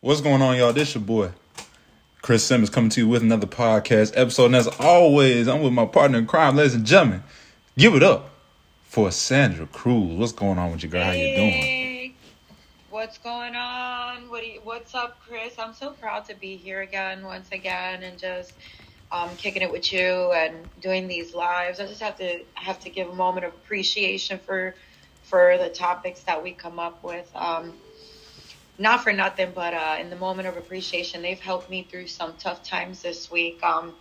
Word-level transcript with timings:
What's 0.00 0.20
going 0.20 0.42
on, 0.42 0.56
y'all? 0.56 0.72
This 0.72 0.94
your 0.94 1.02
boy, 1.02 1.32
Chris 2.22 2.44
Simmons, 2.44 2.70
coming 2.70 2.88
to 2.90 3.00
you 3.00 3.08
with 3.08 3.20
another 3.20 3.48
podcast 3.48 4.12
episode. 4.14 4.44
And 4.46 4.54
as 4.54 4.68
always, 4.68 5.48
I'm 5.48 5.60
with 5.60 5.72
my 5.72 5.86
partner 5.86 6.18
in 6.18 6.26
crime, 6.28 6.54
ladies 6.54 6.74
and 6.76 6.86
gentlemen. 6.86 7.24
Give 7.76 7.96
it 7.96 8.04
up 8.04 8.30
for 8.84 9.10
Sandra 9.10 9.66
Cruz. 9.66 10.16
What's 10.16 10.30
going 10.30 10.56
on 10.56 10.70
with 10.70 10.84
you, 10.84 10.88
girl? 10.88 11.02
How 11.02 11.10
you 11.10 11.34
doing? 11.34 12.14
What's 12.90 13.18
going 13.18 13.56
on? 13.56 14.28
What 14.30 14.46
you, 14.46 14.60
what's 14.62 14.94
up, 14.94 15.18
Chris? 15.26 15.58
I'm 15.58 15.74
so 15.74 15.90
proud 15.90 16.26
to 16.26 16.36
be 16.36 16.54
here 16.54 16.80
again, 16.82 17.24
once 17.24 17.48
again, 17.50 18.04
and 18.04 18.16
just 18.16 18.52
um, 19.10 19.30
kicking 19.36 19.62
it 19.62 19.72
with 19.72 19.92
you 19.92 20.30
and 20.30 20.54
doing 20.80 21.08
these 21.08 21.34
lives. 21.34 21.80
I 21.80 21.88
just 21.88 22.02
have 22.02 22.16
to 22.18 22.44
have 22.54 22.78
to 22.84 22.88
give 22.88 23.08
a 23.08 23.14
moment 23.16 23.46
of 23.46 23.52
appreciation 23.52 24.38
for 24.38 24.76
for 25.24 25.58
the 25.58 25.68
topics 25.68 26.20
that 26.20 26.40
we 26.40 26.52
come 26.52 26.78
up 26.78 27.02
with. 27.02 27.28
Um, 27.34 27.72
not 28.78 29.02
for 29.02 29.12
nothing, 29.12 29.52
but 29.54 29.74
uh, 29.74 29.96
in 30.00 30.08
the 30.10 30.16
moment 30.16 30.48
of 30.48 30.56
appreciation, 30.56 31.20
they've 31.22 31.40
helped 31.40 31.68
me 31.68 31.82
through 31.90 32.06
some 32.06 32.34
tough 32.38 32.62
times 32.62 33.02
this 33.02 33.30
week. 33.30 33.62
Um, 33.62 33.94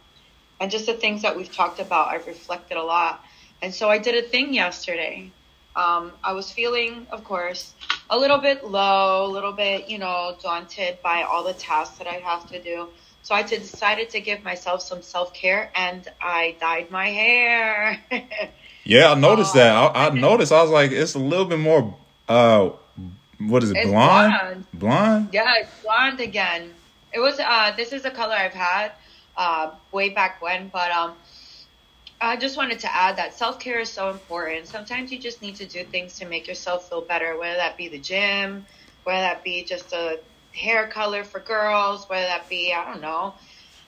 and 0.60 0.70
just 0.72 0.86
the 0.86 0.94
things 0.94 1.24
that 1.24 1.36
we've 1.36 1.52
talked 1.54 1.80
about, 1.80 2.10
I've 2.10 2.28
reflected 2.28 2.78
a 2.78 2.84
lot. 2.84 3.24
And 3.62 3.74
so 3.74 3.90
I 3.90 3.98
did 3.98 4.24
a 4.24 4.28
thing 4.28 4.54
yesterday. 4.54 5.32
Um, 5.76 6.12
I 6.24 6.34
was 6.34 6.52
feeling, 6.52 7.08
of 7.12 7.24
course, 7.24 7.74
a 8.10 8.18
little 8.18 8.40
bit 8.40 8.66
low, 8.66 9.26
a 9.26 9.32
little 9.32 9.52
bit, 9.54 9.90
you 9.90 9.98
know, 10.00 10.36
daunted 10.42 11.00
by 11.04 11.24
all 11.24 11.44
the 11.44 11.54
tasks 11.54 11.98
that 12.00 12.08
I 12.08 12.14
have 12.16 12.50
to 12.52 12.62
do. 12.62 12.90
So 13.24 13.36
I 13.36 13.44
decided 13.44 14.10
to 14.12 14.22
give 14.22 14.44
myself 14.44 14.82
some 14.82 15.02
self 15.02 15.34
care 15.34 15.72
and 15.76 16.08
I 16.22 16.56
dyed 16.60 16.92
my 16.92 17.10
hair. 17.10 18.00
Yeah, 18.84 19.12
I 19.12 19.16
noticed 19.16 19.54
Oh, 19.54 19.60
that. 19.60 19.76
I, 19.98 20.08
I 20.08 20.10
noticed. 20.12 20.54
I 20.54 20.62
was 20.62 20.72
like, 20.72 20.92
it's 20.92 21.14
a 21.14 21.20
little 21.20 21.44
bit 21.44 21.60
more. 21.60 21.94
Uh, 22.26 22.70
what 23.40 23.64
is 23.64 23.72
it? 23.72 23.78
It's 23.78 23.88
Blonde? 23.88 24.34
blonde. 24.42 24.66
Blonde? 24.74 25.30
Yeah, 25.32 25.54
it's 25.58 25.72
blonde 25.84 26.20
again. 26.20 26.76
It 27.14 27.20
was 27.20 27.40
uh 27.40 27.72
this 27.76 27.94
is 27.94 28.06
a 28.06 28.12
color 28.12 28.36
I've 28.36 28.54
had 28.54 28.92
uh 29.36 29.72
way 29.92 30.10
back 30.10 30.42
when, 30.42 30.70
but 30.70 30.92
um 30.92 31.16
I 32.20 32.36
just 32.36 32.58
wanted 32.58 32.80
to 32.80 32.96
add 32.96 33.18
that 33.18 33.38
self 33.38 33.60
care 33.60 33.80
is 33.80 33.92
so 33.92 34.10
important. 34.10 34.68
Sometimes 34.68 35.12
you 35.12 35.20
just 35.20 35.42
need 35.42 35.58
to 35.58 35.68
do 35.68 35.84
things 35.84 36.18
to 36.20 36.26
make 36.28 36.48
yourself 36.48 36.90
feel 36.90 37.02
better, 37.02 37.38
whether 37.38 37.58
that 37.58 37.78
be 37.78 37.90
the 37.90 38.00
gym, 38.00 38.66
whether 39.04 39.22
that 39.22 39.44
be 39.44 39.66
just 39.66 39.94
a 39.94 40.20
hair 40.52 40.88
color 40.88 41.24
for 41.24 41.40
girls, 41.40 42.10
whether 42.10 42.26
that 42.26 42.50
be, 42.50 42.74
I 42.74 42.86
don't 42.92 43.02
know. 43.02 43.36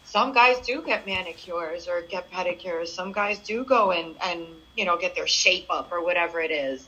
Some 0.03 0.31
guys 0.33 0.59
do 0.61 0.83
get 0.85 1.05
manicures 1.07 1.87
or 1.87 2.03
get 2.07 2.31
pedicures. 2.31 2.89
Some 2.89 3.11
guys 3.11 3.39
do 3.39 3.63
go 3.65 3.91
and, 3.91 4.15
and 4.21 4.45
you 4.75 4.85
know, 4.85 4.97
get 4.97 5.15
their 5.15 5.27
shape 5.27 5.67
up 5.71 5.91
or 5.91 6.03
whatever 6.03 6.39
it 6.39 6.51
is. 6.51 6.87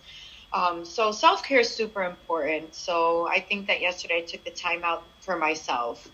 Um, 0.54 0.84
so 0.84 1.12
self 1.12 1.44
care 1.44 1.60
is 1.60 1.70
super 1.70 2.04
important. 2.04 2.76
So 2.76 3.28
I 3.28 3.40
think 3.40 3.68
that 3.68 3.82
yesterday 3.82 4.18
I 4.18 4.22
took 4.22 4.44
the 4.44 4.52
time 4.52 4.84
out 4.84 5.04
for 5.22 5.38
myself, 5.38 6.10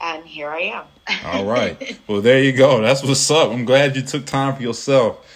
and 0.00 0.24
here 0.24 0.48
I 0.48 0.60
am. 0.60 0.84
All 1.24 1.44
right. 1.44 1.98
Well, 2.06 2.20
there 2.20 2.42
you 2.42 2.52
go. 2.52 2.80
That's 2.80 3.02
what's 3.02 3.30
up. 3.30 3.50
I'm 3.50 3.64
glad 3.64 3.96
you 3.96 4.02
took 4.02 4.26
time 4.26 4.56
for 4.56 4.62
yourself. 4.62 5.26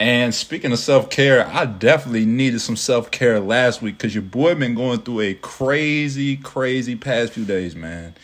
And 0.00 0.34
speaking 0.34 0.72
of 0.72 0.78
self 0.78 1.10
care, 1.10 1.46
I 1.46 1.66
definitely 1.66 2.24
needed 2.24 2.60
some 2.60 2.76
self 2.76 3.10
care 3.10 3.38
last 3.38 3.82
week 3.82 3.98
because 3.98 4.14
your 4.14 4.22
boy 4.22 4.54
been 4.54 4.74
going 4.74 5.00
through 5.00 5.20
a 5.20 5.34
crazy, 5.34 6.38
crazy 6.38 6.96
past 6.96 7.34
few 7.34 7.44
days, 7.44 7.76
man. 7.76 8.14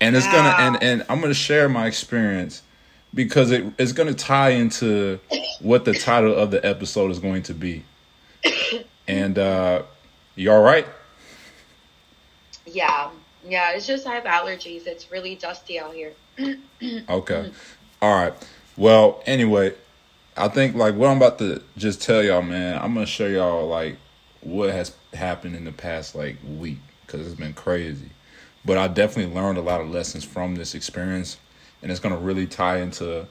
And 0.00 0.16
it's 0.16 0.26
gonna 0.26 0.54
and 0.58 0.82
and 0.82 1.04
I'm 1.08 1.20
gonna 1.20 1.34
share 1.34 1.68
my 1.68 1.86
experience 1.86 2.62
because 3.12 3.50
it, 3.50 3.64
it's 3.78 3.92
gonna 3.92 4.14
tie 4.14 4.50
into 4.50 5.20
what 5.60 5.84
the 5.84 5.92
title 5.92 6.34
of 6.34 6.50
the 6.50 6.64
episode 6.64 7.10
is 7.10 7.18
going 7.18 7.42
to 7.42 7.54
be. 7.54 7.84
And 9.08 9.38
uh 9.38 9.82
you 10.36 10.52
all 10.52 10.62
right? 10.62 10.86
yeah, 12.72 13.10
yeah. 13.46 13.72
It's 13.72 13.86
just 13.86 14.06
I 14.06 14.14
have 14.14 14.24
allergies. 14.24 14.86
It's 14.86 15.10
really 15.10 15.34
dusty 15.34 15.78
out 15.78 15.94
here. 15.94 16.12
Okay. 17.08 17.50
All 18.00 18.14
right. 18.14 18.32
Well, 18.76 19.20
anyway, 19.26 19.74
I 20.36 20.46
think 20.46 20.76
like 20.76 20.94
what 20.94 21.08
I'm 21.08 21.16
about 21.16 21.40
to 21.40 21.60
just 21.76 22.00
tell 22.00 22.22
y'all, 22.22 22.42
man, 22.42 22.78
I'm 22.80 22.94
gonna 22.94 23.06
show 23.06 23.26
y'all 23.26 23.66
like 23.66 23.96
what 24.42 24.70
has 24.70 24.94
happened 25.12 25.56
in 25.56 25.64
the 25.64 25.72
past 25.72 26.14
like 26.14 26.36
week 26.56 26.78
because 27.04 27.26
it's 27.26 27.34
been 27.38 27.54
crazy. 27.54 28.10
But 28.64 28.78
I 28.78 28.86
definitely 28.86 29.34
learned 29.34 29.58
a 29.58 29.62
lot 29.62 29.80
of 29.80 29.90
lessons 29.90 30.24
from 30.24 30.54
this 30.54 30.76
experience, 30.76 31.38
and 31.82 31.90
it's 31.90 32.00
gonna 32.00 32.16
really 32.16 32.46
tie 32.46 32.78
into 32.78 33.26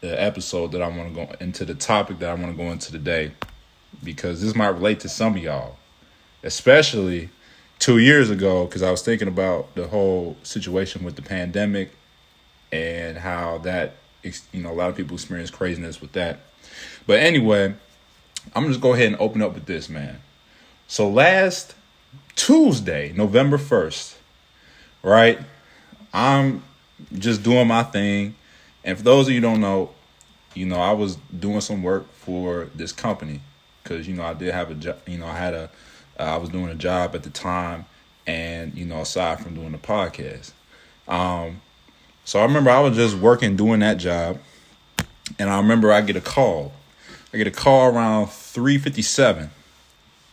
the 0.00 0.22
episode 0.22 0.72
that 0.72 0.80
I 0.80 0.88
want 0.88 1.14
to 1.14 1.26
go 1.26 1.32
into 1.40 1.66
the 1.66 1.74
topic 1.74 2.18
that 2.20 2.30
I 2.30 2.34
want 2.34 2.56
to 2.56 2.62
go 2.62 2.70
into 2.70 2.90
today 2.92 3.32
because 4.02 4.40
this 4.40 4.54
might 4.54 4.68
relate 4.68 5.00
to 5.00 5.08
some 5.08 5.36
of 5.36 5.42
y'all, 5.42 5.76
especially 6.42 7.30
two 7.78 7.98
years 7.98 8.30
ago 8.30 8.66
because 8.66 8.82
I 8.82 8.90
was 8.90 9.02
thinking 9.02 9.28
about 9.28 9.74
the 9.74 9.88
whole 9.88 10.36
situation 10.42 11.02
with 11.02 11.16
the 11.16 11.22
pandemic 11.22 11.92
and 12.72 13.18
how 13.18 13.58
that 13.58 13.94
you 14.22 14.62
know 14.62 14.70
a 14.70 14.74
lot 14.74 14.90
of 14.90 14.96
people 14.96 15.14
experience 15.14 15.50
craziness 15.50 16.00
with 16.00 16.12
that. 16.12 16.40
But 17.06 17.20
anyway, 17.20 17.74
I'm 18.54 18.68
just 18.68 18.80
go 18.80 18.94
ahead 18.94 19.08
and 19.08 19.16
open 19.20 19.42
up 19.42 19.54
with 19.54 19.66
this, 19.66 19.88
man. 19.88 20.20
So 20.86 21.08
last 21.08 21.74
Tuesday, 22.36 23.12
November 23.16 23.58
1st, 23.58 24.16
right? 25.02 25.38
I'm 26.12 26.62
just 27.12 27.42
doing 27.42 27.68
my 27.68 27.82
thing. 27.82 28.34
And 28.84 28.96
for 28.98 29.04
those 29.04 29.28
of 29.28 29.34
you 29.34 29.40
don't 29.40 29.60
know, 29.60 29.90
you 30.54 30.66
know, 30.66 30.80
I 30.80 30.92
was 30.92 31.16
doing 31.38 31.60
some 31.60 31.82
work 31.82 32.12
for 32.12 32.68
this 32.74 32.92
company 32.92 33.40
because 33.90 34.06
you 34.06 34.14
know 34.14 34.22
I 34.22 34.34
did 34.34 34.54
have 34.54 34.70
a 34.70 34.74
job. 34.74 34.98
You 35.06 35.18
know, 35.18 35.26
I 35.26 35.36
had 35.36 35.52
a, 35.52 35.70
uh, 36.18 36.22
I 36.22 36.36
was 36.36 36.48
doing 36.48 36.68
a 36.68 36.74
job 36.74 37.14
at 37.14 37.24
the 37.24 37.30
time, 37.30 37.86
and 38.26 38.72
you 38.74 38.84
know, 38.84 39.00
aside 39.00 39.40
from 39.40 39.54
doing 39.54 39.72
the 39.72 39.78
podcast, 39.78 40.52
um, 41.08 41.60
so 42.24 42.38
I 42.38 42.44
remember 42.44 42.70
I 42.70 42.80
was 42.80 42.96
just 42.96 43.16
working 43.16 43.56
doing 43.56 43.80
that 43.80 43.98
job, 43.98 44.38
and 45.38 45.50
I 45.50 45.56
remember 45.56 45.92
I 45.92 46.02
get 46.02 46.16
a 46.16 46.20
call. 46.20 46.72
I 47.34 47.36
get 47.36 47.46
a 47.46 47.52
call 47.52 47.92
around 47.92 48.30
three 48.30 48.78
fifty 48.78 49.02
seven 49.02 49.50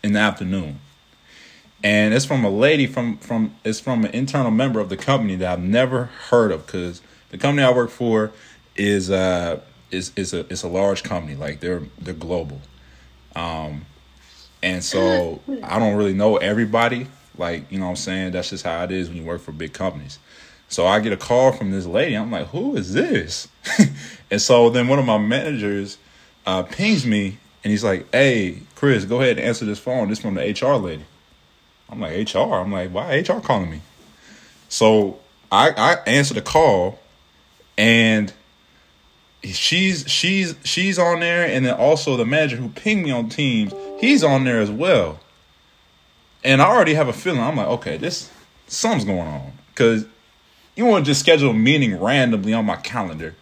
in 0.04 0.14
the 0.14 0.20
afternoon, 0.20 0.80
and 1.84 2.14
it's 2.14 2.26
from 2.26 2.46
a 2.46 2.52
lady 2.52 2.86
from 2.86 3.18
from 3.18 3.56
it's 3.64 3.80
from 3.80 4.06
an 4.06 4.12
internal 4.12 4.52
member 4.52 4.80
of 4.80 4.90
the 4.90 4.98
company 4.98 5.36
that 5.38 5.52
I've 5.52 5.64
never 5.64 6.06
heard 6.30 6.52
of 6.52 6.68
because 6.68 7.02
the 7.30 7.40
company 7.40 7.66
I 7.66 7.72
work 7.72 7.90
for 7.90 8.32
is 8.76 9.10
uh 9.10 9.62
is 9.90 10.12
is 10.16 10.34
a 10.34 10.42
it's 10.52 10.62
a 10.62 10.68
large 10.68 11.02
company 11.02 11.36
like 11.36 11.60
they're 11.60 11.84
they're 12.00 12.14
global, 12.14 12.62
um, 13.38 13.86
and 14.64 14.84
so 14.84 15.40
I 15.64 15.80
don't 15.80 15.96
really 15.96 16.14
know 16.14 16.38
everybody 16.38 17.08
like 17.38 17.72
you 17.72 17.78
know 17.78 17.86
what 17.86 17.92
I'm 17.92 17.96
saying 17.98 18.32
that's 18.32 18.50
just 18.50 18.64
how 18.64 18.84
it 18.84 18.92
is 18.92 19.10
when 19.10 19.18
you 19.18 19.24
work 19.24 19.42
for 19.42 19.52
big 19.52 19.74
companies. 19.74 20.20
So 20.70 20.86
I 20.86 21.00
get 21.00 21.14
a 21.14 21.18
call 21.18 21.54
from 21.54 21.72
this 21.72 21.86
lady. 21.86 22.16
I'm 22.16 22.32
like, 22.32 22.48
who 22.48 22.76
is 22.76 22.94
this? 22.94 23.48
and 24.32 24.42
so 24.42 24.70
then 24.70 24.90
one 24.90 25.00
of 25.00 25.06
my 25.06 25.18
managers 25.18 25.98
uh, 26.46 26.64
pings 26.64 27.06
me 27.06 27.38
and 27.64 27.72
he's 27.72 27.84
like, 27.84 28.06
hey, 28.12 28.64
Chris, 28.76 29.06
go 29.06 29.22
ahead 29.22 29.38
and 29.38 29.48
answer 29.48 29.66
this 29.66 29.80
phone. 29.80 30.10
This 30.10 30.20
from 30.20 30.34
the 30.34 30.42
HR 30.42 30.76
lady. 30.76 31.06
I'm 31.90 32.02
like, 32.02 32.34
HR? 32.34 32.40
I'm 32.40 32.72
like, 32.72 32.92
why 32.92 33.20
HR 33.20 33.40
calling 33.40 33.70
me? 33.70 33.82
So 34.68 35.20
I, 35.52 35.70
I 35.70 35.94
answer 36.06 36.34
the 36.34 36.42
call 36.42 37.00
and 37.78 38.34
she's 39.54 40.10
she's 40.10 40.56
she's 40.64 40.98
on 41.00 41.20
there 41.20 41.46
and 41.46 41.66
then 41.66 41.74
also 41.76 42.16
the 42.18 42.26
manager 42.26 42.56
who 42.58 42.70
pinged 42.70 43.04
me 43.04 43.12
on 43.12 43.30
Teams, 43.30 43.74
he's 44.00 44.24
on 44.24 44.44
there 44.44 44.60
as 44.60 44.72
well. 44.72 45.20
And 46.44 46.62
I 46.62 46.66
already 46.68 46.94
have 46.94 47.08
a 47.08 47.14
feeling. 47.14 47.42
I'm 47.42 47.56
like, 47.58 47.68
okay, 47.68 47.98
this 47.98 48.32
something's 48.68 49.06
going 49.06 49.28
on. 49.28 49.52
Cause 49.76 50.06
you 50.76 50.86
want 50.86 51.06
to 51.06 51.12
just 51.12 51.20
schedule 51.20 51.50
a 51.52 51.54
meeting 51.54 52.00
randomly 52.00 52.54
on 52.54 52.66
my 52.66 52.76
calendar 52.78 53.36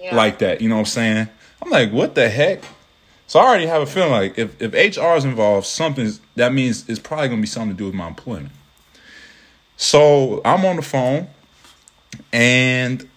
Yeah. 0.00 0.14
like 0.14 0.38
that. 0.38 0.60
You 0.60 0.68
know 0.68 0.76
what 0.76 0.80
I'm 0.80 0.86
saying? 0.86 1.28
I'm 1.62 1.70
like, 1.70 1.90
what 1.90 2.14
the 2.14 2.28
heck? 2.28 2.62
So 3.26 3.40
I 3.40 3.46
already 3.46 3.66
have 3.66 3.82
a 3.82 3.86
feeling 3.86 4.12
like 4.12 4.38
if, 4.38 4.60
if 4.62 4.72
HR 4.96 5.16
is 5.16 5.24
involved, 5.24 5.66
something's 5.66 6.20
that 6.36 6.52
means 6.52 6.88
it's 6.88 6.98
probably 7.00 7.28
gonna 7.28 7.40
be 7.40 7.46
something 7.46 7.70
to 7.72 7.76
do 7.76 7.86
with 7.86 7.94
my 7.94 8.06
employment. 8.08 8.50
So 9.76 10.40
I'm 10.44 10.64
on 10.64 10.76
the 10.76 10.82
phone 10.82 11.28
and 12.32 13.08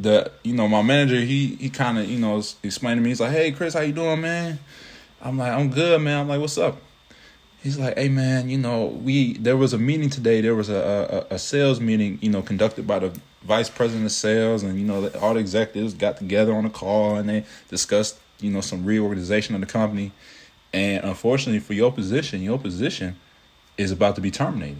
the 0.00 0.30
you 0.42 0.54
know, 0.54 0.68
my 0.68 0.82
manager, 0.82 1.20
he 1.20 1.56
he 1.56 1.70
kinda, 1.70 2.04
you 2.04 2.18
know, 2.18 2.42
explained 2.62 2.98
to 2.98 3.02
me, 3.02 3.10
he's 3.10 3.20
like, 3.20 3.32
Hey 3.32 3.52
Chris, 3.52 3.74
how 3.74 3.80
you 3.80 3.92
doing, 3.92 4.20
man? 4.20 4.58
I'm 5.20 5.36
like, 5.36 5.52
I'm 5.52 5.70
good, 5.70 6.00
man. 6.00 6.20
I'm 6.20 6.28
like, 6.28 6.40
what's 6.40 6.58
up? 6.58 6.80
He's 7.62 7.78
like, 7.78 7.98
hey 7.98 8.08
man, 8.08 8.48
you 8.48 8.56
know, 8.56 8.86
we 8.86 9.34
there 9.34 9.56
was 9.56 9.74
a 9.74 9.78
meeting 9.78 10.08
today. 10.08 10.40
There 10.40 10.54
was 10.54 10.70
a 10.70 11.26
a, 11.30 11.34
a 11.34 11.38
sales 11.38 11.78
meeting, 11.80 12.18
you 12.22 12.30
know, 12.30 12.40
conducted 12.40 12.86
by 12.86 13.00
the 13.00 13.12
vice 13.42 13.68
president 13.68 14.06
of 14.06 14.12
sales, 14.12 14.62
and 14.62 14.78
you 14.78 14.86
know, 14.86 15.08
all 15.20 15.34
the 15.34 15.40
executives 15.40 15.92
got 15.92 16.16
together 16.16 16.54
on 16.54 16.64
a 16.64 16.70
call 16.70 17.16
and 17.16 17.28
they 17.28 17.44
discussed, 17.68 18.18
you 18.40 18.50
know, 18.50 18.62
some 18.62 18.84
reorganization 18.84 19.54
of 19.54 19.60
the 19.60 19.66
company. 19.66 20.12
And 20.72 21.04
unfortunately 21.04 21.60
for 21.60 21.74
your 21.74 21.92
position, 21.92 22.42
your 22.42 22.58
position 22.58 23.16
is 23.76 23.90
about 23.90 24.14
to 24.14 24.20
be 24.22 24.30
terminated. 24.30 24.78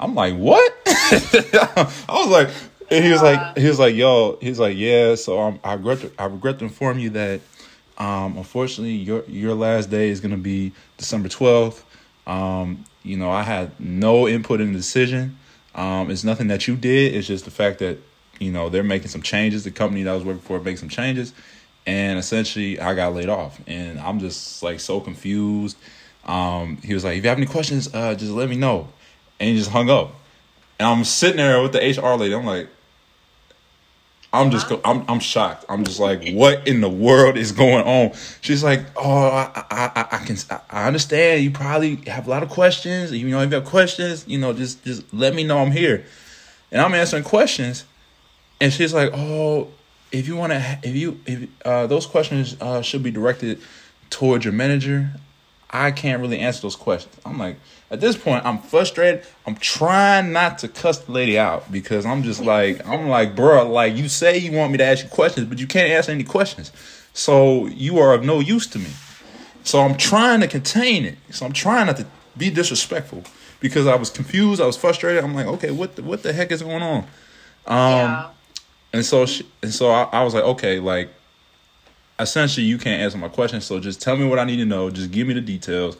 I'm 0.00 0.14
like, 0.14 0.34
what? 0.34 0.72
I 0.86 1.92
was 2.08 2.28
like, 2.28 2.50
and 2.90 3.04
he 3.04 3.10
was 3.10 3.22
like, 3.22 3.58
he 3.58 3.66
was 3.66 3.78
like, 3.78 3.94
yo, 3.94 4.38
he's 4.40 4.58
like, 4.58 4.76
yeah. 4.76 5.14
So 5.14 5.38
um, 5.40 5.60
I 5.64 5.74
regret, 5.74 6.00
to, 6.00 6.12
I 6.18 6.26
regret 6.26 6.58
to 6.60 6.64
inform 6.64 6.98
you 6.98 7.10
that, 7.10 7.40
um, 7.98 8.36
unfortunately, 8.36 8.94
your 8.94 9.24
your 9.26 9.54
last 9.54 9.90
day 9.90 10.08
is 10.08 10.20
gonna 10.20 10.36
be 10.36 10.72
December 10.96 11.28
twelfth. 11.28 11.84
Um, 12.26 12.84
you 13.02 13.16
know, 13.16 13.30
I 13.30 13.42
had 13.42 13.78
no 13.78 14.26
input 14.26 14.60
in 14.60 14.72
the 14.72 14.78
decision. 14.78 15.38
Um, 15.74 16.10
it's 16.10 16.24
nothing 16.24 16.48
that 16.48 16.66
you 16.66 16.76
did. 16.76 17.14
It's 17.14 17.26
just 17.26 17.44
the 17.44 17.50
fact 17.50 17.78
that 17.80 17.98
you 18.40 18.50
know 18.50 18.68
they're 18.68 18.82
making 18.82 19.08
some 19.08 19.22
changes. 19.22 19.64
The 19.64 19.70
company 19.70 20.02
that 20.02 20.10
I 20.10 20.14
was 20.14 20.24
working 20.24 20.42
for 20.42 20.58
making 20.58 20.78
some 20.78 20.88
changes, 20.88 21.32
and 21.86 22.18
essentially 22.18 22.80
I 22.80 22.94
got 22.94 23.14
laid 23.14 23.28
off, 23.28 23.60
and 23.66 24.00
I'm 24.00 24.18
just 24.18 24.62
like 24.62 24.80
so 24.80 25.00
confused. 25.00 25.76
Um, 26.24 26.78
he 26.78 26.94
was 26.94 27.04
like, 27.04 27.18
"If 27.18 27.24
you 27.24 27.28
have 27.28 27.38
any 27.38 27.46
questions, 27.46 27.92
uh, 27.94 28.14
just 28.14 28.32
let 28.32 28.48
me 28.48 28.56
know," 28.56 28.88
and 29.38 29.50
he 29.50 29.56
just 29.56 29.70
hung 29.70 29.90
up. 29.90 30.14
And 30.78 30.88
I'm 30.88 31.04
sitting 31.04 31.36
there 31.36 31.62
with 31.62 31.72
the 31.72 31.78
HR 31.78 32.16
lady. 32.16 32.34
I'm 32.34 32.44
like, 32.44 32.68
I'm 34.32 34.50
just, 34.50 34.70
I'm, 34.84 35.04
I'm 35.08 35.20
shocked. 35.20 35.64
I'm 35.68 35.84
just 35.84 36.00
like, 36.00 36.32
what 36.32 36.66
in 36.66 36.80
the 36.80 36.88
world 36.88 37.36
is 37.36 37.52
going 37.52 37.84
on? 37.84 38.16
She's 38.40 38.64
like, 38.64 38.84
oh, 38.96 39.28
I, 39.28 39.64
I, 39.70 40.06
I 40.10 40.18
can, 40.24 40.36
I 40.70 40.86
understand. 40.88 41.44
You 41.44 41.52
probably 41.52 41.96
have 42.08 42.26
a 42.26 42.30
lot 42.30 42.42
of 42.42 42.48
questions. 42.48 43.12
You 43.12 43.28
know, 43.28 43.40
if 43.42 43.50
you 43.50 43.54
have 43.54 43.64
questions, 43.64 44.26
you 44.26 44.38
know, 44.38 44.52
just, 44.52 44.84
just 44.84 45.14
let 45.14 45.34
me 45.34 45.44
know 45.44 45.58
I'm 45.58 45.70
here. 45.70 46.04
And 46.72 46.82
I'm 46.82 46.94
answering 46.94 47.22
questions, 47.22 47.84
and 48.60 48.72
she's 48.72 48.92
like, 48.92 49.12
oh, 49.14 49.68
if 50.10 50.26
you 50.26 50.34
want 50.34 50.52
to, 50.52 50.78
if 50.82 50.96
you, 50.96 51.20
if 51.26 51.48
uh, 51.64 51.86
those 51.86 52.04
questions 52.04 52.56
uh, 52.60 52.82
should 52.82 53.04
be 53.04 53.12
directed 53.12 53.60
towards 54.10 54.44
your 54.44 54.54
manager. 54.54 55.10
I 55.70 55.90
can't 55.90 56.22
really 56.22 56.38
answer 56.38 56.62
those 56.62 56.76
questions. 56.76 57.16
I'm 57.26 57.36
like, 57.36 57.56
at 57.94 58.00
this 58.00 58.16
point, 58.16 58.44
I'm 58.44 58.58
frustrated. 58.58 59.24
I'm 59.46 59.56
trying 59.56 60.32
not 60.32 60.58
to 60.58 60.68
cuss 60.68 60.98
the 60.98 61.12
lady 61.12 61.38
out 61.38 61.70
because 61.72 62.04
I'm 62.04 62.22
just 62.22 62.42
like, 62.42 62.86
I'm 62.86 63.08
like, 63.08 63.34
bro, 63.34 63.70
like 63.70 63.96
you 63.96 64.08
say 64.08 64.38
you 64.38 64.52
want 64.52 64.72
me 64.72 64.78
to 64.78 64.84
ask 64.84 65.02
you 65.02 65.10
questions, 65.10 65.46
but 65.46 65.58
you 65.58 65.66
can't 65.66 65.90
ask 65.90 66.08
any 66.08 66.24
questions. 66.24 66.72
So 67.12 67.66
you 67.66 67.98
are 67.98 68.14
of 68.14 68.24
no 68.24 68.40
use 68.40 68.66
to 68.68 68.78
me. 68.78 68.90
So 69.62 69.80
I'm 69.80 69.96
trying 69.96 70.40
to 70.40 70.48
contain 70.48 71.04
it. 71.04 71.16
So 71.30 71.46
I'm 71.46 71.52
trying 71.52 71.86
not 71.86 71.96
to 71.96 72.06
be 72.36 72.50
disrespectful 72.50 73.24
because 73.60 73.86
I 73.86 73.94
was 73.94 74.10
confused. 74.10 74.60
I 74.60 74.66
was 74.66 74.76
frustrated. 74.76 75.24
I'm 75.24 75.34
like, 75.34 75.46
okay, 75.46 75.70
what 75.70 75.96
the, 75.96 76.02
what 76.02 76.22
the 76.22 76.32
heck 76.32 76.52
is 76.52 76.62
going 76.62 76.82
on? 76.82 76.98
Um, 77.66 77.76
yeah. 77.76 78.30
And 78.92 79.04
so 79.04 79.26
she, 79.26 79.46
and 79.62 79.72
so 79.72 79.90
I, 79.90 80.02
I 80.04 80.22
was 80.22 80.34
like, 80.34 80.44
okay, 80.44 80.78
like 80.80 81.10
essentially 82.18 82.64
you 82.64 82.78
can't 82.78 83.02
answer 83.02 83.18
my 83.18 83.28
question 83.28 83.60
so 83.60 83.80
just 83.80 84.00
tell 84.00 84.16
me 84.16 84.26
what 84.26 84.38
i 84.38 84.44
need 84.44 84.56
to 84.56 84.64
know 84.64 84.88
just 84.88 85.10
give 85.10 85.26
me 85.26 85.34
the 85.34 85.40
details 85.40 85.96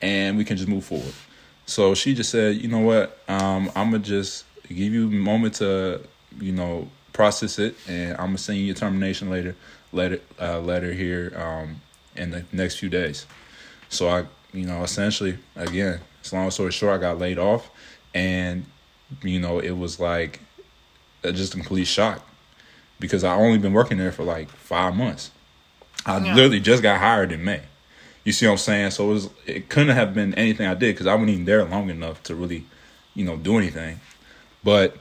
and 0.00 0.36
we 0.36 0.44
can 0.44 0.56
just 0.56 0.68
move 0.68 0.84
forward 0.84 1.12
so 1.66 1.94
she 1.94 2.14
just 2.14 2.30
said 2.30 2.56
you 2.56 2.68
know 2.68 2.80
what 2.80 3.18
um, 3.28 3.70
i'm 3.76 3.90
gonna 3.90 3.98
just 3.98 4.44
give 4.68 4.92
you 4.92 5.06
a 5.06 5.10
moment 5.10 5.54
to 5.54 6.00
you 6.40 6.52
know 6.52 6.88
process 7.12 7.58
it 7.58 7.74
and 7.88 8.12
i'm 8.12 8.26
gonna 8.26 8.38
send 8.38 8.58
you 8.58 8.72
a 8.72 8.74
termination 8.74 9.30
later 9.30 9.54
letter 9.92 10.20
uh, 10.40 10.60
letter 10.60 10.92
here 10.92 11.32
um, 11.36 11.80
in 12.14 12.30
the 12.30 12.44
next 12.52 12.78
few 12.78 12.88
days 12.88 13.26
so 13.88 14.08
i 14.08 14.24
you 14.52 14.64
know 14.64 14.82
essentially 14.82 15.38
again 15.54 16.00
as 16.24 16.32
long 16.32 16.50
story 16.50 16.72
short 16.72 16.94
i 16.94 16.98
got 16.98 17.18
laid 17.18 17.38
off 17.38 17.70
and 18.14 18.64
you 19.22 19.38
know 19.38 19.58
it 19.58 19.72
was 19.72 20.00
like 20.00 20.40
just 21.22 21.54
a 21.54 21.56
complete 21.56 21.86
shock 21.86 22.24
because 23.00 23.24
i 23.24 23.34
only 23.34 23.58
been 23.58 23.72
working 23.72 23.98
there 23.98 24.12
for 24.12 24.24
like 24.24 24.48
five 24.48 24.94
months 24.94 25.30
I 26.06 26.18
yeah. 26.18 26.34
literally 26.34 26.60
just 26.60 26.82
got 26.82 27.00
hired 27.00 27.32
in 27.32 27.44
May. 27.44 27.62
You 28.26 28.32
see 28.32 28.44
what 28.46 28.52
I'm 28.52 28.58
saying? 28.58 28.90
So 28.90 29.08
it 29.08 29.12
was 29.12 29.30
it 29.46 29.68
couldn't 29.68 29.94
have 29.94 30.12
been 30.12 30.34
anything 30.34 30.66
I 30.66 30.74
did 30.74 30.96
because 30.96 31.06
I 31.06 31.14
wasn't 31.14 31.30
even 31.30 31.44
there 31.44 31.64
long 31.64 31.90
enough 31.90 32.24
to 32.24 32.34
really, 32.34 32.64
you 33.14 33.24
know, 33.24 33.36
do 33.36 33.56
anything. 33.56 34.00
But 34.64 34.96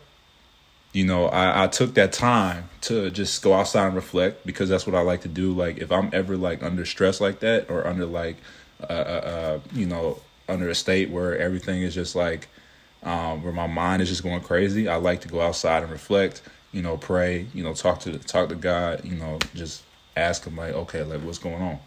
you 0.93 1.07
know, 1.07 1.25
I, 1.25 1.63
I 1.63 1.67
took 1.67 1.95
that 1.95 2.13
time 2.13 2.69
to 2.81 3.09
just 3.09 3.41
go 3.41 3.55
outside 3.55 3.87
and 3.87 3.95
reflect 3.95 4.45
because 4.45 4.69
that's 4.69 4.85
what 4.85 4.95
I 4.95 5.01
like 5.01 5.21
to 5.21 5.27
do. 5.27 5.53
Like 5.53 5.79
if 5.79 5.91
I'm 5.91 6.11
ever 6.13 6.37
like 6.37 6.61
under 6.61 6.85
stress 6.85 7.19
like 7.19 7.39
that 7.39 7.71
or 7.71 7.87
under 7.87 8.05
like, 8.05 8.37
uh, 8.87 8.93
uh, 8.93 8.95
uh 8.95 9.59
you 9.73 9.87
know, 9.87 10.21
under 10.47 10.69
a 10.69 10.75
state 10.75 11.09
where 11.09 11.35
everything 11.35 11.81
is 11.81 11.95
just 11.95 12.15
like, 12.15 12.47
um, 13.01 13.43
where 13.43 13.51
my 13.51 13.65
mind 13.65 14.03
is 14.03 14.09
just 14.09 14.21
going 14.21 14.41
crazy, 14.41 14.87
I 14.87 14.97
like 14.97 15.21
to 15.21 15.27
go 15.27 15.41
outside 15.41 15.81
and 15.81 15.91
reflect. 15.91 16.43
You 16.71 16.83
know, 16.83 16.95
pray. 16.95 17.47
You 17.55 17.63
know, 17.63 17.73
talk 17.73 18.01
to 18.01 18.19
talk 18.19 18.49
to 18.49 18.55
God. 18.55 19.03
You 19.03 19.15
know, 19.15 19.39
just 19.55 19.81
ask 20.15 20.45
him 20.45 20.57
like, 20.57 20.75
okay, 20.75 21.01
like 21.01 21.21
what's 21.21 21.39
going 21.39 21.63
on? 21.63 21.79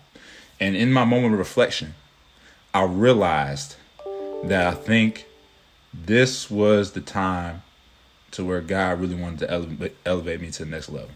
And 0.61 0.77
in 0.77 0.93
my 0.93 1.05
moment 1.05 1.35
of 1.35 1.39
reflection, 1.39 1.95
I 2.75 2.85
realized 2.85 3.77
that 4.45 4.67
I 4.67 4.75
think 4.75 5.27
this 5.93 6.51
was 6.51 6.93
the 6.93 7.01
time 7.01 7.63
to 8.33 8.45
where 8.45 8.61
God 8.61 9.01
really 9.01 9.15
wanted 9.15 9.41
to 9.41 9.51
elevate, 9.51 9.97
elevate 10.05 10.41
me 10.41 10.51
to 10.51 10.65
the 10.65 10.71
next 10.71 10.89
level. 10.89 11.11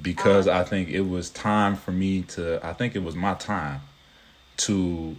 Because 0.00 0.46
uh-huh. 0.46 0.60
I 0.60 0.64
think 0.64 0.88
it 0.88 1.02
was 1.02 1.30
time 1.30 1.76
for 1.76 1.92
me 1.92 2.22
to, 2.22 2.64
I 2.64 2.72
think 2.72 2.94
it 2.94 3.02
was 3.02 3.14
my 3.14 3.34
time 3.34 3.80
to, 4.58 5.16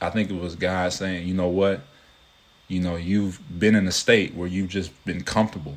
I 0.00 0.10
think 0.10 0.30
it 0.30 0.40
was 0.40 0.54
God 0.54 0.92
saying, 0.92 1.26
you 1.26 1.34
know 1.34 1.48
what? 1.48 1.80
You 2.68 2.80
know, 2.80 2.96
you've 2.96 3.40
been 3.58 3.74
in 3.74 3.88
a 3.88 3.92
state 3.92 4.34
where 4.34 4.46
you've 4.46 4.68
just 4.68 4.92
been 5.04 5.24
comfortable 5.24 5.76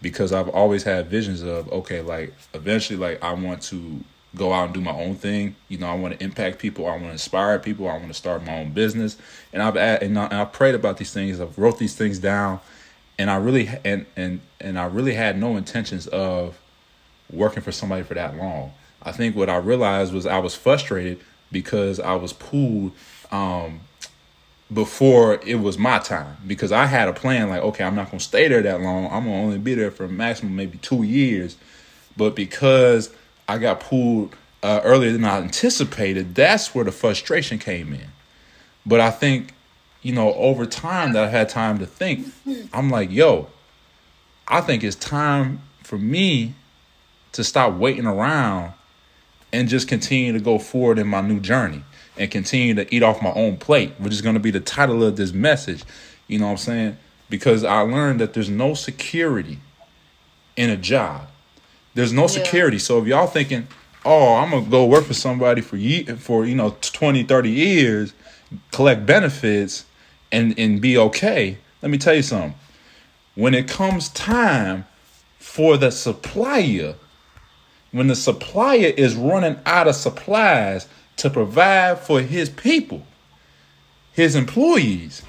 because 0.00 0.32
I've 0.32 0.48
always 0.48 0.84
had 0.84 1.08
visions 1.08 1.42
of 1.42 1.70
okay, 1.72 2.00
like 2.02 2.34
eventually, 2.52 2.98
like 2.98 3.22
I 3.22 3.32
want 3.32 3.62
to 3.62 4.04
go 4.36 4.52
out 4.52 4.66
and 4.66 4.74
do 4.74 4.80
my 4.80 4.92
own 4.92 5.14
thing. 5.14 5.56
You 5.68 5.78
know, 5.78 5.86
I 5.86 5.94
want 5.94 6.18
to 6.18 6.24
impact 6.24 6.58
people. 6.58 6.86
I 6.86 6.90
want 6.90 7.04
to 7.04 7.12
inspire 7.12 7.58
people. 7.58 7.88
I 7.88 7.94
want 7.94 8.08
to 8.08 8.14
start 8.14 8.44
my 8.44 8.58
own 8.58 8.72
business. 8.72 9.16
And 9.52 9.62
I've 9.62 9.76
and 9.76 10.18
I, 10.18 10.24
and 10.24 10.34
I 10.34 10.44
prayed 10.44 10.74
about 10.74 10.96
these 10.98 11.12
things. 11.12 11.40
I've 11.40 11.58
wrote 11.58 11.78
these 11.78 11.94
things 11.94 12.18
down, 12.18 12.60
and 13.18 13.30
I 13.30 13.36
really 13.36 13.68
and 13.84 14.06
and 14.16 14.40
and 14.60 14.78
I 14.78 14.86
really 14.86 15.14
had 15.14 15.38
no 15.38 15.56
intentions 15.56 16.06
of 16.08 16.58
working 17.32 17.62
for 17.62 17.72
somebody 17.72 18.02
for 18.02 18.14
that 18.14 18.36
long. 18.36 18.72
I 19.02 19.12
think 19.12 19.36
what 19.36 19.50
I 19.50 19.56
realized 19.56 20.12
was 20.12 20.26
I 20.26 20.38
was 20.38 20.54
frustrated 20.54 21.20
because 21.52 22.00
I 22.00 22.14
was 22.14 22.32
pulled 22.32 22.92
um, 23.30 23.80
before 24.72 25.34
it 25.46 25.56
was 25.56 25.78
my 25.78 25.98
time 25.98 26.36
because 26.46 26.72
I 26.72 26.86
had 26.86 27.08
a 27.08 27.12
plan 27.12 27.48
like, 27.48 27.62
okay, 27.62 27.84
I'm 27.84 27.94
not 27.94 28.10
going 28.10 28.18
to 28.18 28.24
stay 28.24 28.48
there 28.48 28.62
that 28.62 28.80
long. 28.80 29.06
I'm 29.06 29.24
going 29.24 29.40
to 29.40 29.44
only 29.44 29.58
be 29.58 29.74
there 29.74 29.90
for 29.90 30.08
maximum 30.08 30.56
maybe 30.56 30.78
two 30.78 31.02
years. 31.02 31.56
But 32.16 32.34
because 32.34 33.12
I 33.48 33.58
got 33.58 33.80
pulled 33.80 34.34
uh, 34.62 34.80
earlier 34.82 35.12
than 35.12 35.24
I 35.24 35.38
anticipated, 35.38 36.34
that's 36.34 36.74
where 36.74 36.84
the 36.84 36.92
frustration 36.92 37.58
came 37.58 37.92
in. 37.92 38.08
But 38.86 39.00
I 39.00 39.10
think, 39.10 39.52
you 40.02 40.12
know, 40.12 40.32
over 40.34 40.66
time 40.66 41.12
that 41.12 41.24
I 41.24 41.28
had 41.28 41.48
time 41.48 41.78
to 41.78 41.86
think, 41.86 42.26
I'm 42.72 42.90
like, 42.90 43.10
yo, 43.10 43.48
I 44.48 44.60
think 44.60 44.82
it's 44.82 44.96
time 44.96 45.60
for 45.82 45.98
me 45.98 46.54
to 47.32 47.44
stop 47.44 47.74
waiting 47.74 48.06
around 48.06 48.72
and 49.52 49.68
just 49.68 49.88
continue 49.88 50.32
to 50.32 50.40
go 50.40 50.58
forward 50.58 50.98
in 50.98 51.06
my 51.06 51.20
new 51.20 51.40
journey 51.40 51.82
and 52.16 52.30
continue 52.30 52.74
to 52.74 52.94
eat 52.94 53.02
off 53.02 53.22
my 53.22 53.32
own 53.32 53.56
plate, 53.56 53.92
which 53.98 54.12
is 54.12 54.22
going 54.22 54.34
to 54.34 54.40
be 54.40 54.50
the 54.50 54.60
title 54.60 55.02
of 55.02 55.16
this 55.16 55.32
message. 55.32 55.84
You 56.26 56.38
know 56.38 56.46
what 56.46 56.52
I'm 56.52 56.58
saying? 56.58 56.96
Because 57.28 57.64
I 57.64 57.80
learned 57.80 58.20
that 58.20 58.34
there's 58.34 58.48
no 58.48 58.74
security 58.74 59.58
in 60.56 60.70
a 60.70 60.76
job. 60.76 61.28
There's 61.94 62.12
no 62.12 62.26
security. 62.26 62.78
So 62.78 63.00
if 63.00 63.06
y'all 63.06 63.26
thinking, 63.26 63.66
"Oh, 64.04 64.34
I'm 64.34 64.50
going 64.50 64.64
to 64.64 64.70
go 64.70 64.84
work 64.86 65.04
for 65.04 65.14
somebody 65.14 65.60
for 65.60 65.76
ye- 65.76 66.04
for, 66.04 66.44
you 66.44 66.54
know, 66.54 66.76
20, 66.80 67.22
30 67.22 67.50
years, 67.50 68.12
collect 68.72 69.06
benefits 69.06 69.84
and 70.32 70.58
and 70.58 70.80
be 70.80 70.98
okay." 70.98 71.58
Let 71.82 71.90
me 71.90 71.98
tell 71.98 72.14
you 72.14 72.22
something. 72.22 72.54
When 73.34 73.54
it 73.54 73.68
comes 73.68 74.08
time 74.10 74.86
for 75.38 75.76
the 75.76 75.90
supplier, 75.90 76.94
when 77.92 78.06
the 78.08 78.16
supplier 78.16 78.92
is 78.96 79.14
running 79.14 79.58
out 79.66 79.86
of 79.86 79.94
supplies, 79.94 80.88
to 81.16 81.30
provide 81.30 81.98
for 82.00 82.20
his 82.20 82.48
people, 82.48 83.06
his 84.12 84.34
employees. 84.34 85.22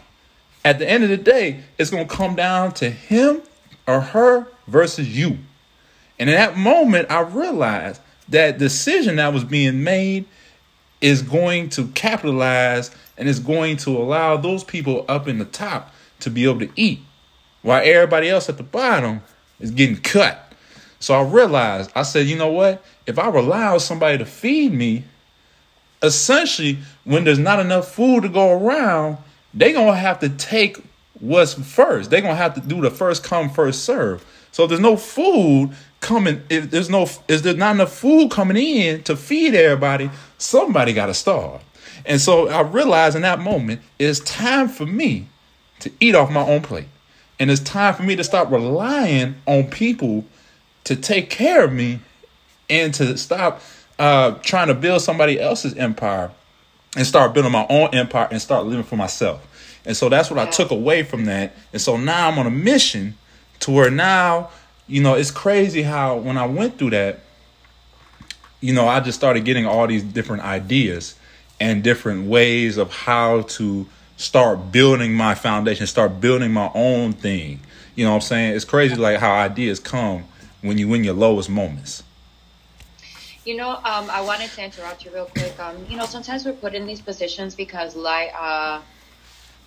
At 0.63 0.79
the 0.79 0.89
end 0.89 1.03
of 1.03 1.09
the 1.09 1.17
day, 1.17 1.63
it's 1.77 1.91
going 1.91 2.07
to 2.07 2.13
come 2.13 2.35
down 2.35 2.71
to 2.73 2.89
him 2.89 3.41
or 3.87 4.01
her 4.01 4.47
versus 4.67 5.15
you. 5.15 5.37
And 6.19 6.29
in 6.29 6.35
that 6.35 6.57
moment, 6.57 7.11
I 7.11 7.21
realized 7.21 8.01
that 8.29 8.57
decision 8.57 9.17
that 9.17 9.33
was 9.33 9.43
being 9.43 9.83
made 9.83 10.25
is 11.01 11.21
going 11.21 11.69
to 11.69 11.87
capitalize 11.89 12.91
and 13.17 13.27
is 13.27 13.39
going 13.39 13.77
to 13.77 13.91
allow 13.97 14.37
those 14.37 14.63
people 14.63 15.05
up 15.07 15.27
in 15.27 15.37
the 15.37 15.45
top 15.45 15.93
to 16.21 16.29
be 16.29 16.45
able 16.45 16.59
to 16.59 16.69
eat 16.75 16.99
while 17.61 17.81
everybody 17.83 18.29
else 18.29 18.49
at 18.49 18.57
the 18.57 18.63
bottom 18.63 19.21
is 19.59 19.71
getting 19.71 19.97
cut. 19.97 20.53
So 20.99 21.13
I 21.13 21.23
realized, 21.23 21.91
I 21.95 22.03
said, 22.03 22.27
you 22.27 22.37
know 22.37 22.51
what? 22.51 22.83
If 23.05 23.19
I 23.19 23.27
allow 23.27 23.77
somebody 23.77 24.17
to 24.17 24.25
feed 24.25 24.73
me, 24.73 25.03
essentially, 26.01 26.79
when 27.03 27.23
there's 27.23 27.39
not 27.39 27.59
enough 27.59 27.91
food 27.91 28.23
to 28.23 28.29
go 28.29 28.51
around, 28.51 29.17
they're 29.53 29.73
gonna 29.73 29.95
have 29.95 30.19
to 30.19 30.29
take 30.29 30.77
what's 31.19 31.53
first. 31.53 32.09
They're 32.09 32.21
gonna 32.21 32.35
have 32.35 32.55
to 32.55 32.61
do 32.61 32.81
the 32.81 32.89
first 32.89 33.23
come, 33.23 33.49
first 33.49 33.83
serve. 33.83 34.25
So 34.55 34.63
if 34.63 34.69
there's 34.69 34.79
no 34.79 34.95
food 34.95 35.71
coming, 35.99 36.41
if 36.49 36.71
there's 36.71 36.89
no 36.89 37.03
if 37.27 37.43
there's 37.43 37.57
not 37.57 37.75
enough 37.75 37.93
food 37.93 38.31
coming 38.31 38.55
in 38.55 39.03
to 39.03 39.17
feed 39.17 39.53
everybody, 39.53 40.09
somebody 40.37 40.93
gotta 40.93 41.13
starve. 41.13 41.61
And 42.05 42.21
so 42.21 42.47
I 42.47 42.61
realized 42.61 43.17
in 43.17 43.23
that 43.23 43.39
moment 43.39 43.81
it's 43.99 44.21
time 44.21 44.69
for 44.69 44.85
me 44.85 45.27
to 45.81 45.91
eat 45.99 46.15
off 46.15 46.31
my 46.31 46.39
own 46.39 46.61
plate. 46.61 46.87
And 47.37 47.51
it's 47.51 47.59
time 47.59 47.95
for 47.95 48.03
me 48.03 48.15
to 48.15 48.23
stop 48.23 48.49
relying 48.49 49.35
on 49.45 49.65
people 49.65 50.23
to 50.85 50.95
take 50.95 51.29
care 51.29 51.65
of 51.65 51.73
me 51.73 51.99
and 52.69 52.93
to 52.93 53.17
stop 53.17 53.61
uh, 53.99 54.35
trying 54.35 54.69
to 54.69 54.73
build 54.73 55.01
somebody 55.01 55.37
else's 55.37 55.73
empire 55.73 56.31
and 56.95 57.05
start 57.05 57.33
building 57.33 57.51
my 57.51 57.67
own 57.69 57.93
empire 57.93 58.29
and 58.31 58.41
start 58.41 58.65
living 58.65 58.85
for 58.85 58.95
myself. 58.95 59.81
And 59.85 59.97
so 59.97 60.07
that's 60.07 60.31
what 60.31 60.39
I 60.39 60.49
took 60.49 60.71
away 60.71 61.03
from 61.03 61.25
that. 61.25 61.53
And 61.73 61.81
so 61.81 61.97
now 61.97 62.29
I'm 62.29 62.39
on 62.39 62.47
a 62.47 62.51
mission 62.51 63.15
to 63.61 63.71
where 63.71 63.89
now, 63.89 64.49
you 64.87 65.01
know, 65.01 65.15
it's 65.15 65.31
crazy 65.31 65.81
how 65.81 66.17
when 66.17 66.37
I 66.37 66.45
went 66.45 66.77
through 66.77 66.91
that, 66.91 67.19
you 68.61 68.73
know, 68.73 68.87
I 68.87 68.99
just 68.99 69.17
started 69.17 69.45
getting 69.45 69.65
all 69.65 69.87
these 69.87 70.03
different 70.03 70.43
ideas 70.43 71.15
and 71.59 71.83
different 71.83 72.27
ways 72.27 72.77
of 72.77 72.91
how 72.91 73.41
to 73.41 73.87
start 74.17 74.71
building 74.71 75.13
my 75.13 75.35
foundation, 75.35 75.87
start 75.87 76.19
building 76.19 76.51
my 76.51 76.71
own 76.73 77.13
thing. 77.13 77.59
You 77.95 78.05
know 78.05 78.11
what 78.11 78.15
I'm 78.17 78.21
saying? 78.21 78.55
It's 78.55 78.65
crazy 78.65 78.95
like 78.95 79.19
how 79.19 79.33
ideas 79.33 79.79
come 79.79 80.25
when 80.61 80.77
you 80.77 80.87
win 80.87 81.03
your 81.03 81.13
lowest 81.13 81.49
moments. 81.49 82.03
You 83.45 83.55
know, 83.55 83.69
um, 83.69 84.09
I 84.09 84.21
wanted 84.21 84.49
to 84.51 84.63
interrupt 84.63 85.05
you 85.05 85.11
real 85.13 85.25
quick. 85.25 85.57
Um, 85.59 85.85
you 85.87 85.97
know, 85.97 86.05
sometimes 86.05 86.45
we're 86.45 86.53
put 86.53 86.73
in 86.73 86.87
these 86.87 86.99
positions 86.99 87.53
because, 87.53 87.95
like, 87.95 88.33
uh, 88.35 88.81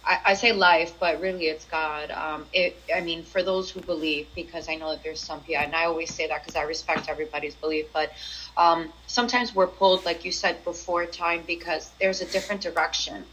I, 0.04 0.18
I, 0.26 0.34
say 0.34 0.52
life, 0.52 0.94
but 0.98 1.20
really 1.20 1.46
it's 1.46 1.64
God. 1.64 2.10
Um, 2.10 2.46
it, 2.52 2.76
I 2.94 3.00
mean, 3.00 3.22
for 3.22 3.42
those 3.42 3.70
who 3.70 3.80
believe, 3.80 4.26
because 4.34 4.68
I 4.68 4.74
know 4.76 4.90
that 4.90 5.02
there's 5.02 5.20
some 5.20 5.40
people, 5.40 5.62
and 5.62 5.74
I 5.74 5.84
always 5.84 6.14
say 6.14 6.26
that 6.28 6.42
because 6.42 6.56
I 6.56 6.62
respect 6.62 7.08
everybody's 7.08 7.54
belief, 7.54 7.86
but 7.92 8.12
um, 8.56 8.92
sometimes 9.06 9.54
we're 9.54 9.66
pulled, 9.66 10.04
like 10.04 10.24
you 10.24 10.32
said 10.32 10.64
before, 10.64 11.04
time 11.06 11.42
because 11.46 11.90
there's 12.00 12.20
a 12.20 12.26
different 12.26 12.62
direction 12.62 13.24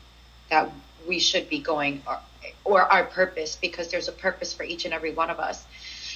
that 0.50 0.72
we 1.08 1.20
should 1.20 1.50
be 1.50 1.60
going, 1.60 2.02
or, 2.08 2.20
or 2.64 2.82
our 2.82 3.06
purpose, 3.06 3.56
because 3.56 3.90
there's 3.90 4.08
a 4.08 4.14
purpose 4.14 4.54
for 4.54 4.64
each 4.64 4.86
and 4.86 4.94
every 4.94 5.14
one 5.14 5.30
of 5.30 5.40
us. 5.40 5.66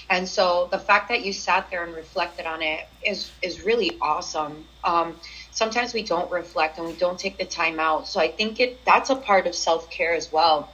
And 0.10 0.27
so 0.27 0.68
the 0.72 0.79
fact 0.79 1.10
that 1.10 1.24
you 1.24 1.32
sat 1.34 1.70
there 1.70 1.84
and 1.84 1.94
reflected 1.94 2.48
on 2.48 2.62
it 2.63 2.88
is 3.06 3.32
is 3.44 3.63
really 3.63 3.98
awesome. 4.01 4.65
Um, 4.84 5.15
sometimes 5.51 5.94
we 5.94 6.03
don't 6.03 6.32
reflect 6.32 6.77
and 6.77 6.88
we 6.88 6.94
don't 6.94 7.20
take 7.20 7.38
the 7.38 7.46
time 7.46 7.79
out. 7.79 8.08
So 8.08 8.20
I 8.20 8.29
think 8.29 8.60
it 8.60 8.86
that's 8.86 9.10
a 9.10 9.15
part 9.15 9.48
of 9.48 9.56
self 9.56 9.89
care 9.89 10.13
as 10.13 10.32
well. 10.32 10.70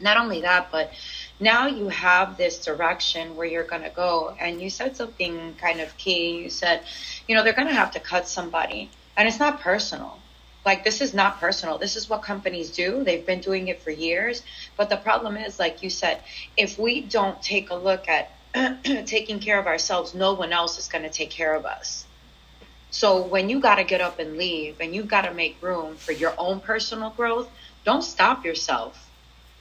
Not 0.00 0.16
only 0.16 0.42
that, 0.42 0.70
but 0.70 0.92
now 1.40 1.66
you 1.66 1.88
have 1.88 2.36
this 2.36 2.64
direction 2.64 3.34
where 3.36 3.46
you're 3.46 3.64
going 3.64 3.82
to 3.82 3.90
go. 3.90 4.36
And 4.38 4.62
you 4.62 4.70
said 4.70 4.96
something 4.96 5.54
kind 5.60 5.80
of 5.80 5.96
key. 5.96 6.42
You 6.42 6.50
said, 6.50 6.82
you 7.26 7.34
know, 7.34 7.42
they're 7.42 7.52
going 7.52 7.68
to 7.68 7.74
have 7.74 7.90
to 7.92 8.00
cut 8.00 8.28
somebody, 8.28 8.90
and 9.16 9.28
it's 9.28 9.40
not 9.40 9.60
personal. 9.60 10.18
Like 10.64 10.84
this 10.84 11.00
is 11.00 11.14
not 11.14 11.40
personal. 11.40 11.78
This 11.78 11.96
is 11.96 12.08
what 12.08 12.22
companies 12.22 12.70
do. 12.70 13.02
They've 13.02 13.24
been 13.24 13.40
doing 13.40 13.68
it 13.68 13.80
for 13.80 13.90
years. 13.90 14.42
But 14.76 14.90
the 14.90 14.96
problem 14.96 15.36
is, 15.36 15.58
like 15.58 15.82
you 15.82 15.90
said, 15.90 16.20
if 16.56 16.78
we 16.78 17.00
don't 17.00 17.40
take 17.42 17.70
a 17.70 17.74
look 17.74 18.06
at 18.08 18.30
taking 19.06 19.40
care 19.40 19.58
of 19.58 19.66
ourselves, 19.66 20.14
no 20.14 20.34
one 20.34 20.52
else 20.52 20.78
is 20.78 20.88
going 20.88 21.04
to 21.04 21.10
take 21.10 21.30
care 21.30 21.54
of 21.54 21.64
us. 21.64 22.07
So 22.90 23.26
when 23.26 23.48
you 23.48 23.60
got 23.60 23.76
to 23.76 23.84
get 23.84 24.00
up 24.00 24.18
and 24.18 24.36
leave 24.36 24.76
and 24.80 24.94
you 24.94 25.04
got 25.04 25.22
to 25.22 25.34
make 25.34 25.62
room 25.62 25.96
for 25.96 26.12
your 26.12 26.34
own 26.38 26.60
personal 26.60 27.10
growth, 27.10 27.48
don't 27.84 28.02
stop 28.02 28.44
yourself. 28.44 29.10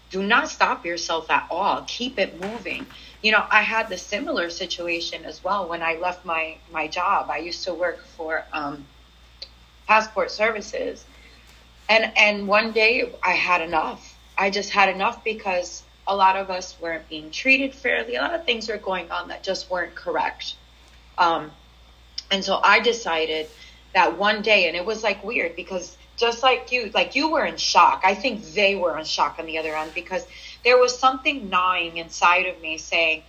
Do 0.09 0.23
not 0.23 0.49
stop 0.49 0.85
yourself 0.85 1.29
at 1.29 1.47
all. 1.51 1.83
Keep 1.87 2.17
it 2.19 2.39
moving. 2.39 2.87
You 3.21 3.33
know, 3.33 3.45
I 3.51 3.61
had 3.61 3.89
the 3.89 3.97
similar 3.97 4.49
situation 4.49 5.25
as 5.25 5.43
well 5.43 5.67
when 5.67 5.83
I 5.83 5.95
left 5.95 6.25
my 6.25 6.57
my 6.71 6.87
job. 6.87 7.29
I 7.29 7.39
used 7.39 7.65
to 7.65 7.73
work 7.73 8.05
for 8.05 8.45
um, 8.53 8.85
passport 9.87 10.31
services, 10.31 11.05
and 11.89 12.11
and 12.17 12.47
one 12.47 12.71
day 12.71 13.13
I 13.23 13.33
had 13.33 13.61
enough. 13.61 14.17
I 14.37 14.49
just 14.49 14.69
had 14.69 14.89
enough 14.89 15.23
because 15.25 15.83
a 16.07 16.15
lot 16.15 16.37
of 16.37 16.49
us 16.49 16.79
weren't 16.79 17.09
being 17.09 17.31
treated 17.31 17.75
fairly. 17.75 18.15
A 18.15 18.21
lot 18.21 18.33
of 18.33 18.45
things 18.45 18.69
were 18.69 18.77
going 18.77 19.11
on 19.11 19.27
that 19.27 19.43
just 19.43 19.69
weren't 19.69 19.95
correct. 19.95 20.55
Um, 21.17 21.51
and 22.31 22.43
so 22.43 22.59
I 22.63 22.79
decided 22.79 23.47
that 23.93 24.17
one 24.17 24.41
day, 24.41 24.67
and 24.67 24.75
it 24.75 24.85
was 24.85 25.03
like 25.03 25.23
weird 25.23 25.55
because 25.55 25.97
just 26.17 26.43
like 26.43 26.71
you, 26.71 26.91
like 26.93 27.15
you 27.15 27.31
were 27.31 27.45
in 27.45 27.57
shock. 27.57 28.01
I 28.03 28.15
think 28.15 28.43
they 28.53 28.75
were 28.75 28.97
in 28.97 29.05
shock 29.05 29.37
on 29.39 29.45
the 29.45 29.57
other 29.57 29.75
end 29.75 29.91
because 29.93 30.25
there 30.63 30.77
was 30.77 30.97
something 30.97 31.49
gnawing 31.49 31.97
inside 31.97 32.47
of 32.47 32.59
me 32.61 32.77
saying, 32.77 33.23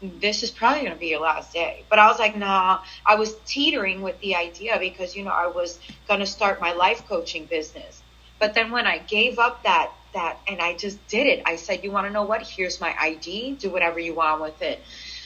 this 0.00 0.42
is 0.42 0.50
probably 0.50 0.80
going 0.80 0.92
to 0.92 0.98
be 0.98 1.08
your 1.08 1.20
last 1.20 1.52
day. 1.52 1.84
But 1.88 1.98
I 1.98 2.08
was 2.08 2.18
like, 2.18 2.36
nah, 2.36 2.80
I 3.06 3.14
was 3.14 3.36
teetering 3.46 4.02
with 4.02 4.18
the 4.20 4.34
idea 4.34 4.76
because, 4.80 5.14
you 5.14 5.22
know, 5.24 5.30
I 5.30 5.46
was 5.46 5.78
going 6.08 6.20
to 6.20 6.26
start 6.26 6.60
my 6.60 6.72
life 6.72 7.06
coaching 7.06 7.44
business. 7.46 8.02
But 8.40 8.54
then 8.54 8.72
when 8.72 8.86
I 8.86 8.98
gave 8.98 9.38
up 9.38 9.62
that 9.62 9.92
that 10.14 10.38
and 10.46 10.60
I 10.60 10.74
just 10.74 11.06
did 11.08 11.26
it. 11.26 11.42
I 11.46 11.56
said, 11.56 11.84
You 11.84 11.90
want 11.90 12.06
to 12.06 12.12
know 12.12 12.24
what? 12.24 12.42
Here's 12.42 12.80
my 12.80 12.94
ID. 12.98 13.56
Do 13.56 13.70
whatever 13.70 13.98
you 13.98 14.14
want 14.14 14.40
with 14.40 14.60
it. 14.62 14.80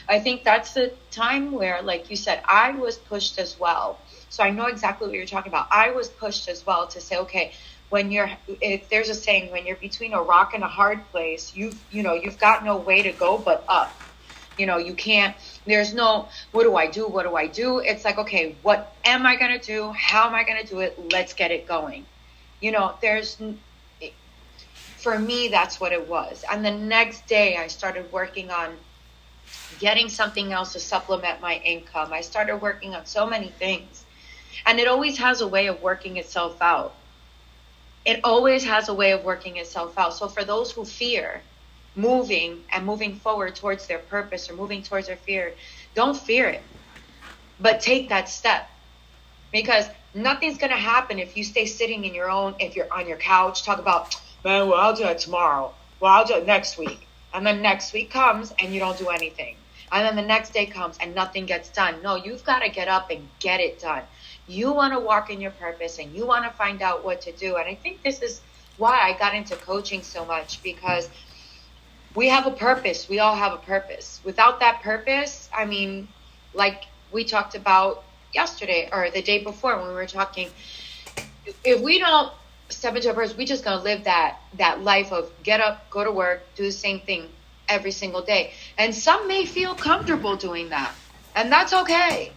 I 0.09 0.21
think 0.21 0.45
that's 0.45 0.73
the 0.73 0.93
time 1.11 1.53
where, 1.53 1.83
like 1.83 2.11
you 2.11 2.17
said, 2.17 2.43
I 2.47 2.71
was 2.73 2.97
pushed 2.97 3.39
as 3.39 3.59
well. 3.59 4.01
So 4.29 4.43
I 4.43 4.51
know 4.51 4.67
exactly 4.67 5.09
what 5.09 5.17
you're 5.17 5.27
talking 5.27 5.51
about. 5.51 5.67
I 5.71 5.91
was 5.91 6.09
pushed 6.09 6.49
as 6.49 6.65
well 6.65 6.87
to 6.89 7.01
say, 7.01 7.17
okay, 7.19 7.53
when 7.89 8.11
you're, 8.11 8.31
if 8.49 8.89
there's 8.89 9.09
a 9.09 9.15
saying, 9.15 9.51
when 9.51 9.67
you're 9.67 9.77
between 9.77 10.13
a 10.13 10.23
rock 10.23 10.55
and 10.55 10.63
a 10.63 10.69
hard 10.69 11.11
place, 11.11 11.55
you've, 11.55 11.79
you 11.91 12.03
know, 12.03 12.15
you've 12.15 12.39
got 12.39 12.65
no 12.65 12.77
way 12.77 13.03
to 13.03 13.13
go 13.13 13.39
but 13.39 13.65
up. 13.69 14.01
You 14.59 14.67
know, 14.67 14.79
you 14.79 14.95
can't, 14.95 15.37
there's 15.67 15.93
no, 15.93 16.29
what 16.53 16.65
do 16.65 16.77
I 16.77 16.87
do? 16.87 17.07
What 17.07 17.25
do 17.25 17.37
I 17.37 17.47
do? 17.47 17.79
It's 17.79 18.05
like, 18.05 18.19
okay, 18.19 18.57
what 18.63 18.97
am 19.05 19.27
I 19.27 19.37
going 19.37 19.59
to 19.59 19.65
do? 19.65 19.93
How 19.93 20.27
am 20.27 20.35
I 20.35 20.45
going 20.45 20.61
to 20.63 20.67
do 20.67 20.81
it? 20.81 20.99
Let's 21.11 21.35
get 21.35 21.51
it 21.51 21.69
going. 21.69 22.07
You 22.61 22.73
know, 22.73 22.95
there's, 23.03 23.41
for 24.97 25.19
me, 25.19 25.49
that's 25.49 25.79
what 25.79 25.93
it 25.93 26.09
was. 26.09 26.45
And 26.51 26.65
the 26.65 26.71
next 26.71 27.27
day, 27.27 27.57
I 27.57 27.67
started 27.67 28.11
working 28.11 28.51
on 28.51 28.77
getting 29.79 30.09
something 30.09 30.53
else 30.53 30.73
to 30.73 30.81
supplement 30.81 31.41
my 31.41 31.57
income. 31.65 32.13
I 32.13 32.21
started 32.21 32.57
working 32.59 32.95
on 32.95 33.07
so 33.07 33.27
many 33.27 33.49
things. 33.49 34.05
And 34.65 34.79
it 34.81 34.89
always 34.89 35.19
has 35.19 35.41
a 35.41 35.49
way 35.49 35.67
of 35.67 35.83
working 35.83 36.17
itself 36.17 36.61
out. 36.61 36.95
It 38.05 38.21
always 38.25 38.65
has 38.65 38.89
a 38.89 38.95
way 38.95 39.13
of 39.13 39.25
working 39.25 39.57
itself 39.57 39.99
out. 39.99 40.15
So 40.15 40.29
for 40.29 40.45
those 40.45 40.73
who 40.73 40.85
fear 40.85 41.43
moving 41.95 42.63
and 42.73 42.87
moving 42.87 43.17
forward 43.17 43.57
towards 43.57 43.87
their 43.87 43.99
purpose 43.99 44.49
or 44.51 44.55
moving 44.55 44.83
towards 44.83 45.09
their 45.09 45.17
fear, 45.17 45.55
don't 45.95 46.17
fear 46.17 46.49
it. 46.49 46.63
But 47.59 47.81
take 47.81 48.09
that 48.11 48.29
step. 48.29 48.69
Because 49.53 49.87
nothing's 50.15 50.59
going 50.59 50.73
to 50.73 50.79
happen 50.79 51.19
if 51.19 51.37
you 51.37 51.45
stay 51.45 51.67
sitting 51.67 52.05
in 52.05 52.15
your 52.15 52.31
own, 52.31 52.55
if 52.61 52.77
you're 52.77 52.93
on 52.93 53.09
your 53.09 53.17
couch, 53.17 53.65
talk 53.65 53.79
about, 53.79 54.15
man, 54.45 54.69
well, 54.69 54.81
I'll 54.81 54.95
do 54.97 55.05
it 55.05 55.19
tomorrow. 55.19 55.73
Well, 56.01 56.13
I'll 56.13 56.27
do 56.27 56.35
it 56.35 56.47
next 56.47 56.79
week. 56.79 57.07
And 57.33 57.47
then 57.47 57.63
next 57.63 57.93
week 57.93 58.11
comes 58.11 58.53
and 58.59 58.73
you 58.73 58.81
don't 58.81 58.99
do 58.99 59.09
anything. 59.09 59.57
And 59.93 60.05
then 60.07 60.17
the 60.17 60.23
next 60.23 60.53
day 60.53 60.67
comes 60.67 60.99
and 60.99 61.15
nothing 61.15 61.47
gets 61.47 61.69
done. 61.69 62.03
No, 62.03 62.17
you've 62.17 62.45
got 62.45 62.61
to 62.61 62.69
get 62.69 62.89
up 62.89 63.11
and 63.11 63.29
get 63.39 63.61
it 63.61 63.81
done. 63.81 64.03
You 64.49 64.73
want 64.73 64.93
to 64.93 65.01
walk 65.01 65.31
in 65.31 65.41
your 65.41 65.53
purpose 65.53 65.99
and 65.99 66.13
you 66.15 66.27
want 66.27 66.45
to 66.45 66.51
find 66.51 66.83
out 66.83 67.05
what 67.05 67.21
to 67.23 67.33
do. 67.33 67.57
And 67.57 67.69
I 67.69 67.75
think 67.75 68.03
this 68.03 68.23
is 68.23 68.41
why 68.79 68.99
I 69.01 69.19
got 69.19 69.35
into 69.35 69.57
coaching 69.57 70.03
so 70.03 70.25
much 70.25 70.63
because 70.63 71.09
we 72.15 72.29
have 72.29 72.47
a 72.47 72.51
purpose. 72.51 73.09
We 73.09 73.19
all 73.19 73.37
have 73.37 73.53
a 73.53 73.59
purpose. 73.59 74.21
Without 74.25 74.61
that 74.61 74.83
purpose, 74.83 75.49
I 75.57 75.65
mean, 75.65 76.09
like 76.55 76.85
we 77.13 77.25
talked 77.25 77.55
about 77.55 78.05
yesterday 78.33 78.89
or 78.93 79.11
the 79.11 79.23
day 79.23 79.43
before 79.43 79.79
when 79.79 79.89
we 79.89 79.95
were 79.95 80.07
talking, 80.07 80.49
if 81.65 81.81
we 81.81 81.99
don't 81.99 82.33
step 82.69 82.97
into 82.97 83.09
our 83.09 83.15
purpose, 83.15 83.37
we 83.37 83.45
just 83.45 83.65
gonna 83.65 83.83
live 83.83 84.05
that 84.05 84.41
that 84.55 84.83
life 84.83 85.13
of 85.13 85.31
get 85.43 85.61
up, 85.61 85.89
go 85.91 86.05
to 86.05 86.11
work, 86.11 86.43
do 86.57 86.65
the 86.65 86.73
same 86.73 87.01
thing 87.01 87.29
every 87.69 87.91
single 87.91 88.23
day. 88.23 88.53
And 88.79 88.95
some 88.95 89.27
may 89.27 89.47
feel 89.47 89.75
comfortable 89.75 90.37
doing 90.37 90.69
that. 90.71 90.93
And 91.35 91.51
that's 91.51 91.73
okay. 91.73 92.33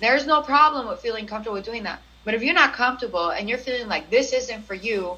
There's 0.00 0.26
no 0.26 0.42
problem 0.42 0.88
with 0.88 1.00
feeling 1.00 1.26
comfortable 1.26 1.60
doing 1.60 1.84
that. 1.84 2.02
But 2.24 2.34
if 2.34 2.42
you're 2.42 2.54
not 2.54 2.72
comfortable 2.72 3.30
and 3.30 3.48
you're 3.48 3.58
feeling 3.58 3.88
like 3.88 4.10
this 4.10 4.32
isn't 4.32 4.64
for 4.64 4.74
you, 4.74 5.16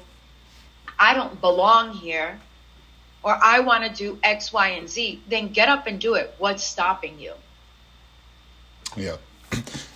I 0.97 1.13
don't 1.13 1.41
belong 1.41 1.93
here, 1.93 2.39
or 3.23 3.37
I 3.41 3.59
want 3.61 3.83
to 3.83 3.93
do 3.93 4.19
X, 4.23 4.53
Y, 4.53 4.67
and 4.69 4.89
Z, 4.89 5.21
then 5.27 5.49
get 5.49 5.67
up 5.67 5.87
and 5.87 5.99
do 5.99 6.13
it. 6.13 6.33
What's 6.37 6.63
stopping 6.63 7.19
you? 7.19 7.33
Yeah. 8.95 9.17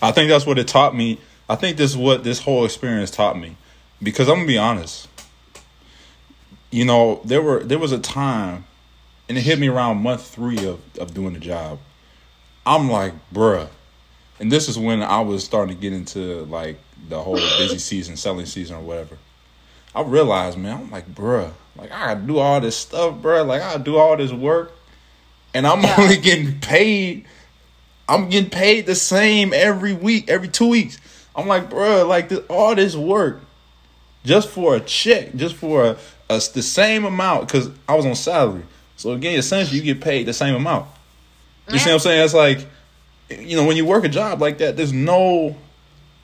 I 0.02 0.12
think 0.12 0.30
that's 0.30 0.46
what 0.46 0.60
it 0.60 0.68
taught 0.68 0.96
me. 0.96 1.20
I 1.48 1.56
think 1.56 1.78
this 1.78 1.92
is 1.92 1.98
what 1.98 2.24
this 2.24 2.40
whole 2.40 2.66
experience 2.66 3.12
taught 3.12 3.38
me 3.38 3.56
because 4.02 4.28
I'm 4.28 4.36
gonna 4.36 4.48
be 4.48 4.58
honest. 4.58 5.08
You 6.72 6.86
know, 6.86 7.22
there 7.24 7.42
were 7.42 7.64
there 7.64 7.80
was 7.80 7.92
a 7.92 8.00
time, 8.00 8.66
and 9.28 9.38
it 9.38 9.42
hit 9.42 9.60
me 9.60 9.68
around 9.68 9.98
month 9.98 10.26
three 10.28 10.66
of 10.66 10.80
of 11.00 11.14
doing 11.14 11.34
the 11.34 11.40
job. 11.40 11.80
I'm 12.66 12.90
like, 12.90 13.14
bruh, 13.32 13.68
and 14.40 14.52
this 14.52 14.68
is 14.68 14.78
when 14.78 15.04
I 15.04 15.22
was 15.22 15.44
starting 15.44 15.76
to 15.76 15.82
get 15.82 15.94
into 15.94 16.44
like 16.46 16.80
the 17.10 17.22
whole 17.22 17.36
busy 17.36 17.78
season, 17.80 18.18
selling 18.18 18.46
season, 18.46 18.78
or 18.78 18.82
whatever. 18.82 19.18
I 19.94 20.02
realized, 20.02 20.58
man, 20.58 20.78
I'm 20.78 20.92
like, 20.92 21.14
bruh, 21.14 21.52
like 21.78 21.92
I 21.92 22.08
gotta 22.08 22.22
do 22.22 22.38
all 22.40 22.60
this 22.60 22.76
stuff, 22.76 23.16
bruh. 23.16 23.46
Like 23.46 23.62
I 23.62 23.78
do 23.78 23.98
all 23.98 24.18
this 24.18 24.32
work, 24.32 24.74
and 25.54 25.66
I'm 25.66 25.86
only 26.00 26.18
getting 26.18 26.60
paid. 26.60 27.26
I'm 28.08 28.30
getting 28.30 28.52
paid 28.52 28.86
the 28.86 28.96
same 28.96 29.52
every 29.54 29.94
week, 29.94 30.30
every 30.30 30.48
two 30.48 30.68
weeks. 30.68 31.00
I'm 31.36 31.48
like, 31.48 31.70
bruh, 31.70 32.08
like 32.08 32.30
this, 32.30 32.40
all 32.50 32.76
this 32.76 32.96
work 32.96 33.42
just 34.26 34.50
for 34.50 34.76
a 34.76 34.80
check, 34.80 35.36
just 35.36 35.56
for 35.56 35.84
a, 35.84 35.98
a 36.30 36.42
the 36.54 36.62
same 36.62 37.06
amount 37.06 37.48
because 37.48 37.70
I 37.88 37.96
was 37.96 38.06
on 38.06 38.16
salary. 38.16 38.64
So 38.98 39.12
again, 39.12 39.38
essentially, 39.38 39.78
you 39.80 39.84
get 39.84 40.02
paid 40.02 40.26
the 40.26 40.34
same 40.34 40.56
amount. 40.56 40.88
You 41.68 41.76
yeah. 41.76 41.80
see 41.80 41.90
what 41.90 41.94
I'm 41.94 42.00
saying? 42.00 42.24
It's 42.24 42.34
like, 42.34 42.66
you 43.30 43.56
know, 43.56 43.66
when 43.66 43.78
you 43.78 43.86
work 43.86 44.04
a 44.04 44.10
job 44.10 44.42
like 44.42 44.58
that, 44.60 44.78
there's 44.78 44.94
no, 44.94 45.56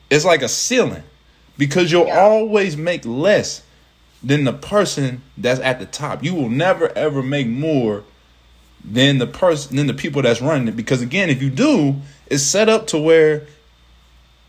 it's 0.10 0.26
like 0.26 0.42
a 0.42 0.48
ceiling 0.48 1.04
because 1.58 1.92
you'll 1.92 2.08
yeah. 2.08 2.20
always 2.20 2.78
make 2.78 3.06
less. 3.06 3.64
than 4.24 4.44
the 4.44 4.54
person 4.54 5.22
that's 5.38 5.60
at 5.62 5.80
the 5.80 5.86
top. 5.86 6.24
You 6.24 6.36
will 6.36 6.50
never 6.50 6.96
ever 6.96 7.24
make 7.24 7.48
more 7.48 8.04
than 8.84 9.18
the 9.18 9.28
person 9.28 9.76
than 9.78 9.88
the 9.88 9.94
people 9.94 10.22
that's 10.22 10.42
running 10.42 10.68
it. 10.68 10.76
Because 10.76 11.02
again, 11.02 11.30
if 11.30 11.42
you 11.42 11.50
do, 11.50 11.96
it's 12.28 12.44
set 12.44 12.70
up 12.70 12.88
to 12.88 13.00
where 13.00 13.48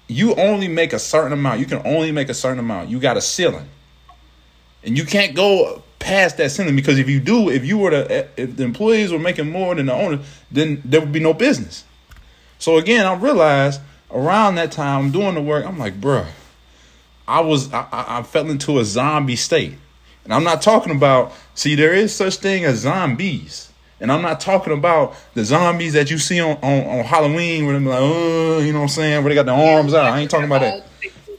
you 0.09 0.35
only 0.35 0.69
make 0.69 0.93
a 0.93 0.99
certain 0.99 1.33
amount. 1.33 1.61
You 1.61 1.67
can 1.67 1.81
only 1.87 2.13
make 2.13 2.29
a 2.29 2.35
certain 2.35 2.59
amount. 2.59 2.91
You 2.91 3.01
got 3.01 3.17
a 3.17 3.21
ceiling. 3.21 3.69
And 4.85 4.99
you 4.99 5.05
can't 5.05 5.35
go 5.35 5.83
past 6.03 6.37
that 6.37 6.51
ceiling 6.51 6.77
because 6.77 6.99
if 6.99 7.09
you 7.09 7.21
do, 7.21 7.49
if 7.49 7.65
you 7.65 7.79
were 7.79 7.91
to 7.91 8.27
if 8.37 8.57
the 8.57 8.65
employees 8.65 9.13
were 9.13 9.19
making 9.19 9.51
more 9.51 9.75
than 9.75 9.87
the 9.87 9.95
owner, 9.95 10.21
then 10.51 10.83
there 10.85 11.01
would 11.01 11.13
be 11.13 11.21
no 11.21 11.33
business. 11.33 11.85
So 12.59 12.77
again, 12.77 13.07
I 13.07 13.15
realized 13.15 13.81
around 14.11 14.57
that 14.57 14.73
time 14.73 15.07
I'm 15.07 15.13
doing 15.13 15.35
the 15.35 15.41
work, 15.41 15.65
I'm 15.65 15.79
like, 15.79 16.01
bruh, 16.01 16.27
I 17.27 17.41
was 17.41 17.73
I, 17.73 17.87
I 17.93 18.23
fell 18.23 18.51
into 18.51 18.79
a 18.79 18.85
zombie 18.85 19.37
state. 19.37 19.75
And 20.25 20.33
I'm 20.33 20.45
not 20.45 20.63
talking 20.63 20.95
about 20.95 21.33
see, 21.55 21.75
there 21.75 21.95
is 21.95 22.15
such 22.15 22.37
thing 22.37 22.65
as 22.65 22.81
zombies. 22.81 23.71
And 24.01 24.11
I'm 24.11 24.23
not 24.23 24.41
talking 24.41 24.73
about 24.73 25.15
the 25.35 25.45
zombies 25.45 25.93
that 25.93 26.11
you 26.11 26.19
see 26.19 26.41
on, 26.41 26.57
on, 26.57 26.99
on 26.99 27.05
Halloween 27.05 27.67
where 27.67 27.79
they're 27.79 27.89
like, 27.89 28.01
oh, 28.01 28.59
you 28.59 28.73
know 28.73 28.81
what 28.81 28.85
I'm 28.85 28.89
saying, 28.89 29.23
where 29.23 29.29
they 29.29 29.37
got 29.37 29.47
the 29.47 29.53
arms 29.53 29.95
out. 29.95 30.07
I 30.07 30.19
ain't 30.19 30.31
talking 30.31 30.47
about 30.47 30.63
that. 30.63 30.85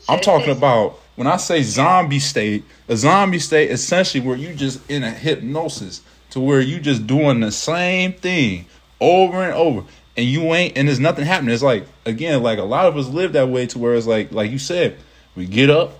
I'm 0.07 0.21
talking 0.21 0.51
about 0.51 0.99
when 1.15 1.27
I 1.27 1.37
say 1.37 1.61
zombie 1.61 2.19
state, 2.19 2.63
a 2.87 2.97
zombie 2.97 3.39
state 3.39 3.69
essentially 3.71 4.25
where 4.25 4.37
you 4.37 4.53
just 4.53 4.89
in 4.89 5.03
a 5.03 5.11
hypnosis 5.11 6.01
to 6.31 6.39
where 6.39 6.61
you 6.61 6.79
just 6.79 7.05
doing 7.05 7.39
the 7.39 7.51
same 7.51 8.13
thing 8.13 8.65
over 8.99 9.43
and 9.43 9.53
over 9.53 9.83
and 10.17 10.25
you 10.25 10.41
ain't 10.53 10.77
and 10.77 10.87
there's 10.87 10.99
nothing 10.99 11.25
happening. 11.25 11.53
It's 11.53 11.63
like 11.63 11.85
again, 12.05 12.41
like 12.41 12.59
a 12.59 12.63
lot 12.63 12.85
of 12.85 12.97
us 12.97 13.07
live 13.07 13.33
that 13.33 13.49
way 13.49 13.67
to 13.67 13.79
where 13.79 13.95
it's 13.95 14.07
like 14.07 14.31
like 14.31 14.51
you 14.51 14.59
said, 14.59 14.97
we 15.35 15.45
get 15.45 15.69
up, 15.69 15.99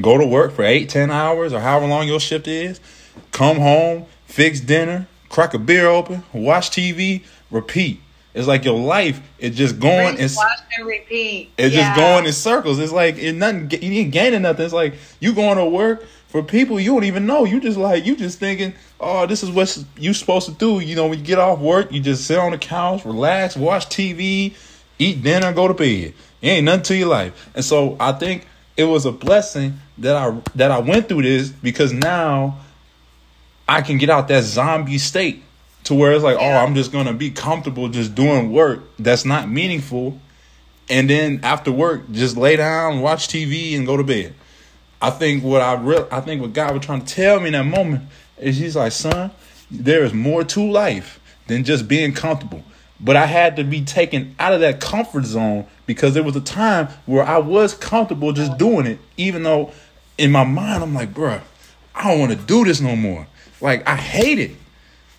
go 0.00 0.18
to 0.18 0.26
work 0.26 0.52
for 0.52 0.64
eight, 0.64 0.88
ten 0.88 1.10
hours 1.10 1.52
or 1.52 1.60
however 1.60 1.86
long 1.86 2.06
your 2.06 2.20
shift 2.20 2.48
is, 2.48 2.80
come 3.30 3.58
home, 3.58 4.06
fix 4.26 4.60
dinner, 4.60 5.06
crack 5.28 5.54
a 5.54 5.58
beer 5.58 5.86
open, 5.86 6.24
watch 6.32 6.70
TV, 6.70 7.22
repeat. 7.50 8.00
It's 8.34 8.48
like 8.48 8.64
your 8.64 8.78
life 8.78 9.20
is 9.38 9.56
just 9.56 9.78
going 9.78 10.18
and 10.18 10.32
watch 10.34 10.58
and 10.78 10.86
repeat. 10.86 11.52
It's 11.58 11.74
yeah. 11.74 11.94
just 11.94 12.00
going 12.00 12.24
in 12.24 12.32
circles. 12.32 12.78
It's 12.78 12.92
like 12.92 13.18
it 13.18 13.34
nothing. 13.34 13.70
You 13.70 14.00
ain't 14.00 14.12
gaining 14.12 14.42
nothing. 14.42 14.64
It's 14.64 14.74
like 14.74 14.94
you 15.20 15.34
going 15.34 15.58
to 15.58 15.66
work 15.66 16.04
for 16.28 16.42
people 16.42 16.80
you 16.80 16.94
don't 16.94 17.04
even 17.04 17.26
know. 17.26 17.44
You 17.44 17.60
just 17.60 17.76
like 17.76 18.06
you 18.06 18.16
just 18.16 18.38
thinking, 18.38 18.72
oh, 18.98 19.26
this 19.26 19.42
is 19.42 19.50
what 19.50 19.84
you 19.98 20.14
supposed 20.14 20.48
to 20.48 20.54
do. 20.54 20.80
You 20.80 20.96
know, 20.96 21.08
when 21.08 21.18
you 21.18 21.24
get 21.24 21.38
off 21.38 21.58
work, 21.58 21.92
you 21.92 22.00
just 22.00 22.26
sit 22.26 22.38
on 22.38 22.52
the 22.52 22.58
couch, 22.58 23.04
relax, 23.04 23.54
watch 23.54 23.86
TV, 23.86 24.54
eat 24.98 25.22
dinner, 25.22 25.52
go 25.52 25.68
to 25.68 25.74
bed. 25.74 26.14
It 26.40 26.48
ain't 26.48 26.64
nothing 26.64 26.84
to 26.84 26.96
your 26.96 27.08
life. 27.08 27.50
And 27.54 27.62
so 27.62 27.98
I 28.00 28.12
think 28.12 28.46
it 28.78 28.84
was 28.84 29.04
a 29.04 29.12
blessing 29.12 29.78
that 29.98 30.16
I 30.16 30.40
that 30.54 30.70
I 30.70 30.78
went 30.78 31.06
through 31.06 31.22
this 31.22 31.50
because 31.50 31.92
now 31.92 32.58
I 33.68 33.82
can 33.82 33.98
get 33.98 34.08
out 34.08 34.28
that 34.28 34.44
zombie 34.44 34.96
state 34.96 35.42
to 35.84 35.94
where 35.94 36.12
it's 36.12 36.24
like, 36.24 36.36
oh, 36.38 36.50
I'm 36.50 36.74
just 36.74 36.92
gonna 36.92 37.12
be 37.14 37.30
comfortable 37.30 37.88
just 37.88 38.14
doing 38.14 38.52
work 38.52 38.80
that's 38.98 39.24
not 39.24 39.48
meaningful, 39.48 40.18
and 40.88 41.08
then 41.08 41.40
after 41.42 41.72
work, 41.72 42.10
just 42.12 42.36
lay 42.36 42.56
down, 42.56 43.00
watch 43.00 43.28
TV, 43.28 43.76
and 43.76 43.86
go 43.86 43.96
to 43.96 44.04
bed. 44.04 44.34
I 45.00 45.10
think 45.10 45.42
what 45.42 45.60
I 45.60 45.74
real, 45.74 46.06
I 46.10 46.20
think 46.20 46.40
what 46.40 46.52
God 46.52 46.74
was 46.74 46.84
trying 46.84 47.04
to 47.04 47.14
tell 47.14 47.40
me 47.40 47.46
in 47.48 47.52
that 47.52 47.64
moment 47.64 48.02
is 48.38 48.58
He's 48.58 48.76
like, 48.76 48.92
son, 48.92 49.30
there 49.70 50.04
is 50.04 50.12
more 50.12 50.44
to 50.44 50.70
life 50.70 51.18
than 51.46 51.64
just 51.64 51.88
being 51.88 52.12
comfortable. 52.12 52.62
But 53.00 53.16
I 53.16 53.26
had 53.26 53.56
to 53.56 53.64
be 53.64 53.84
taken 53.84 54.36
out 54.38 54.52
of 54.52 54.60
that 54.60 54.80
comfort 54.80 55.24
zone 55.24 55.66
because 55.86 56.14
there 56.14 56.22
was 56.22 56.36
a 56.36 56.40
time 56.40 56.88
where 57.06 57.24
I 57.24 57.38
was 57.38 57.74
comfortable 57.74 58.32
just 58.32 58.56
doing 58.58 58.86
it, 58.86 59.00
even 59.16 59.42
though 59.42 59.72
in 60.18 60.30
my 60.30 60.44
mind 60.44 60.84
I'm 60.84 60.94
like, 60.94 61.12
bruh, 61.12 61.42
I 61.94 62.08
don't 62.08 62.20
want 62.20 62.32
to 62.32 62.38
do 62.38 62.64
this 62.64 62.80
no 62.80 62.94
more. 62.94 63.26
Like 63.60 63.86
I 63.88 63.96
hate 63.96 64.38
it. 64.38 64.56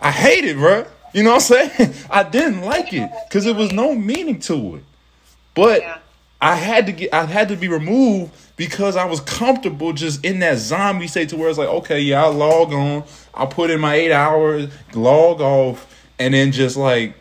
I 0.04 0.12
hate 0.12 0.44
it, 0.44 0.58
bro. 0.58 0.86
You 1.14 1.24
know 1.24 1.32
what 1.32 1.52
I'm 1.52 1.70
saying? 1.70 1.94
I 2.10 2.24
didn't 2.24 2.62
like 2.62 2.92
it 2.92 3.10
because 3.28 3.46
there 3.46 3.54
was 3.54 3.72
no 3.72 3.96
meaning 3.96 4.40
to 4.42 4.76
it. 4.76 4.84
But 5.56 5.82
yeah. 5.82 5.98
I 6.42 6.56
had 6.56 6.88
to 6.88 6.92
get 6.92 7.14
I 7.14 7.24
had 7.24 7.48
to 7.50 7.56
be 7.56 7.70
removed 7.70 8.34
because 8.58 8.98
I 8.98 9.06
was 9.06 9.22
comfortable 9.22 9.94
just 9.94 10.26
in 10.26 10.40
that 10.40 10.58
zombie 10.58 11.08
state 11.08 11.30
to 11.30 11.38
where 11.38 11.50
it's 11.50 11.58
like, 11.58 11.70
okay, 11.70 12.02
yeah, 12.02 12.26
I 12.26 12.28
log 12.28 12.74
on, 12.74 13.06
I'll 13.34 13.48
put 13.48 13.70
in 13.70 13.80
my 13.80 13.96
eight 13.96 14.12
hours, 14.12 14.70
log 14.94 15.40
off, 15.40 15.88
and 16.20 16.34
then 16.34 16.52
just 16.52 16.76
like 16.76 17.16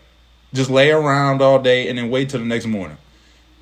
just 0.53 0.69
lay 0.69 0.91
around 0.91 1.41
all 1.41 1.61
day 1.61 1.89
and 1.89 1.97
then 1.97 2.11
wait 2.11 2.31
till 2.31 2.41
the 2.41 2.47
next 2.47 2.67
morning. 2.67 2.99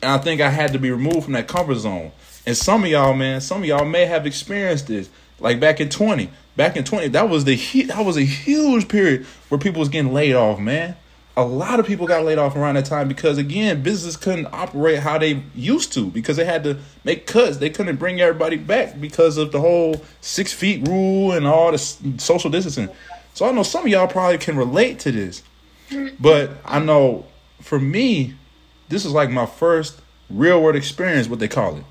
And 0.00 0.10
I 0.10 0.18
think 0.18 0.40
I 0.40 0.48
had 0.48 0.72
to 0.72 0.78
be 0.78 0.90
removed 0.90 1.24
from 1.24 1.34
that 1.34 1.46
comfort 1.46 1.76
zone. 1.76 2.12
And 2.46 2.56
some 2.56 2.84
of 2.84 2.90
y'all, 2.90 3.12
man, 3.12 3.42
some 3.42 3.62
of 3.62 3.68
y'all 3.68 3.84
may 3.84 4.06
have 4.06 4.26
experienced 4.26 4.86
this. 4.86 5.10
Like 5.38 5.60
back 5.60 5.80
in 5.80 5.90
20, 5.90 6.30
back 6.56 6.76
in 6.76 6.84
20, 6.84 7.08
that 7.08 7.28
was 7.28 7.44
the 7.44 7.56
that 7.84 8.04
was 8.04 8.16
a 8.16 8.24
huge 8.24 8.88
period 8.88 9.26
where 9.48 9.58
people 9.58 9.80
was 9.80 9.88
getting 9.88 10.12
laid 10.12 10.34
off, 10.34 10.58
man. 10.58 10.96
A 11.36 11.44
lot 11.44 11.80
of 11.80 11.86
people 11.86 12.06
got 12.06 12.24
laid 12.24 12.38
off 12.38 12.56
around 12.56 12.74
that 12.74 12.84
time 12.84 13.08
because 13.08 13.38
again, 13.38 13.82
business 13.82 14.16
couldn't 14.16 14.46
operate 14.52 14.98
how 14.98 15.16
they 15.16 15.42
used 15.54 15.92
to 15.94 16.06
because 16.06 16.36
they 16.36 16.44
had 16.44 16.64
to 16.64 16.78
make 17.04 17.26
cuts. 17.26 17.58
They 17.58 17.70
couldn't 17.70 17.96
bring 17.96 18.20
everybody 18.20 18.56
back 18.56 19.00
because 19.00 19.38
of 19.38 19.52
the 19.52 19.60
whole 19.60 20.02
six 20.20 20.52
feet 20.52 20.86
rule 20.86 21.32
and 21.32 21.46
all 21.46 21.72
the 21.72 21.78
social 21.78 22.50
distancing. 22.50 22.88
So 23.32 23.48
I 23.48 23.52
know 23.52 23.62
some 23.62 23.84
of 23.84 23.88
y'all 23.88 24.08
probably 24.08 24.38
can 24.38 24.56
relate 24.56 24.98
to 25.00 25.12
this, 25.12 25.42
but 26.18 26.50
I 26.64 26.80
know 26.80 27.26
for 27.62 27.78
me, 27.78 28.34
this 28.88 29.04
is 29.04 29.12
like 29.12 29.30
my 29.30 29.46
first 29.46 30.00
real 30.28 30.60
world 30.60 30.76
experience, 30.76 31.28
what 31.28 31.38
they 31.38 31.48
call 31.48 31.76
it, 31.76 31.84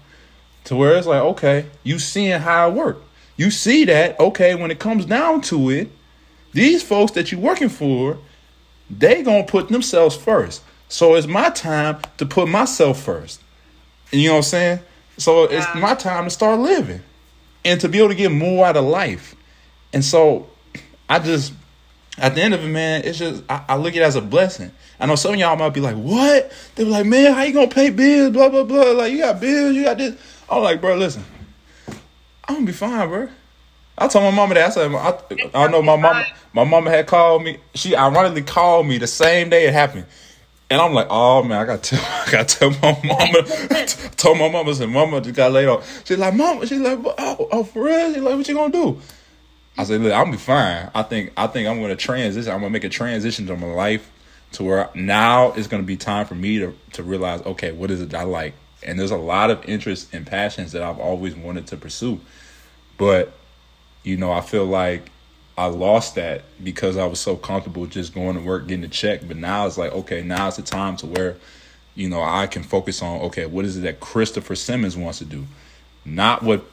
to 0.65 0.75
where 0.75 0.95
it's 0.95 1.07
like, 1.07 1.21
okay, 1.21 1.65
you 1.83 1.97
seeing 1.97 2.39
how 2.41 2.69
it 2.69 2.73
worked 2.73 3.08
you 3.39 3.49
see 3.49 3.85
that, 3.85 4.19
okay, 4.19 4.53
when 4.53 4.69
it 4.69 4.79
comes 4.79 5.05
down 5.05 5.39
to 5.39 5.69
it, 5.69 5.89
these 6.51 6.83
folks 6.83 7.13
that 7.13 7.31
you're 7.31 7.39
working 7.39 7.69
for, 7.69 8.17
they 8.89 9.23
gonna 9.23 9.45
put 9.45 9.69
themselves 9.69 10.13
first. 10.13 10.61
So 10.89 11.15
it's 11.15 11.25
my 11.25 11.49
time 11.51 11.99
to 12.17 12.25
put 12.25 12.49
myself 12.49 13.01
first. 13.01 13.41
You 14.11 14.27
know 14.27 14.33
what 14.33 14.37
I'm 14.39 14.43
saying? 14.43 14.79
So 15.15 15.45
it's 15.45 15.65
my 15.75 15.95
time 15.95 16.25
to 16.25 16.29
start 16.29 16.59
living 16.59 17.01
and 17.63 17.79
to 17.79 17.87
be 17.87 17.99
able 17.99 18.09
to 18.09 18.15
get 18.15 18.29
more 18.29 18.65
out 18.65 18.75
of 18.75 18.83
life. 18.83 19.35
And 19.93 20.03
so 20.03 20.49
I 21.07 21.19
just 21.19 21.53
at 22.17 22.35
the 22.35 22.41
end 22.41 22.53
of 22.53 22.61
it, 22.65 22.67
man, 22.67 23.03
it's 23.05 23.19
just 23.19 23.41
I, 23.47 23.63
I 23.69 23.75
look 23.77 23.93
at 23.93 24.01
it 24.01 24.05
as 24.05 24.17
a 24.17 24.21
blessing. 24.21 24.71
I 24.99 25.05
know 25.05 25.15
some 25.15 25.35
of 25.35 25.39
y'all 25.39 25.55
might 25.55 25.69
be 25.69 25.79
like, 25.79 25.95
"What?" 25.95 26.51
They 26.75 26.83
be 26.83 26.89
like, 26.89 27.05
"Man, 27.05 27.33
how 27.33 27.43
you 27.43 27.53
gonna 27.53 27.67
pay 27.67 27.89
bills?" 27.89 28.33
Blah 28.33 28.49
blah 28.49 28.65
blah. 28.65 28.91
Like 28.91 29.13
you 29.13 29.19
got 29.19 29.39
bills, 29.39 29.77
you 29.77 29.85
got 29.85 29.97
this. 29.97 30.19
I'm 30.49 30.61
like, 30.61 30.81
bro, 30.81 30.95
listen. 30.97 31.23
I'm 32.49 32.55
gonna 32.55 32.65
be 32.65 32.71
fine, 32.73 33.07
bro. 33.07 33.29
I 33.95 34.07
told 34.07 34.25
my 34.25 34.31
mama 34.31 34.55
that. 34.55 34.65
I 34.65 34.69
said, 34.71 34.91
I, 34.91 35.19
I 35.53 35.67
know 35.67 35.83
my 35.83 35.95
mama. 35.95 36.25
My 36.51 36.63
mama 36.63 36.89
had 36.89 37.05
called 37.05 37.43
me. 37.43 37.59
She 37.75 37.95
ironically 37.95 38.41
called 38.41 38.87
me 38.87 38.97
the 38.97 39.05
same 39.05 39.49
day 39.49 39.67
it 39.67 39.73
happened, 39.73 40.07
and 40.71 40.81
I'm 40.81 40.95
like, 40.95 41.05
oh 41.11 41.43
man, 41.43 41.61
I 41.61 41.65
got 41.65 41.83
to, 41.83 41.95
I 42.01 42.31
got 42.31 42.47
to 42.47 42.57
tell 42.57 42.69
my 42.71 42.99
mama. 43.03 43.43
told 44.17 44.39
my 44.39 44.49
mama, 44.49 44.73
said, 44.73 44.89
mama 44.89 45.21
just 45.21 45.35
got 45.35 45.51
laid 45.51 45.67
off. 45.67 46.07
She's 46.07 46.17
like, 46.17 46.33
mama. 46.33 46.65
She's 46.65 46.79
like, 46.79 46.97
oh, 47.19 47.47
oh 47.51 47.63
for 47.63 47.83
real? 47.83 48.11
She's 48.11 48.23
like, 48.23 48.35
what 48.35 48.47
you 48.47 48.55
gonna 48.55 48.73
do? 48.73 48.99
I 49.77 49.83
said, 49.83 50.01
look, 50.01 50.11
I'm 50.11 50.25
gonna 50.25 50.31
be 50.31 50.37
fine. 50.37 50.89
I 50.95 51.03
think, 51.03 51.31
I 51.37 51.45
think 51.45 51.67
I'm 51.67 51.79
gonna 51.79 51.95
transition. 51.95 52.51
I'm 52.51 52.61
gonna 52.61 52.71
make 52.71 52.83
a 52.83 52.89
transition 52.89 53.45
to 53.45 53.55
my 53.55 53.67
life 53.67 54.09
to 54.53 54.63
where 54.63 54.89
now 54.95 55.51
it's 55.51 55.67
gonna 55.67 55.83
be 55.83 55.97
time 55.97 56.25
for 56.25 56.33
me 56.33 56.57
to 56.57 56.73
to 56.93 57.03
realize, 57.03 57.41
okay, 57.41 57.73
what 57.73 57.91
is 57.91 58.01
it 58.01 58.15
I 58.15 58.23
like? 58.23 58.55
And 58.83 58.99
there's 58.99 59.11
a 59.11 59.17
lot 59.17 59.49
of 59.49 59.63
interests 59.65 60.13
and 60.13 60.25
passions 60.25 60.71
that 60.71 60.81
I've 60.81 60.99
always 60.99 61.35
wanted 61.35 61.67
to 61.67 61.77
pursue. 61.77 62.19
But, 62.97 63.33
you 64.03 64.17
know, 64.17 64.31
I 64.31 64.41
feel 64.41 64.65
like 64.65 65.09
I 65.57 65.65
lost 65.65 66.15
that 66.15 66.43
because 66.63 66.95
I 66.95 67.05
was 67.05 67.19
so 67.19 67.35
comfortable 67.35 67.85
just 67.85 68.13
going 68.13 68.37
to 68.37 68.41
work, 68.41 68.67
getting 68.67 68.85
a 68.85 68.89
check. 68.89 69.21
But 69.27 69.37
now 69.37 69.67
it's 69.67 69.77
like, 69.77 69.91
okay, 69.91 70.21
now 70.21 70.47
it's 70.47 70.57
the 70.57 70.63
time 70.63 70.95
to 70.97 71.05
where, 71.05 71.35
you 71.95 72.07
know, 72.07 72.21
I 72.21 72.47
can 72.47 72.63
focus 72.63 73.01
on, 73.01 73.19
okay, 73.23 73.45
what 73.45 73.65
is 73.65 73.77
it 73.77 73.81
that 73.81 73.99
Christopher 73.99 74.55
Simmons 74.55 74.95
wants 74.95 75.17
to 75.19 75.25
do? 75.25 75.45
Not 76.05 76.43
what 76.43 76.63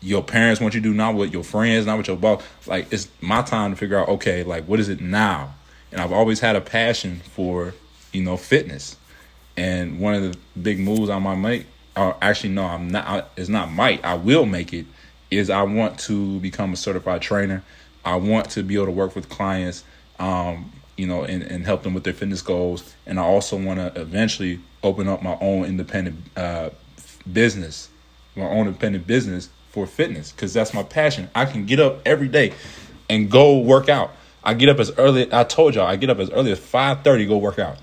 your 0.00 0.22
parents 0.22 0.60
want 0.60 0.74
you 0.74 0.80
to 0.80 0.88
do, 0.88 0.94
not 0.94 1.14
what 1.14 1.32
your 1.32 1.44
friends, 1.44 1.86
not 1.86 1.96
what 1.96 2.08
your 2.08 2.16
boss. 2.16 2.42
Like, 2.66 2.92
it's 2.92 3.08
my 3.20 3.42
time 3.42 3.72
to 3.72 3.76
figure 3.76 3.98
out, 3.98 4.08
okay, 4.08 4.42
like, 4.42 4.64
what 4.64 4.80
is 4.80 4.88
it 4.88 5.00
now? 5.00 5.54
And 5.92 6.00
I've 6.00 6.12
always 6.12 6.40
had 6.40 6.56
a 6.56 6.60
passion 6.60 7.20
for, 7.34 7.74
you 8.12 8.22
know, 8.22 8.36
fitness. 8.36 8.96
And 9.56 10.00
one 10.00 10.14
of 10.14 10.22
the 10.22 10.38
big 10.60 10.78
moves 10.78 11.10
I 11.10 11.18
might 11.18 11.36
make, 11.36 11.66
or 11.96 12.16
actually 12.22 12.50
no, 12.50 12.64
I'm 12.64 12.88
not. 12.88 13.30
It's 13.36 13.50
not 13.50 13.70
might. 13.70 14.04
I 14.04 14.14
will 14.14 14.46
make 14.46 14.72
it. 14.72 14.86
Is 15.30 15.50
I 15.50 15.62
want 15.62 15.98
to 16.00 16.40
become 16.40 16.72
a 16.72 16.76
certified 16.76 17.22
trainer. 17.22 17.62
I 18.04 18.16
want 18.16 18.50
to 18.50 18.62
be 18.62 18.74
able 18.74 18.86
to 18.86 18.92
work 18.92 19.14
with 19.14 19.28
clients, 19.28 19.84
um, 20.18 20.72
you 20.96 21.06
know, 21.06 21.22
and, 21.22 21.42
and 21.42 21.64
help 21.64 21.82
them 21.82 21.94
with 21.94 22.04
their 22.04 22.12
fitness 22.12 22.42
goals. 22.42 22.94
And 23.06 23.18
I 23.18 23.22
also 23.22 23.56
want 23.56 23.78
to 23.78 24.00
eventually 24.00 24.60
open 24.82 25.08
up 25.08 25.22
my 25.22 25.38
own 25.40 25.64
independent 25.64 26.18
uh, 26.36 26.70
business, 27.30 27.88
my 28.36 28.44
own 28.44 28.66
independent 28.66 29.06
business 29.06 29.48
for 29.70 29.86
fitness, 29.86 30.32
because 30.32 30.52
that's 30.52 30.74
my 30.74 30.82
passion. 30.82 31.30
I 31.34 31.44
can 31.44 31.64
get 31.64 31.78
up 31.80 32.00
every 32.04 32.28
day 32.28 32.52
and 33.08 33.30
go 33.30 33.58
work 33.58 33.88
out. 33.88 34.10
I 34.42 34.54
get 34.54 34.68
up 34.68 34.80
as 34.80 34.90
early. 34.98 35.32
I 35.32 35.44
told 35.44 35.74
y'all 35.74 35.86
I 35.86 35.96
get 35.96 36.10
up 36.10 36.18
as 36.18 36.30
early 36.30 36.52
as 36.52 36.58
five 36.58 37.04
thirty. 37.04 37.26
Go 37.26 37.38
work 37.38 37.58
out 37.58 37.78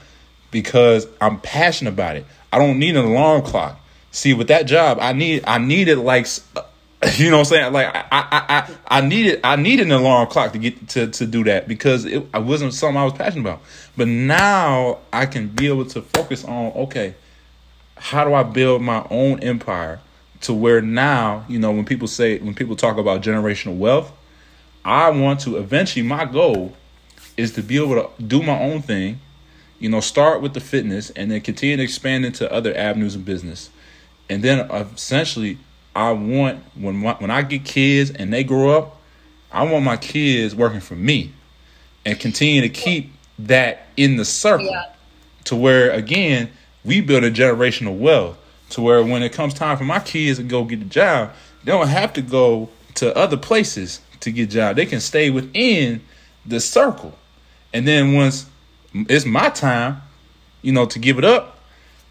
because 0.51 1.07
I'm 1.21 1.39
passionate 1.39 1.91
about 1.91 2.15
it. 2.15 2.25
I 2.51 2.57
don't 2.57 2.79
need 2.79 2.95
an 2.95 3.05
alarm 3.05 3.43
clock. 3.43 3.79
See, 4.11 4.33
with 4.33 4.47
that 4.47 4.63
job, 4.63 4.97
I 4.99 5.13
need 5.13 5.43
I 5.45 5.59
needed 5.59 5.99
like 5.99 6.27
You 7.17 7.29
know 7.29 7.37
what 7.37 7.41
I'm 7.41 7.45
saying? 7.45 7.73
Like 7.73 7.95
I, 7.95 8.05
I, 8.11 8.25
I, 8.31 8.75
I 8.99 9.01
needed, 9.01 9.39
I 9.43 9.55
needed 9.55 9.85
an 9.85 9.93
alarm 9.93 10.27
clock 10.27 10.51
to 10.51 10.57
get 10.57 10.89
to 10.89 11.07
to 11.07 11.25
do 11.25 11.45
that 11.45 11.67
because 11.67 12.03
it, 12.03 12.27
I 12.33 12.39
wasn't 12.39 12.73
something 12.73 12.97
I 12.97 13.05
was 13.05 13.13
passionate 13.13 13.41
about. 13.41 13.61
But 13.95 14.09
now 14.09 14.99
I 15.13 15.25
can 15.25 15.47
be 15.47 15.67
able 15.67 15.85
to 15.85 16.01
focus 16.01 16.43
on 16.43 16.73
okay, 16.73 17.15
how 17.95 18.25
do 18.25 18.33
I 18.33 18.43
build 18.43 18.81
my 18.81 19.05
own 19.09 19.39
empire 19.39 20.01
to 20.41 20.53
where 20.53 20.81
now 20.81 21.45
you 21.47 21.57
know 21.57 21.71
when 21.71 21.85
people 21.85 22.07
say 22.07 22.37
when 22.39 22.53
people 22.53 22.75
talk 22.75 22.97
about 22.97 23.21
generational 23.21 23.77
wealth, 23.77 24.11
I 24.83 25.09
want 25.09 25.39
to 25.41 25.55
eventually 25.55 26.03
my 26.03 26.25
goal 26.25 26.73
is 27.37 27.53
to 27.53 27.63
be 27.63 27.77
able 27.77 27.95
to 27.95 28.09
do 28.21 28.43
my 28.43 28.59
own 28.59 28.81
thing, 28.81 29.21
you 29.79 29.89
know, 29.89 29.99
start 29.99 30.41
with 30.41 30.53
the 30.53 30.59
fitness 30.59 31.09
and 31.11 31.31
then 31.31 31.41
continue 31.41 31.77
to 31.77 31.83
expand 31.83 32.25
into 32.25 32.51
other 32.51 32.75
avenues 32.75 33.15
of 33.15 33.25
business, 33.25 33.69
and 34.29 34.43
then 34.43 34.59
uh, 34.71 34.85
essentially 34.93 35.57
I 35.95 36.11
want 36.11 36.63
when 36.75 36.97
my, 36.97 37.13
when 37.13 37.31
I 37.31 37.41
get 37.41 37.65
kids 37.65 38.11
and 38.11 38.31
they 38.31 38.43
grow 38.43 38.77
up, 38.77 39.01
I 39.51 39.63
want 39.63 39.83
my 39.83 39.97
kids 39.97 40.55
working 40.55 40.81
for 40.81 40.95
me, 40.95 41.33
and 42.05 42.19
continue 42.19 42.61
to 42.61 42.69
keep 42.69 43.11
that 43.39 43.87
in 43.97 44.17
the 44.17 44.25
circle, 44.25 44.67
yeah. 44.67 44.93
to 45.45 45.55
where 45.55 45.91
again 45.91 46.51
we 46.83 47.01
build 47.01 47.23
a 47.23 47.31
generational 47.31 47.97
wealth. 47.97 48.37
To 48.71 48.81
where 48.81 49.03
when 49.03 49.23
it 49.23 49.33
comes 49.33 49.55
time 49.55 49.77
for 49.77 49.83
my 49.83 49.99
kids 49.99 50.37
to 50.37 50.43
go 50.43 50.63
get 50.63 50.79
a 50.79 50.85
job, 50.85 51.31
they 51.63 51.71
don't 51.71 51.87
have 51.87 52.13
to 52.13 52.21
go 52.21 52.69
to 52.95 53.15
other 53.17 53.35
places 53.37 53.99
to 54.19 54.31
get 54.31 54.49
a 54.49 54.51
job. 54.51 54.75
They 54.75 54.85
can 54.85 54.99
stay 54.99 55.31
within 55.31 56.01
the 56.45 56.59
circle, 56.59 57.15
and 57.73 57.87
then 57.87 58.13
once 58.13 58.45
it's 58.93 59.25
my 59.25 59.49
time, 59.49 60.01
you 60.61 60.71
know, 60.71 60.85
to 60.85 60.99
give 60.99 61.17
it 61.17 61.25
up, 61.25 61.59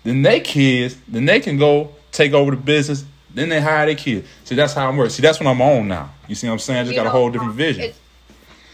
then 0.05 0.23
they 0.23 0.41
kids, 0.41 0.97
then 1.09 1.25
they 1.25 1.41
can 1.41 1.59
go 1.59 1.95
take 2.13 2.33
over 2.33 2.53
the 2.53 2.57
business 2.57 3.05
then 3.35 3.49
they 3.49 3.61
hire 3.61 3.87
their 3.87 3.95
kids. 3.95 4.29
See, 4.45 4.55
that's 4.55 4.73
how 4.73 4.89
I'm 4.89 4.97
working. 4.97 5.11
See, 5.11 5.23
that's 5.23 5.39
what 5.39 5.47
I'm 5.47 5.61
on 5.61 5.89
now. 5.89 6.11
You 6.27 6.35
see 6.35 6.47
what 6.47 6.55
I'm 6.55 6.59
saying? 6.59 6.81
I 6.81 6.83
just 6.83 6.93
you 6.93 6.99
got 6.99 7.05
know, 7.05 7.11
a 7.11 7.13
whole 7.13 7.31
different 7.31 7.55
vision. 7.55 7.85
It's, 7.85 8.01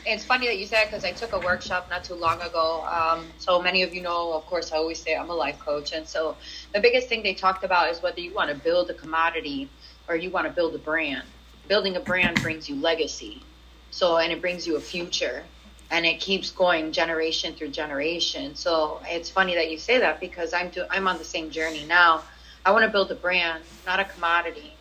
it's 0.07 0.25
funny 0.25 0.47
that 0.47 0.59
you 0.59 0.67
said 0.67 0.87
because 0.87 1.05
I 1.05 1.13
took 1.13 1.33
a 1.33 1.39
workshop 1.39 1.89
not 1.91 2.05
too 2.05 2.15
long 2.15 2.41
ago. 2.41 2.85
Um, 2.87 3.27
so 3.39 3.61
many 3.61 3.83
of 3.83 3.95
you 3.95 4.03
know, 4.03 4.33
of 4.33 4.47
course, 4.47 4.73
I 4.73 4.77
always 4.77 4.99
say 4.99 5.17
I'm 5.17 5.31
a 5.31 5.35
life 5.35 5.59
coach, 5.59 5.93
and 5.93 6.07
so 6.07 6.37
the 6.73 6.81
biggest 6.81 7.09
thing 7.09 7.23
they 7.23 7.35
talked 7.35 7.65
about 7.65 7.91
is 7.91 8.03
whether 8.03 8.21
you 8.21 8.33
want 8.35 8.51
to 8.51 8.57
build 8.57 8.91
a 8.91 8.95
commodity 8.95 9.69
or 10.09 10.17
you 10.17 10.31
want 10.31 10.47
to 10.47 10.53
build 10.53 10.75
a 10.75 10.79
brand. 10.79 11.25
Building 11.69 11.97
a 11.97 12.01
brand 12.01 12.41
brings 12.43 12.69
you 12.69 12.77
legacy, 12.77 13.43
so 13.91 14.19
and 14.19 14.31
it 14.33 14.41
brings 14.41 14.67
you 14.67 14.77
a 14.77 14.81
future, 14.81 15.43
and 15.91 16.07
it 16.07 16.21
keeps 16.21 16.51
going 16.51 16.93
generation 16.93 17.55
through 17.55 17.69
generation. 17.69 18.55
So 18.55 19.01
it's 19.07 19.31
funny 19.31 19.55
that 19.55 19.71
you 19.71 19.79
say 19.79 19.99
that 19.99 20.21
because 20.21 20.53
I'm 20.53 20.71
do, 20.71 20.85
I'm 20.91 21.07
on 21.07 21.19
the 21.19 21.25
same 21.25 21.51
journey 21.51 21.85
now 21.85 22.25
I 22.67 22.71
want 22.71 22.85
to 22.85 22.91
build 22.91 23.11
a 23.11 23.15
brand, 23.15 23.63
not 23.85 24.01
a 24.01 24.05
commodity. 24.05 24.73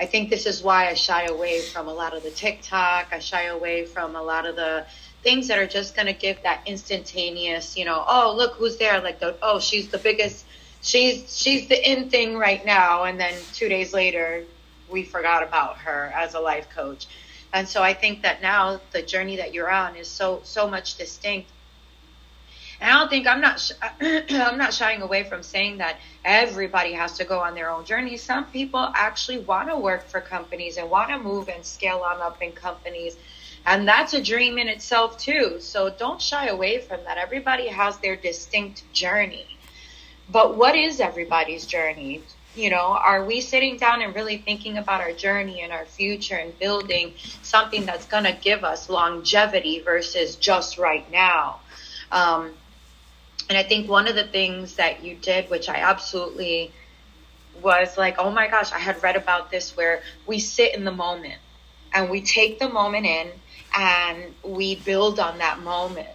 I 0.00 0.06
think 0.06 0.30
this 0.30 0.46
is 0.46 0.62
why 0.62 0.88
I 0.88 0.94
shy 0.94 1.24
away 1.26 1.62
from 1.62 1.86
a 1.86 1.92
lot 1.92 2.16
of 2.16 2.22
the 2.22 2.30
TikTok. 2.30 3.08
I 3.12 3.18
shy 3.18 3.44
away 3.44 3.84
from 3.84 4.16
a 4.16 4.22
lot 4.22 4.46
of 4.46 4.56
the 4.56 4.86
things 5.22 5.48
that 5.48 5.58
are 5.58 5.66
just 5.66 5.94
going 5.94 6.06
to 6.06 6.14
give 6.14 6.42
that 6.44 6.62
instantaneous, 6.66 7.76
you 7.76 7.84
know, 7.84 8.04
oh, 8.08 8.34
look 8.34 8.54
who's 8.54 8.78
there. 8.78 9.00
Like, 9.00 9.20
the, 9.20 9.36
oh, 9.42 9.60
she's 9.60 9.88
the 9.88 9.98
biggest, 9.98 10.46
she's, 10.80 11.38
she's 11.38 11.68
the 11.68 11.90
in 11.90 12.08
thing 12.08 12.36
right 12.36 12.64
now. 12.64 13.04
And 13.04 13.20
then 13.20 13.34
two 13.52 13.68
days 13.68 13.92
later, 13.92 14.44
we 14.88 15.04
forgot 15.04 15.42
about 15.42 15.76
her 15.78 16.12
as 16.16 16.34
a 16.34 16.40
life 16.40 16.68
coach. 16.70 17.06
And 17.56 17.66
so 17.66 17.82
I 17.82 17.94
think 17.94 18.22
that 18.22 18.42
now 18.42 18.80
the 18.92 19.02
journey 19.02 19.36
that 19.36 19.54
you're 19.54 19.70
on 19.70 19.96
is 19.96 20.08
so, 20.08 20.40
so 20.44 20.68
much 20.68 20.96
distinct 20.96 21.50
and 22.80 22.90
I 22.90 22.98
don't 22.98 23.08
think 23.08 23.26
I'm 23.26 23.40
not 23.40 23.70
I'm 24.00 24.58
not 24.58 24.74
shying 24.74 25.02
away 25.02 25.24
from 25.24 25.42
saying 25.42 25.78
that 25.78 25.96
everybody 26.24 26.92
has 26.92 27.16
to 27.18 27.24
go 27.24 27.40
on 27.40 27.54
their 27.54 27.70
own 27.70 27.84
journey. 27.84 28.16
Some 28.16 28.44
people 28.46 28.90
actually 28.94 29.38
want 29.38 29.68
to 29.70 29.76
work 29.76 30.06
for 30.08 30.20
companies 30.20 30.76
and 30.76 30.90
want 30.90 31.10
to 31.10 31.18
move 31.18 31.48
and 31.48 31.64
scale 31.64 32.04
on 32.06 32.20
up 32.20 32.42
in 32.42 32.52
companies. 32.52 33.16
And 33.64 33.88
that's 33.88 34.14
a 34.14 34.22
dream 34.22 34.58
in 34.58 34.68
itself 34.68 35.18
too. 35.18 35.56
So 35.60 35.90
don't 35.90 36.20
shy 36.20 36.48
away 36.48 36.80
from 36.80 37.00
that. 37.04 37.18
Everybody 37.18 37.68
has 37.68 37.98
their 37.98 38.14
distinct 38.14 38.84
journey. 38.92 39.46
But 40.28 40.56
what 40.56 40.76
is 40.76 41.00
everybody's 41.00 41.66
journey? 41.66 42.22
You 42.56 42.70
know, 42.70 42.98
are 42.98 43.22
we 43.22 43.42
sitting 43.42 43.76
down 43.76 44.00
and 44.00 44.14
really 44.14 44.38
thinking 44.38 44.78
about 44.78 45.02
our 45.02 45.12
journey 45.12 45.60
and 45.60 45.72
our 45.72 45.84
future 45.84 46.36
and 46.36 46.58
building 46.58 47.12
something 47.42 47.84
that's 47.84 48.06
going 48.06 48.24
to 48.24 48.32
give 48.32 48.64
us 48.64 48.88
longevity 48.88 49.80
versus 49.80 50.36
just 50.36 50.78
right 50.78 51.10
now? 51.12 51.60
Um, 52.10 52.52
and 53.50 53.58
I 53.58 53.62
think 53.62 53.90
one 53.90 54.08
of 54.08 54.14
the 54.14 54.24
things 54.24 54.76
that 54.76 55.04
you 55.04 55.16
did, 55.16 55.50
which 55.50 55.68
I 55.68 55.76
absolutely 55.76 56.72
was 57.62 57.98
like, 57.98 58.16
oh 58.18 58.30
my 58.30 58.48
gosh, 58.48 58.72
I 58.72 58.78
had 58.78 59.02
read 59.02 59.16
about 59.16 59.50
this 59.50 59.76
where 59.76 60.02
we 60.26 60.38
sit 60.38 60.74
in 60.74 60.84
the 60.84 60.92
moment 60.92 61.38
and 61.92 62.10
we 62.10 62.22
take 62.22 62.58
the 62.58 62.70
moment 62.70 63.04
in 63.04 63.28
and 63.76 64.34
we 64.42 64.76
build 64.76 65.20
on 65.20 65.38
that 65.38 65.60
moment. 65.60 66.08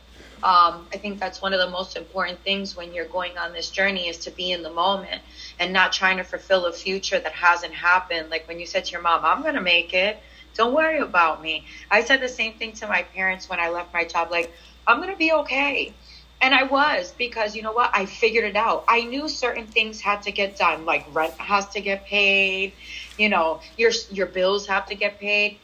Um, 0.44 0.88
I 0.92 0.98
think 0.98 1.20
that's 1.20 1.42
one 1.42 1.54
of 1.54 1.60
the 1.60 1.70
most 1.70 1.96
important 1.96 2.40
things 2.44 2.76
when 2.76 2.94
you're 2.94 3.06
going 3.06 3.38
on 3.38 3.54
this 3.54 3.70
journey 3.70 4.08
is 4.08 4.18
to 4.20 4.32
be 4.32 4.52
in 4.52 4.64
the 4.64 4.72
moment 4.72 5.22
and 5.60 5.72
not 5.72 5.94
trying 5.94 6.18
to 6.18 6.24
fulfill 6.24 6.66
a 6.66 6.74
future 6.74 7.20
that 7.20 7.32
hasn't 7.32 7.74
happened. 7.74 8.30
Like 8.30 8.48
when 8.48 8.60
you 8.60 8.66
said 8.66 8.86
to 8.86 8.92
your 8.92 9.02
mom, 9.02 9.24
I'm 9.24 9.42
going 9.44 9.56
to 9.56 9.62
make 9.62 9.94
it. 9.94 10.18
Don't 10.56 10.74
worry 10.74 11.00
about 11.00 11.42
me. 11.42 11.66
I 11.90 12.04
said 12.04 12.22
the 12.22 12.28
same 12.28 12.54
thing 12.54 12.74
to 12.74 12.88
my 12.88 13.04
parents 13.04 13.48
when 13.48 13.60
I 13.60 13.70
left 13.70 13.94
my 13.94 14.04
job. 14.04 14.32
Like, 14.32 14.52
I'm 14.88 14.98
going 14.98 15.12
to 15.12 15.18
be 15.18 15.32
okay. 15.32 15.94
And 16.42 16.56
I 16.56 16.64
was 16.64 17.14
because 17.18 17.56
you 17.56 17.62
know 17.62 17.72
what? 17.72 17.92
I 17.94 18.08
figured 18.08 18.46
it 18.46 18.56
out. 18.56 18.84
I 18.88 19.04
knew 19.04 19.30
certain 19.30 19.68
things 19.68 20.02
had 20.02 20.24
to 20.24 20.32
get 20.32 20.58
done, 20.58 20.86
like 20.86 21.06
rent 21.14 21.34
has 21.36 21.70
to 21.70 21.82
get 21.82 22.06
paid, 22.06 22.74
you 23.18 23.30
know, 23.30 23.62
your 23.78 23.92
your 24.10 24.26
bills 24.26 24.66
have 24.66 24.88
to 24.88 24.96
get 24.96 25.20
paid. 25.20 25.60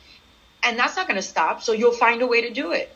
And 0.61 0.77
that's 0.77 0.95
not 0.95 1.07
going 1.07 1.15
to 1.15 1.23
stop, 1.23 1.63
so 1.63 1.71
you'll 1.71 1.93
find 1.93 2.21
a 2.21 2.27
way 2.27 2.41
to 2.41 2.53
do 2.53 2.73
it. 2.73 2.95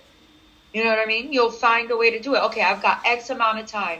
You 0.74 0.84
know 0.84 0.90
what 0.90 1.00
I 1.00 1.06
mean? 1.06 1.34
You'll 1.34 1.52
find 1.52 1.92
a 1.92 1.98
way 1.98 2.12
to 2.12 2.20
do 2.20 2.36
it. 2.36 2.44
Okay, 2.44 2.62
I've 2.62 2.82
got 2.82 3.02
X 3.06 3.30
amount 3.30 3.60
of 3.60 3.68
time. 3.68 4.00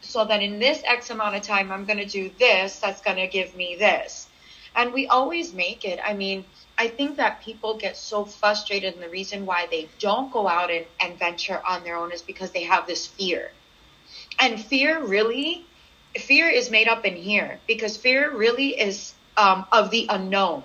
So 0.00 0.24
that 0.24 0.42
in 0.42 0.58
this 0.58 0.82
X 0.84 1.10
amount 1.10 1.36
of 1.36 1.42
time 1.42 1.70
I'm 1.70 1.84
going 1.84 1.98
to 1.98 2.06
do 2.06 2.30
this 2.38 2.78
that's 2.78 3.00
going 3.00 3.18
to 3.18 3.26
give 3.26 3.54
me 3.54 3.76
this. 3.76 4.28
And 4.74 4.92
we 4.92 5.06
always 5.06 5.52
make 5.52 5.84
it. 5.84 5.98
I 6.04 6.14
mean, 6.14 6.44
I 6.76 6.88
think 6.88 7.16
that 7.16 7.42
people 7.42 7.76
get 7.76 7.96
so 7.96 8.24
frustrated, 8.24 8.94
and 8.94 9.02
the 9.02 9.08
reason 9.08 9.44
why 9.44 9.66
they 9.68 9.88
don't 9.98 10.30
go 10.30 10.46
out 10.46 10.70
and, 10.70 10.86
and 11.00 11.18
venture 11.18 11.60
on 11.66 11.82
their 11.82 11.96
own 11.96 12.12
is 12.12 12.22
because 12.22 12.52
they 12.52 12.62
have 12.62 12.86
this 12.86 13.06
fear. 13.06 13.50
And 14.38 14.60
fear 14.60 15.02
really, 15.02 15.66
fear 16.16 16.48
is 16.48 16.70
made 16.70 16.86
up 16.86 17.04
in 17.04 17.16
here 17.16 17.58
because 17.66 17.96
fear 17.96 18.30
really 18.34 18.78
is 18.80 19.14
um, 19.36 19.66
of 19.72 19.90
the 19.90 20.06
unknown, 20.08 20.62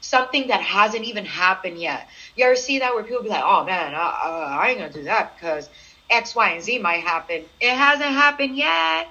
something 0.00 0.48
that 0.48 0.60
hasn't 0.60 1.04
even 1.04 1.24
happened 1.24 1.78
yet. 1.80 2.08
You 2.36 2.44
ever 2.44 2.56
see 2.56 2.80
that 2.80 2.94
where 2.94 3.02
people 3.02 3.22
be 3.22 3.30
like, 3.30 3.44
oh 3.44 3.64
man, 3.64 3.94
uh, 3.94 3.98
uh, 3.98 4.56
I 4.60 4.70
ain't 4.70 4.78
gonna 4.78 4.92
do 4.92 5.04
that 5.04 5.34
because 5.34 5.68
X, 6.10 6.34
Y, 6.34 6.50
and 6.50 6.62
Z 6.62 6.78
might 6.78 7.02
happen. 7.02 7.44
It 7.60 7.74
hasn't 7.74 8.10
happened 8.10 8.56
yet. 8.56 9.08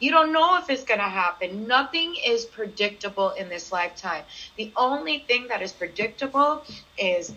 You 0.00 0.12
don't 0.12 0.32
know 0.32 0.58
if 0.58 0.70
it's 0.70 0.84
going 0.84 1.00
to 1.00 1.06
happen. 1.06 1.66
Nothing 1.66 2.14
is 2.24 2.44
predictable 2.44 3.30
in 3.30 3.48
this 3.48 3.72
lifetime. 3.72 4.22
The 4.56 4.72
only 4.76 5.18
thing 5.18 5.48
that 5.48 5.60
is 5.60 5.72
predictable 5.72 6.62
is 6.96 7.34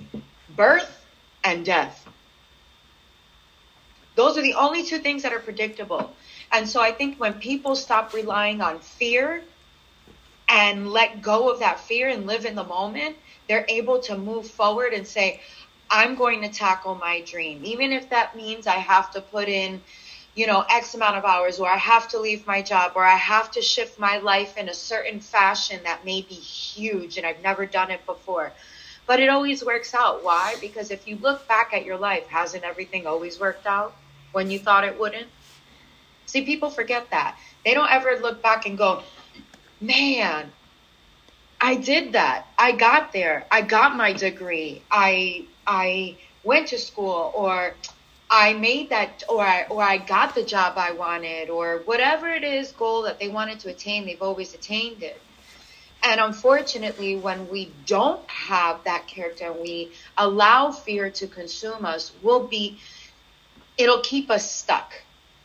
birth 0.56 1.06
and 1.44 1.66
death. 1.66 2.08
Those 4.16 4.38
are 4.38 4.44
the 4.44 4.54
only 4.54 4.84
two 4.84 5.00
things 5.00 5.24
that 5.24 5.34
are 5.34 5.40
predictable. 5.40 6.12
And 6.52 6.70
so 6.70 6.82
I 6.82 6.92
think 6.92 7.20
when 7.20 7.34
people 7.36 7.76
stop 7.76 8.14
relying 8.14 8.62
on 8.62 8.80
fear 8.80 9.42
and 10.48 10.92
let 10.92 11.22
go 11.22 11.50
of 11.50 11.60
that 11.60 11.80
fear 11.80 12.10
and 12.10 12.28
live 12.28 12.46
in 12.46 12.56
the 12.56 12.64
moment, 12.64 13.16
they're 13.52 13.66
able 13.68 14.00
to 14.00 14.18
move 14.18 14.48
forward 14.48 14.94
and 14.94 15.06
say, 15.06 15.42
I'm 15.90 16.16
going 16.16 16.42
to 16.44 16.48
tackle 16.48 16.96
my 16.96 17.20
dream. 17.20 17.66
Even 17.66 17.92
if 17.92 18.10
that 18.12 18.34
means 18.34 18.66
I 18.66 18.78
have 18.78 19.12
to 19.12 19.20
put 19.20 19.50
in 19.50 19.82
you 20.36 20.48
know, 20.48 20.64
X 20.70 20.96
amount 20.96 21.18
of 21.18 21.26
hours, 21.26 21.60
or 21.60 21.70
I 21.70 21.76
have 21.76 22.08
to 22.10 22.20
leave 22.20 22.48
my 22.48 22.62
job, 22.62 22.94
or 22.96 23.04
I 23.04 23.18
have 23.18 23.52
to 23.52 23.62
shift 23.62 24.00
my 24.00 24.20
life 24.20 24.56
in 24.56 24.70
a 24.70 24.74
certain 24.74 25.20
fashion 25.20 25.82
that 25.84 26.06
may 26.06 26.22
be 26.22 26.36
huge 26.36 27.18
and 27.18 27.28
I've 27.28 27.44
never 27.44 27.66
done 27.66 27.92
it 27.92 28.06
before. 28.06 28.54
But 29.06 29.20
it 29.20 29.28
always 29.28 29.66
works 29.66 29.94
out. 29.94 30.24
Why? 30.24 30.56
Because 30.62 30.90
if 30.90 31.06
you 31.06 31.18
look 31.18 31.46
back 31.50 31.74
at 31.74 31.84
your 31.84 31.98
life, 31.98 32.28
hasn't 32.28 32.64
everything 32.64 33.06
always 33.06 33.42
worked 33.42 33.68
out 33.68 33.94
when 34.32 34.50
you 34.50 34.60
thought 34.60 34.86
it 34.86 34.98
wouldn't? 34.98 35.28
See, 36.28 36.46
people 36.46 36.70
forget 36.70 37.12
that. 37.12 37.38
They 37.66 37.74
don't 37.74 37.92
ever 37.92 38.18
look 38.22 38.42
back 38.42 38.66
and 38.66 38.78
go, 38.78 39.04
man, 39.82 40.54
I 41.62 41.76
did 41.76 42.13
that. 42.13 42.47
I 42.58 42.71
got 42.71 43.13
there. 43.13 43.45
I 43.52 43.62
got 43.62 43.95
my 43.95 44.13
degree. 44.13 44.82
I 44.89 45.45
I 45.67 46.17
went 46.43 46.69
to 46.69 46.80
school 46.80 47.32
or 47.36 47.76
I 48.32 48.54
made 48.54 48.89
that 48.89 49.24
or 49.30 49.41
I 49.41 49.67
or 49.69 49.84
I 49.84 49.97
got 49.97 50.34
the 50.34 50.43
job 50.43 50.74
I 50.78 50.93
wanted 50.93 51.52
or 51.52 51.84
whatever 51.86 52.28
it 52.30 52.43
is 52.43 52.71
goal 52.71 53.04
that 53.04 53.19
they 53.19 53.30
wanted 53.30 53.60
to 53.60 53.69
attain, 53.69 54.08
they've 54.08 54.21
always 54.24 54.56
attained 54.56 55.04
it. 55.04 55.21
And 56.04 56.19
unfortunately, 56.19 57.15
when 57.15 57.47
we 57.47 57.71
don't 57.86 58.28
have 58.28 58.84
that 58.86 59.06
character 59.06 59.52
and 59.52 59.62
we 59.62 59.91
allow 60.17 60.71
fear 60.71 61.12
to 61.12 61.28
consume 61.28 61.86
us, 61.86 62.12
we'll 62.24 62.47
be 62.47 62.80
it'll 63.78 64.02
keep 64.02 64.32
us 64.32 64.50
stuck 64.50 64.93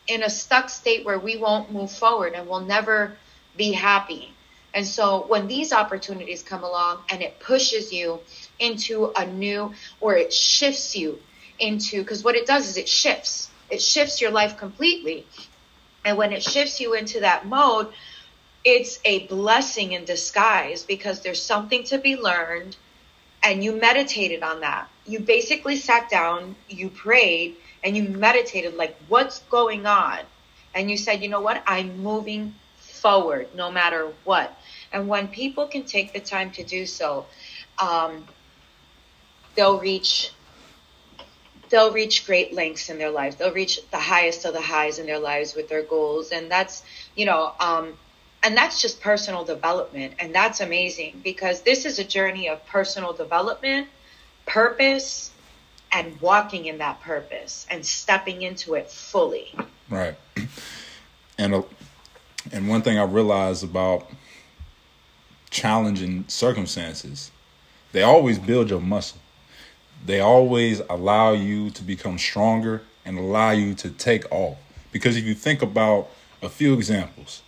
in 0.07 0.23
a 0.23 0.31
stuck 0.31 0.69
state 0.69 1.05
where 1.05 1.19
we 1.19 1.37
won't 1.37 1.71
move 1.71 1.91
forward 1.91 2.33
and 2.33 2.49
we'll 2.49 2.61
never 2.61 3.15
be 3.55 3.71
happy. 3.71 4.36
And 4.73 4.85
so 4.85 5.25
when 5.27 5.47
these 5.47 5.73
opportunities 5.73 6.43
come 6.43 6.63
along 6.63 6.99
and 7.09 7.21
it 7.21 7.39
pushes 7.39 7.91
you 7.91 8.19
into 8.59 9.11
a 9.15 9.25
new, 9.25 9.73
or 9.99 10.15
it 10.15 10.33
shifts 10.33 10.95
you 10.95 11.19
into, 11.59 12.01
because 12.01 12.23
what 12.23 12.35
it 12.35 12.45
does 12.45 12.69
is 12.69 12.77
it 12.77 12.87
shifts, 12.87 13.49
it 13.69 13.81
shifts 13.81 14.21
your 14.21 14.31
life 14.31 14.57
completely. 14.57 15.25
And 16.05 16.17
when 16.17 16.31
it 16.31 16.43
shifts 16.43 16.79
you 16.79 16.93
into 16.93 17.21
that 17.21 17.45
mode, 17.45 17.91
it's 18.63 18.99
a 19.05 19.25
blessing 19.27 19.93
in 19.93 20.05
disguise 20.05 20.83
because 20.83 21.21
there's 21.21 21.41
something 21.41 21.83
to 21.85 21.97
be 21.97 22.15
learned 22.15 22.75
and 23.43 23.63
you 23.63 23.73
meditated 23.73 24.43
on 24.43 24.61
that. 24.61 24.89
You 25.05 25.19
basically 25.19 25.77
sat 25.77 26.09
down, 26.09 26.55
you 26.67 26.89
prayed, 26.89 27.55
and 27.83 27.95
you 27.95 28.03
meditated 28.03 28.75
like, 28.75 28.95
what's 29.07 29.39
going 29.43 29.85
on? 29.85 30.19
And 30.75 30.91
you 30.91 30.97
said, 30.97 31.23
you 31.23 31.29
know 31.29 31.41
what? 31.41 31.63
I'm 31.65 31.99
moving 31.99 32.55
forward 32.97 33.47
no 33.55 33.71
matter 33.71 34.11
what. 34.23 34.57
And 34.91 35.07
when 35.07 35.27
people 35.27 35.67
can 35.67 35.83
take 35.83 36.13
the 36.13 36.19
time 36.19 36.51
to 36.51 36.63
do 36.63 36.85
so, 36.85 37.25
um, 37.79 38.25
they'll 39.55 39.79
reach 39.79 40.31
they'll 41.69 41.91
reach 41.91 42.25
great 42.25 42.53
lengths 42.53 42.89
in 42.89 42.97
their 42.97 43.09
lives. 43.09 43.35
They'll 43.35 43.53
reach 43.53 43.79
the 43.91 43.99
highest 43.99 44.45
of 44.45 44.53
the 44.53 44.61
highs 44.61 44.99
in 44.99 45.05
their 45.05 45.19
lives 45.19 45.55
with 45.55 45.67
their 45.67 45.83
goals, 45.83 46.31
and 46.31 46.49
that's 46.49 46.83
you 47.15 47.25
know, 47.25 47.53
um, 47.59 47.93
and 48.43 48.55
that's 48.55 48.81
just 48.81 49.01
personal 49.01 49.43
development, 49.43 50.15
and 50.19 50.33
that's 50.33 50.61
amazing 50.61 51.21
because 51.23 51.61
this 51.61 51.85
is 51.85 51.99
a 51.99 52.03
journey 52.03 52.47
of 52.49 52.65
personal 52.67 53.13
development, 53.13 53.87
purpose, 54.45 55.31
and 55.91 56.19
walking 56.21 56.65
in 56.65 56.77
that 56.77 57.01
purpose 57.01 57.67
and 57.69 57.85
stepping 57.85 58.41
into 58.41 58.75
it 58.75 58.89
fully. 58.89 59.53
Right, 59.89 60.15
and 61.37 61.65
and 62.51 62.67
one 62.67 62.81
thing 62.81 62.97
I 62.97 63.03
realized 63.03 63.63
about 63.63 64.09
challenging 65.49 66.25
circumstances, 66.27 67.31
they 67.91 68.03
always 68.03 68.39
build 68.39 68.69
your 68.69 68.81
muscle. 68.81 69.19
They 70.05 70.19
always 70.19 70.81
allow 70.89 71.33
you 71.33 71.69
to 71.71 71.83
become 71.83 72.17
stronger 72.17 72.81
and 73.05 73.17
allow 73.17 73.51
you 73.51 73.73
to 73.75 73.89
take 73.89 74.29
off. 74.31 74.57
Because 74.91 75.17
if 75.17 75.23
you 75.23 75.33
think 75.33 75.61
about 75.61 76.09
a 76.41 76.49
few 76.49 76.73
examples, 76.73 77.41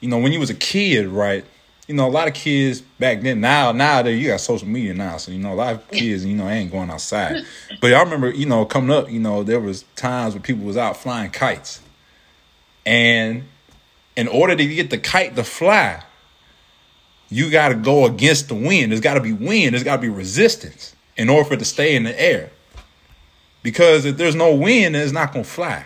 you 0.00 0.08
know, 0.08 0.18
when 0.18 0.32
you 0.32 0.40
was 0.40 0.50
a 0.50 0.54
kid, 0.54 1.08
right? 1.08 1.44
You 1.88 1.94
know, 1.94 2.06
a 2.06 2.10
lot 2.10 2.28
of 2.28 2.34
kids 2.34 2.80
back 2.80 3.20
then. 3.20 3.40
Now, 3.40 3.72
nowadays 3.72 4.20
you 4.20 4.28
got 4.28 4.40
social 4.40 4.66
media 4.66 4.92
now, 4.92 5.18
so 5.18 5.30
you 5.30 5.38
know 5.38 5.52
a 5.52 5.54
lot 5.54 5.74
of 5.74 5.88
kids, 5.88 6.24
you 6.24 6.36
know, 6.36 6.48
ain't 6.48 6.70
going 6.70 6.90
outside. 6.90 7.44
But 7.80 7.92
I 7.92 8.02
remember, 8.02 8.30
you 8.30 8.46
know, 8.46 8.64
coming 8.64 8.90
up, 8.90 9.10
you 9.10 9.20
know, 9.20 9.42
there 9.42 9.60
was 9.60 9.84
times 9.94 10.34
when 10.34 10.42
people 10.42 10.64
was 10.64 10.76
out 10.76 10.96
flying 10.96 11.30
kites, 11.30 11.80
and 12.84 13.44
in 14.16 14.28
order 14.28 14.56
to 14.56 14.66
get 14.66 14.90
the 14.90 14.98
kite 14.98 15.36
to 15.36 15.44
fly, 15.44 16.02
you 17.28 17.50
got 17.50 17.68
to 17.68 17.74
go 17.74 18.06
against 18.06 18.48
the 18.48 18.54
wind. 18.54 18.92
There's 18.92 19.00
got 19.00 19.14
to 19.14 19.20
be 19.20 19.32
wind. 19.32 19.74
There's 19.74 19.84
got 19.84 19.96
to 19.96 20.02
be 20.02 20.08
resistance 20.08 20.94
in 21.16 21.28
order 21.28 21.48
for 21.48 21.54
it 21.54 21.58
to 21.58 21.64
stay 21.64 21.94
in 21.96 22.04
the 22.04 22.20
air. 22.20 22.50
Because 23.62 24.04
if 24.04 24.16
there's 24.16 24.36
no 24.36 24.54
wind, 24.54 24.94
it's 24.94 25.12
not 25.12 25.32
going 25.32 25.44
to 25.44 25.50
fly. 25.50 25.84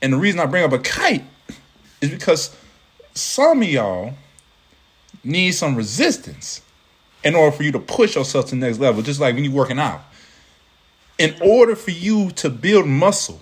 And 0.00 0.12
the 0.12 0.16
reason 0.16 0.40
I 0.40 0.46
bring 0.46 0.64
up 0.64 0.72
a 0.72 0.78
kite 0.78 1.24
is 2.00 2.10
because 2.10 2.56
some 3.14 3.62
of 3.62 3.68
y'all 3.68 4.14
need 5.22 5.52
some 5.52 5.76
resistance 5.76 6.60
in 7.22 7.36
order 7.36 7.56
for 7.56 7.62
you 7.62 7.70
to 7.72 7.78
push 7.78 8.16
yourself 8.16 8.46
to 8.46 8.50
the 8.50 8.56
next 8.56 8.80
level, 8.80 9.00
just 9.02 9.20
like 9.20 9.34
when 9.34 9.44
you're 9.44 9.52
working 9.52 9.78
out. 9.78 10.02
In 11.18 11.36
order 11.40 11.76
for 11.76 11.92
you 11.92 12.32
to 12.32 12.50
build 12.50 12.88
muscle, 12.88 13.40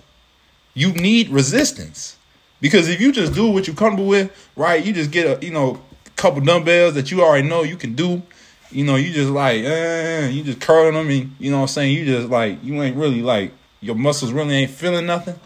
you 0.75 0.93
need 0.93 1.29
resistance. 1.29 2.17
Because 2.61 2.87
if 2.87 3.01
you 3.01 3.11
just 3.11 3.33
do 3.33 3.47
what 3.47 3.67
you're 3.67 3.75
comfortable 3.75 4.07
with, 4.07 4.31
right, 4.55 4.85
you 4.85 4.93
just 4.93 5.11
get 5.11 5.43
a, 5.43 5.45
you 5.45 5.51
know, 5.51 5.81
couple 6.15 6.39
dumbbells 6.41 6.93
that 6.93 7.11
you 7.11 7.21
already 7.21 7.47
know 7.47 7.63
you 7.63 7.75
can 7.75 7.95
do. 7.95 8.21
You 8.69 8.85
know, 8.85 8.95
you 8.95 9.11
just 9.11 9.31
like, 9.31 9.63
eh, 9.63 10.29
you 10.29 10.43
just 10.43 10.61
curling 10.61 10.93
them 10.93 11.09
and, 11.09 11.35
you 11.39 11.51
know 11.51 11.57
what 11.57 11.63
I'm 11.63 11.67
saying? 11.67 11.97
You 11.97 12.05
just 12.05 12.29
like, 12.29 12.63
you 12.63 12.81
ain't 12.81 12.95
really 12.95 13.21
like, 13.21 13.51
your 13.81 13.95
muscles 13.95 14.31
really 14.31 14.55
ain't 14.55 14.71
feeling 14.71 15.07
nothing. 15.07 15.37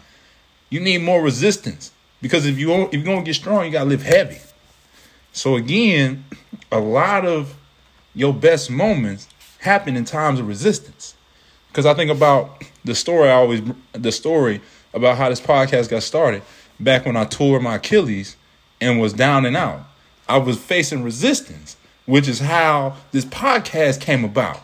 You 0.70 0.80
need 0.80 0.98
more 1.02 1.22
resistance. 1.22 1.90
Because 2.20 2.46
if 2.46 2.58
you 2.58 2.72
if 2.72 2.94
you're 2.94 3.04
gonna 3.04 3.22
get 3.22 3.34
strong, 3.34 3.64
you 3.64 3.72
gotta 3.72 3.88
lift 3.88 4.04
heavy. 4.04 4.38
So 5.32 5.56
again, 5.56 6.24
a 6.72 6.78
lot 6.78 7.26
of 7.26 7.54
your 8.14 8.32
best 8.32 8.70
moments 8.70 9.28
happen 9.60 9.96
in 9.96 10.04
times 10.04 10.40
of 10.40 10.48
resistance. 10.48 11.14
Because 11.68 11.86
I 11.86 11.94
think 11.94 12.10
about 12.10 12.64
the 12.84 12.94
story 12.94 13.28
I 13.28 13.34
always 13.34 13.62
the 13.92 14.12
story 14.12 14.60
about 14.94 15.18
how 15.18 15.28
this 15.28 15.40
podcast 15.40 15.90
got 15.90 16.02
started 16.02 16.42
back 16.78 17.06
when 17.06 17.16
I 17.16 17.24
tore 17.24 17.60
my 17.60 17.76
Achilles 17.76 18.36
and 18.80 19.00
was 19.00 19.12
down 19.12 19.46
and 19.46 19.56
out. 19.56 19.80
I 20.28 20.38
was 20.38 20.58
facing 20.58 21.02
resistance, 21.02 21.76
which 22.04 22.28
is 22.28 22.40
how 22.40 22.96
this 23.12 23.24
podcast 23.24 24.00
came 24.00 24.24
about. 24.24 24.60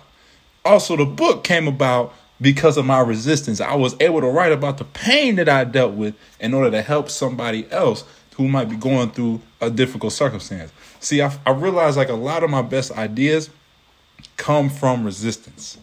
Also, 0.65 0.97
the 0.97 1.05
book 1.05 1.45
came 1.45 1.69
about 1.69 2.15
because 2.41 2.77
of 2.77 2.85
my 2.85 3.01
resistance. 3.01 3.61
I 3.61 3.75
was 3.77 3.95
able 4.01 4.21
to 4.21 4.27
write 4.27 4.53
about 4.53 4.79
the 4.79 4.85
pain 4.85 5.37
that 5.37 5.49
I 5.49 5.65
dealt 5.65 5.95
with 5.95 6.15
in 6.41 6.55
order 6.55 6.71
to 6.73 6.83
help 6.83 7.09
somebody 7.09 7.71
else 7.71 8.05
who 8.37 8.49
might 8.49 8.69
be 8.69 8.77
going 8.77 9.11
through 9.11 9.41
a 9.61 9.71
difficult 9.71 10.13
circumstance. 10.13 10.73
See, 11.01 11.23
I, 11.23 11.37
I 11.47 11.51
realized 11.51 11.97
like 11.97 12.09
a 12.09 12.15
lot 12.15 12.43
of 12.43 12.51
my 12.51 12.63
best 12.63 12.93
ideas 12.93 13.51
come 14.37 14.69
from 14.69 15.05
resistance. 15.05 15.79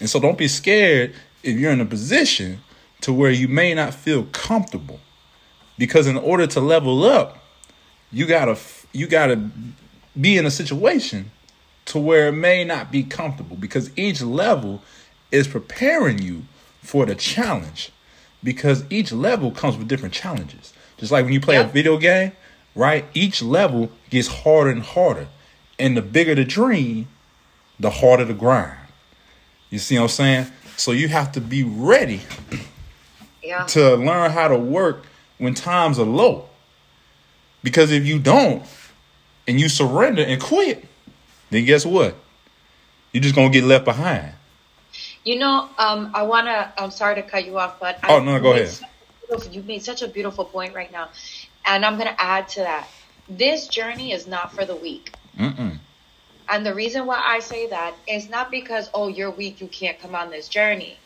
And 0.00 0.10
so 0.10 0.20
don't 0.20 0.38
be 0.38 0.48
scared 0.48 1.14
if 1.42 1.58
you're 1.58 1.72
in 1.72 1.80
a 1.80 1.86
position 1.86 2.60
to 3.02 3.12
where 3.12 3.30
you 3.30 3.48
may 3.48 3.72
not 3.72 3.94
feel 3.94 4.24
comfortable. 4.24 5.00
Because 5.78 6.06
in 6.06 6.16
order 6.16 6.46
to 6.46 6.60
level 6.60 7.04
up, 7.04 7.38
you 8.12 8.26
gotta 8.26 8.56
you 8.92 9.06
gotta 9.06 9.50
be 10.18 10.38
in 10.38 10.46
a 10.46 10.50
situation 10.50 11.30
to 11.86 11.98
where 11.98 12.28
it 12.28 12.32
may 12.32 12.64
not 12.64 12.90
be 12.90 13.02
comfortable 13.02 13.56
because 13.56 13.90
each 13.96 14.20
level 14.22 14.82
is 15.30 15.46
preparing 15.46 16.20
you 16.20 16.42
for 16.82 17.06
the 17.06 17.14
challenge 17.14 17.90
because 18.42 18.84
each 18.90 19.12
level 19.12 19.50
comes 19.50 19.76
with 19.76 19.88
different 19.88 20.14
challenges. 20.14 20.72
Just 20.98 21.12
like 21.12 21.24
when 21.24 21.32
you 21.32 21.40
play 21.40 21.56
yep. 21.56 21.66
a 21.66 21.72
video 21.72 21.98
game, 21.98 22.32
right? 22.74 23.04
Each 23.12 23.42
level 23.42 23.90
gets 24.10 24.28
harder 24.28 24.70
and 24.70 24.82
harder. 24.82 25.28
And 25.78 25.96
the 25.96 26.02
bigger 26.02 26.34
the 26.34 26.44
dream, 26.44 27.08
the 27.78 27.90
harder 27.90 28.24
the 28.24 28.34
grind. 28.34 28.78
You 29.70 29.78
see 29.78 29.96
what 29.96 30.04
I'm 30.04 30.08
saying? 30.08 30.46
So 30.76 30.92
you 30.92 31.08
have 31.08 31.32
to 31.32 31.40
be 31.40 31.64
ready 31.64 32.20
yeah. 33.42 33.64
to 33.64 33.96
learn 33.96 34.30
how 34.30 34.48
to 34.48 34.56
work 34.56 35.04
when 35.38 35.54
times 35.54 35.98
are 35.98 36.06
low. 36.06 36.48
Because 37.62 37.90
if 37.90 38.06
you 38.06 38.18
don't 38.18 38.62
and 39.48 39.60
you 39.60 39.68
surrender 39.68 40.22
and 40.22 40.40
quit, 40.40 40.84
then 41.50 41.64
guess 41.64 41.84
what? 41.84 42.14
You're 43.12 43.22
just 43.22 43.34
gonna 43.34 43.50
get 43.50 43.64
left 43.64 43.84
behind. 43.84 44.32
You 45.24 45.38
know, 45.38 45.68
um, 45.78 46.10
I 46.14 46.22
wanna. 46.22 46.72
I'm 46.78 46.90
sorry 46.90 47.16
to 47.16 47.22
cut 47.22 47.44
you 47.44 47.58
off, 47.58 47.80
but 47.80 47.98
oh 48.08 48.20
I 48.20 48.24
no, 48.24 48.38
go 48.40 48.52
ahead. 48.52 48.78
You 49.50 49.62
made 49.62 49.82
such 49.82 50.02
a 50.02 50.08
beautiful 50.08 50.44
point 50.44 50.74
right 50.74 50.92
now, 50.92 51.08
and 51.64 51.84
I'm 51.84 51.98
gonna 51.98 52.14
add 52.18 52.48
to 52.50 52.60
that. 52.60 52.88
This 53.28 53.66
journey 53.66 54.12
is 54.12 54.26
not 54.26 54.52
for 54.52 54.64
the 54.64 54.76
weak. 54.76 55.12
Mm-mm. 55.36 55.78
And 56.48 56.64
the 56.64 56.74
reason 56.74 57.06
why 57.06 57.20
I 57.24 57.40
say 57.40 57.68
that 57.68 57.94
is 58.06 58.28
not 58.28 58.50
because 58.52 58.88
oh 58.94 59.08
you're 59.08 59.30
weak, 59.30 59.60
you 59.60 59.66
can't 59.66 59.98
come 59.98 60.14
on 60.14 60.30
this 60.30 60.48
journey. 60.48 60.96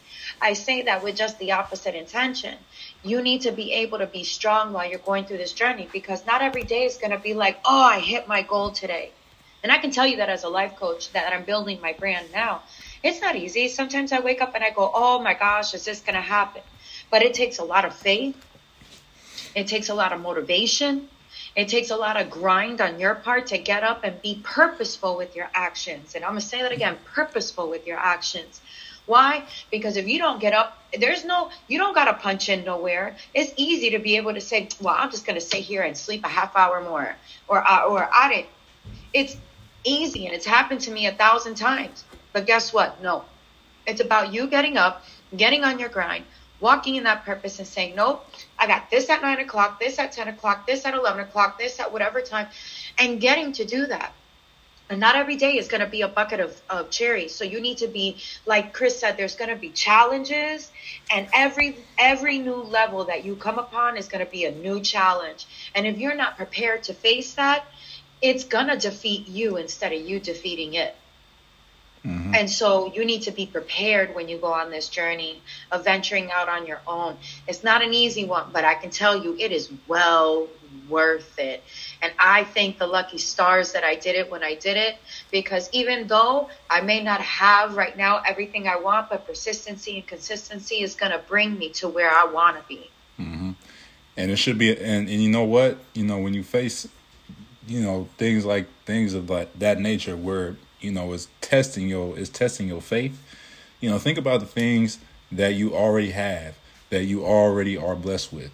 I 0.40 0.54
say 0.54 0.82
that 0.82 1.02
with 1.02 1.16
just 1.16 1.38
the 1.38 1.52
opposite 1.52 1.94
intention. 1.94 2.56
You 3.02 3.22
need 3.22 3.42
to 3.42 3.52
be 3.52 3.72
able 3.72 3.98
to 3.98 4.06
be 4.06 4.24
strong 4.24 4.72
while 4.72 4.88
you're 4.88 4.98
going 4.98 5.24
through 5.24 5.38
this 5.38 5.52
journey 5.52 5.88
because 5.92 6.26
not 6.26 6.42
every 6.42 6.64
day 6.64 6.84
is 6.84 6.96
going 6.96 7.12
to 7.12 7.18
be 7.18 7.34
like, 7.34 7.60
oh, 7.64 7.82
I 7.82 8.00
hit 8.00 8.28
my 8.28 8.42
goal 8.42 8.72
today. 8.72 9.12
And 9.62 9.70
I 9.70 9.78
can 9.78 9.90
tell 9.90 10.06
you 10.06 10.18
that 10.18 10.30
as 10.30 10.44
a 10.44 10.48
life 10.48 10.76
coach 10.76 11.12
that 11.12 11.32
I'm 11.32 11.44
building 11.44 11.80
my 11.80 11.92
brand 11.92 12.32
now. 12.32 12.62
It's 13.02 13.20
not 13.20 13.36
easy. 13.36 13.68
Sometimes 13.68 14.12
I 14.12 14.20
wake 14.20 14.40
up 14.40 14.54
and 14.54 14.64
I 14.64 14.70
go, 14.70 14.90
oh 14.94 15.20
my 15.20 15.34
gosh, 15.34 15.74
is 15.74 15.84
this 15.84 16.00
going 16.00 16.14
to 16.14 16.20
happen? 16.20 16.62
But 17.10 17.22
it 17.22 17.34
takes 17.34 17.58
a 17.58 17.64
lot 17.64 17.84
of 17.84 17.94
faith. 17.94 18.36
It 19.54 19.66
takes 19.66 19.88
a 19.88 19.94
lot 19.94 20.12
of 20.12 20.20
motivation. 20.20 21.08
It 21.54 21.68
takes 21.68 21.90
a 21.90 21.96
lot 21.96 22.20
of 22.20 22.30
grind 22.30 22.80
on 22.80 22.98
your 23.00 23.16
part 23.16 23.48
to 23.48 23.58
get 23.58 23.82
up 23.82 24.04
and 24.04 24.20
be 24.22 24.40
purposeful 24.42 25.16
with 25.16 25.36
your 25.36 25.50
actions. 25.54 26.14
And 26.14 26.24
I'm 26.24 26.32
going 26.32 26.40
to 26.40 26.46
say 26.46 26.62
that 26.62 26.72
again 26.72 26.98
purposeful 27.04 27.68
with 27.68 27.86
your 27.86 27.98
actions. 27.98 28.60
Why? 29.10 29.42
Because 29.72 29.96
if 29.96 30.06
you 30.06 30.20
don't 30.20 30.40
get 30.40 30.52
up, 30.52 30.78
there's 30.96 31.24
no, 31.24 31.50
you 31.66 31.78
don't 31.78 31.96
got 31.96 32.04
to 32.04 32.14
punch 32.14 32.48
in 32.48 32.64
nowhere. 32.64 33.16
It's 33.34 33.52
easy 33.56 33.90
to 33.90 33.98
be 33.98 34.16
able 34.16 34.34
to 34.34 34.40
say, 34.40 34.68
well, 34.80 34.94
I'm 34.96 35.10
just 35.10 35.26
going 35.26 35.34
to 35.34 35.44
sit 35.44 35.62
here 35.62 35.82
and 35.82 35.96
sleep 35.96 36.22
a 36.22 36.28
half 36.28 36.54
hour 36.54 36.80
more 36.80 37.16
or, 37.48 37.58
uh, 37.68 37.86
or 37.86 38.08
I 38.14 38.32
didn't. 38.32 38.48
It's 39.12 39.36
easy 39.82 40.26
and 40.26 40.34
it's 40.36 40.46
happened 40.46 40.82
to 40.82 40.92
me 40.92 41.08
a 41.08 41.12
thousand 41.12 41.56
times. 41.56 42.04
But 42.32 42.46
guess 42.46 42.72
what? 42.72 43.02
No, 43.02 43.24
it's 43.84 44.00
about 44.00 44.32
you 44.32 44.46
getting 44.46 44.76
up, 44.76 45.02
getting 45.36 45.64
on 45.64 45.80
your 45.80 45.88
grind, 45.88 46.24
walking 46.60 46.94
in 46.94 47.02
that 47.02 47.24
purpose 47.24 47.58
and 47.58 47.66
saying, 47.66 47.96
nope, 47.96 48.24
I 48.60 48.68
got 48.68 48.90
this 48.92 49.10
at 49.10 49.22
nine 49.22 49.40
o'clock, 49.40 49.80
this 49.80 49.98
at 49.98 50.12
10 50.12 50.28
o'clock, 50.28 50.68
this 50.68 50.86
at 50.86 50.94
11 50.94 51.22
o'clock, 51.22 51.58
this 51.58 51.80
at 51.80 51.92
whatever 51.92 52.20
time, 52.20 52.46
and 52.96 53.20
getting 53.20 53.50
to 53.54 53.64
do 53.64 53.86
that. 53.88 54.12
And 54.90 55.00
not 55.00 55.16
every 55.16 55.36
day 55.36 55.56
is 55.56 55.68
going 55.68 55.80
to 55.80 55.86
be 55.86 56.02
a 56.02 56.08
bucket 56.08 56.40
of, 56.40 56.60
of 56.68 56.90
cherries. 56.90 57.34
So 57.34 57.44
you 57.44 57.60
need 57.60 57.78
to 57.78 57.86
be, 57.86 58.16
like 58.44 58.74
Chris 58.74 58.98
said, 58.98 59.16
there's 59.16 59.36
going 59.36 59.50
to 59.50 59.56
be 59.56 59.70
challenges 59.70 60.70
and 61.10 61.28
every, 61.32 61.76
every 61.96 62.38
new 62.38 62.56
level 62.56 63.04
that 63.04 63.24
you 63.24 63.36
come 63.36 63.58
upon 63.58 63.96
is 63.96 64.08
going 64.08 64.24
to 64.24 64.30
be 64.30 64.44
a 64.44 64.50
new 64.50 64.80
challenge. 64.80 65.46
And 65.74 65.86
if 65.86 65.98
you're 65.98 66.16
not 66.16 66.36
prepared 66.36 66.82
to 66.84 66.92
face 66.92 67.34
that, 67.34 67.64
it's 68.22 68.44
gonna 68.44 68.76
defeat 68.76 69.28
you 69.28 69.56
instead 69.56 69.92
of 69.92 70.00
you 70.00 70.20
defeating 70.20 70.74
it. 70.74 70.94
Mm-hmm. 72.04 72.34
And 72.34 72.50
so 72.50 72.92
you 72.92 73.04
need 73.04 73.22
to 73.22 73.30
be 73.30 73.44
prepared 73.44 74.14
when 74.14 74.28
you 74.28 74.38
go 74.38 74.52
on 74.52 74.70
this 74.70 74.88
journey 74.88 75.42
of 75.70 75.84
venturing 75.84 76.30
out 76.32 76.48
on 76.48 76.66
your 76.66 76.80
own. 76.86 77.18
It's 77.46 77.62
not 77.62 77.82
an 77.82 77.92
easy 77.92 78.24
one, 78.24 78.50
but 78.52 78.64
I 78.64 78.74
can 78.74 78.90
tell 78.90 79.22
you 79.22 79.36
it 79.38 79.52
is 79.52 79.70
well 79.86 80.48
worth 80.88 81.38
it. 81.38 81.62
And 82.02 82.12
I 82.18 82.44
thank 82.44 82.78
the 82.78 82.86
lucky 82.86 83.18
stars 83.18 83.72
that 83.72 83.84
I 83.84 83.94
did 83.94 84.16
it 84.16 84.30
when 84.30 84.42
I 84.42 84.54
did 84.54 84.76
it 84.76 84.96
because 85.30 85.68
even 85.72 86.06
though 86.06 86.48
I 86.68 86.80
may 86.80 87.02
not 87.02 87.20
have 87.20 87.76
right 87.76 87.96
now 87.96 88.22
everything 88.26 88.68
I 88.68 88.76
want, 88.76 89.10
but 89.10 89.26
persistency 89.26 89.96
and 89.96 90.06
consistency 90.06 90.82
is 90.82 90.94
going 90.94 91.12
to 91.12 91.18
bring 91.18 91.58
me 91.58 91.70
to 91.70 91.88
where 91.88 92.10
I 92.10 92.24
want 92.24 92.56
to 92.56 92.64
be. 92.68 92.90
Mm-hmm. 93.18 93.52
And 94.16 94.30
it 94.30 94.36
should 94.36 94.58
be, 94.58 94.70
and, 94.70 95.08
and 95.08 95.22
you 95.22 95.30
know 95.30 95.44
what? 95.44 95.78
You 95.94 96.04
know, 96.04 96.18
when 96.18 96.34
you 96.34 96.42
face, 96.42 96.86
you 97.66 97.80
know, 97.80 98.08
things 98.18 98.44
like 98.44 98.66
things 98.84 99.14
of 99.14 99.28
that, 99.28 99.58
that 99.58 99.80
nature 99.80 100.16
where 100.16 100.56
you 100.80 100.90
know 100.90 101.12
is 101.12 101.28
testing 101.40 101.88
your 101.88 102.18
is 102.18 102.28
testing 102.28 102.68
your 102.68 102.80
faith 102.80 103.20
you 103.80 103.88
know 103.88 103.98
think 103.98 104.18
about 104.18 104.40
the 104.40 104.46
things 104.46 104.98
that 105.30 105.54
you 105.54 105.74
already 105.74 106.10
have 106.10 106.56
that 106.90 107.04
you 107.04 107.24
already 107.24 107.76
are 107.76 107.94
blessed 107.94 108.32
with 108.32 108.50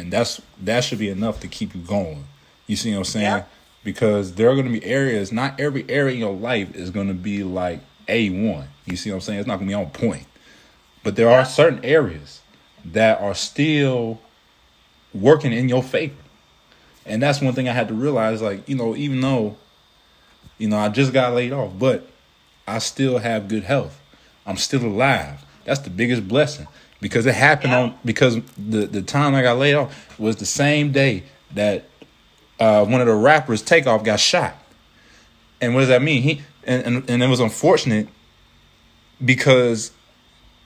and 0.00 0.12
that's 0.12 0.40
that 0.60 0.82
should 0.82 0.98
be 0.98 1.08
enough 1.08 1.40
to 1.40 1.48
keep 1.48 1.74
you 1.74 1.80
going 1.82 2.24
you 2.66 2.76
see 2.76 2.90
what 2.92 2.98
i'm 2.98 3.04
saying 3.04 3.24
yeah. 3.24 3.44
because 3.84 4.34
there 4.34 4.48
are 4.50 4.54
going 4.54 4.66
to 4.66 4.72
be 4.72 4.84
areas 4.84 5.32
not 5.32 5.58
every 5.60 5.84
area 5.88 6.14
in 6.14 6.20
your 6.20 6.34
life 6.34 6.74
is 6.74 6.90
going 6.90 7.08
to 7.08 7.14
be 7.14 7.42
like 7.44 7.80
a1 8.08 8.66
you 8.86 8.96
see 8.96 9.10
what 9.10 9.16
i'm 9.16 9.20
saying 9.20 9.38
it's 9.38 9.48
not 9.48 9.56
going 9.56 9.68
to 9.68 9.70
be 9.70 9.74
on 9.74 9.90
point 9.90 10.26
but 11.02 11.16
there 11.16 11.28
yeah. 11.28 11.40
are 11.40 11.44
certain 11.44 11.84
areas 11.84 12.40
that 12.84 13.20
are 13.20 13.34
still 13.34 14.20
working 15.12 15.52
in 15.52 15.68
your 15.68 15.82
favor 15.82 16.14
and 17.06 17.22
that's 17.22 17.40
one 17.40 17.54
thing 17.54 17.68
i 17.68 17.72
had 17.72 17.88
to 17.88 17.94
realize 17.94 18.42
like 18.42 18.68
you 18.68 18.76
know 18.76 18.96
even 18.96 19.20
though 19.20 19.56
you 20.60 20.68
know, 20.68 20.76
I 20.76 20.90
just 20.90 21.14
got 21.14 21.34
laid 21.34 21.52
off, 21.52 21.72
but 21.78 22.06
I 22.68 22.78
still 22.78 23.18
have 23.18 23.48
good 23.48 23.64
health. 23.64 23.98
I'm 24.46 24.58
still 24.58 24.84
alive. 24.84 25.42
That's 25.64 25.80
the 25.80 25.90
biggest 25.90 26.28
blessing 26.28 26.68
because 27.00 27.26
it 27.26 27.34
happened 27.34 27.72
yeah. 27.72 27.80
on 27.80 27.98
because 28.04 28.38
the 28.56 28.86
the 28.86 29.02
time 29.02 29.34
I 29.34 29.42
got 29.42 29.58
laid 29.58 29.74
off 29.74 30.18
was 30.18 30.36
the 30.36 30.46
same 30.46 30.92
day 30.92 31.24
that 31.54 31.86
uh, 32.58 32.84
one 32.84 33.00
of 33.00 33.06
the 33.06 33.14
rappers 33.14 33.62
Takeoff 33.62 34.04
got 34.04 34.20
shot. 34.20 34.54
And 35.60 35.74
what 35.74 35.80
does 35.80 35.88
that 35.88 36.02
mean? 36.02 36.22
He 36.22 36.42
and, 36.64 36.84
and, 36.84 37.10
and 37.10 37.22
it 37.22 37.28
was 37.28 37.40
unfortunate 37.40 38.08
because 39.24 39.92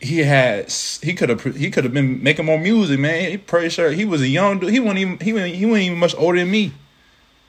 he 0.00 0.18
had 0.18 0.70
he 1.02 1.14
could 1.14 1.28
have 1.28 1.42
he 1.56 1.70
could 1.70 1.84
have 1.84 1.94
been 1.94 2.22
making 2.22 2.44
more 2.44 2.58
music, 2.58 2.98
man. 2.98 3.30
He 3.30 3.38
pretty 3.38 3.70
sure 3.70 3.90
he 3.90 4.04
was 4.04 4.20
a 4.20 4.28
young 4.28 4.58
dude. 4.58 4.70
He 4.70 4.80
wasn't 4.80 4.98
even 4.98 5.18
he 5.20 5.32
wasn't, 5.32 5.54
he 5.54 5.66
wasn't 5.66 5.84
even 5.84 5.98
much 5.98 6.14
older 6.16 6.38
than 6.38 6.50
me. 6.50 6.72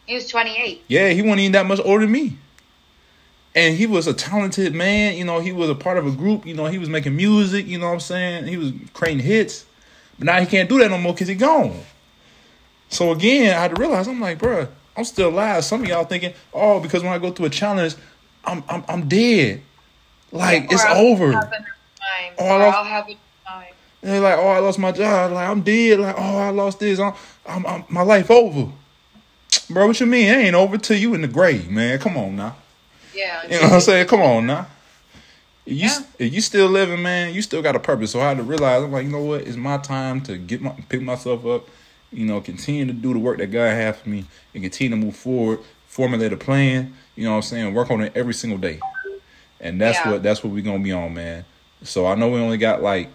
He 0.06 0.14
was 0.14 0.28
28. 0.28 0.84
Yeah, 0.88 1.10
he 1.10 1.22
wasn't 1.24 1.40
even 1.42 1.52
that 1.54 1.66
much 1.66 1.80
older 1.84 2.02
than 2.02 2.12
me. 2.12 2.38
And 3.56 3.78
he 3.78 3.88
was 3.88 4.06
a 4.06 4.14
talented 4.14 4.76
man. 4.76 5.16
You 5.16 5.24
know, 5.24 5.40
he 5.40 5.54
was 5.54 5.70
a 5.70 5.76
part 5.76 5.98
of 5.98 6.06
a 6.06 6.12
group. 6.12 6.46
You 6.46 6.54
know, 6.54 6.66
he 6.66 6.78
was 6.78 6.90
making 6.90 7.16
music. 7.16 7.66
You 7.66 7.80
know 7.80 7.88
what 7.88 7.94
I'm 7.94 8.00
saying? 8.02 8.48
He 8.48 8.58
was 8.58 8.74
creating 8.94 9.24
hits. 9.24 9.66
But 10.20 10.26
now 10.26 10.40
he 10.40 10.46
can't 10.46 10.68
do 10.68 10.80
that 10.80 10.92
no 10.92 10.98
more 10.98 11.14
because 11.14 11.30
he 11.30 11.36
gone. 11.36 11.80
So 12.90 13.12
again, 13.12 13.56
I 13.56 13.62
had 13.62 13.76
to 13.76 13.82
realize, 13.82 14.08
I'm 14.08 14.20
like, 14.20 14.40
bro, 14.40 14.68
I'm 14.96 15.04
still 15.06 15.30
alive. 15.30 15.64
Some 15.64 15.84
of 15.84 15.88
y'all 15.88 16.06
thinking, 16.06 16.34
oh, 16.54 16.80
because 16.80 17.04
when 17.04 17.14
I 17.14 17.18
go 17.18 17.32
through 17.32 17.48
a 17.48 17.50
challenge, 17.50 17.96
I'm 18.44 18.64
I'm, 18.70 18.84
I'm 18.88 19.08
dead. 19.08 19.62
Like, 20.32 20.64
or 20.64 20.74
it's 20.76 20.86
I'll 20.86 21.06
over. 21.06 21.32
Have 21.32 21.54
oh, 22.38 22.46
or 22.46 22.62
I'll 22.64 22.84
have 22.84 23.10
a 23.10 23.18
time. 23.48 23.66
they're 24.02 24.20
like, 24.22 24.38
oh, 24.38 24.48
I 24.48 24.60
lost 24.60 24.80
my 24.80 24.92
job. 24.92 25.32
Like, 25.32 25.50
I'm 25.50 25.62
dead. 25.62 26.00
Like, 26.00 26.16
oh, 26.18 26.38
I 26.38 26.50
lost 26.50 26.80
this. 26.80 27.00
I'm, 27.00 27.14
I'm, 27.46 27.66
I'm 27.66 27.86
my 27.90 28.02
life 28.02 28.30
over. 28.30 28.72
Bro, 29.70 29.88
what 29.88 30.00
you 30.00 30.06
mean? 30.06 30.28
It 30.28 30.46
ain't 30.46 30.56
over 30.56 30.78
till 30.78 30.98
you 30.98 31.14
in 31.14 31.22
the 31.22 31.28
grave, 31.28 31.70
man. 31.70 32.00
Come 32.00 32.18
on 32.18 32.36
now. 32.36 32.56
Yeah. 33.16 33.44
You 33.44 33.50
know 33.62 33.62
what 33.62 33.74
I'm 33.74 33.82
saying? 33.82 34.08
Come 34.08 34.22
on 34.22 34.46
now. 34.46 34.68
You, 35.66 35.88
yeah. 35.88 36.00
if 36.20 36.34
you 36.34 36.42
still 36.42 36.68
living, 36.68 37.02
man, 37.02 37.34
you 37.34 37.42
still 37.42 37.62
got 37.62 37.76
a 37.76 37.80
purpose. 37.80 38.12
So 38.12 38.20
I 38.20 38.30
had 38.30 38.38
to 38.38 38.44
realize, 38.44 38.84
I'm 38.84 38.92
like, 38.92 39.06
you 39.06 39.12
know 39.12 39.24
what? 39.24 39.42
It's 39.42 39.58
my 39.58 39.78
time 39.78 40.22
to 40.22 40.38
get 40.38 40.62
my 40.62 40.72
pick 40.90 41.02
myself 41.02 41.46
up. 41.46 41.68
You 42.12 42.26
know, 42.26 42.40
continue 42.40 42.86
to 42.86 42.94
do 42.94 43.14
the 43.14 43.20
work 43.20 43.40
that 43.40 43.48
God 43.48 43.72
has 43.72 43.98
for 44.00 44.10
me, 44.10 44.26
and 44.54 44.64
continue 44.64 44.92
to 44.92 45.06
move 45.06 45.16
forward. 45.16 45.60
Formulate 45.88 46.32
a 46.34 46.38
plan. 46.38 46.94
You 47.16 47.24
know 47.24 47.32
what 47.32 47.38
I'm 47.38 47.42
saying? 47.44 47.74
Work 47.74 47.90
on 47.90 48.02
it 48.02 48.12
every 48.16 48.34
single 48.34 48.60
day, 48.60 48.80
and 49.60 49.82
that's 49.82 49.98
yeah. 49.98 50.12
what 50.12 50.24
that's 50.24 50.44
what 50.44 50.54
we're 50.54 50.64
gonna 50.64 50.84
be 50.84 50.92
on, 50.92 51.14
man. 51.14 51.46
So 51.84 52.06
I 52.06 52.16
know 52.16 52.30
we 52.30 52.40
only 52.40 52.58
got 52.58 52.84
like 52.84 53.10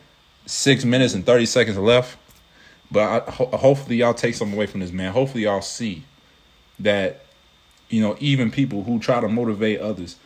six 0.47 0.85
minutes 0.85 1.15
and 1.15 1.25
thirty 1.25 1.47
seconds 1.47 1.79
left, 1.79 2.19
but 2.91 3.29
I, 3.29 3.31
ho- 3.31 3.57
hopefully 3.57 3.97
y'all 3.97 4.13
take 4.13 4.35
something 4.35 4.57
away 4.57 4.67
from 4.67 4.81
this, 4.81 4.91
man. 4.91 5.13
Hopefully 5.13 5.45
y'all 5.45 5.63
see 5.63 6.03
that 6.81 7.25
you 7.90 8.00
know 8.00 8.16
even 8.20 8.50
people 8.50 8.85
who 8.85 8.98
try 8.98 9.20
to 9.20 9.29
motivate 9.29 9.81
others. 9.81 10.16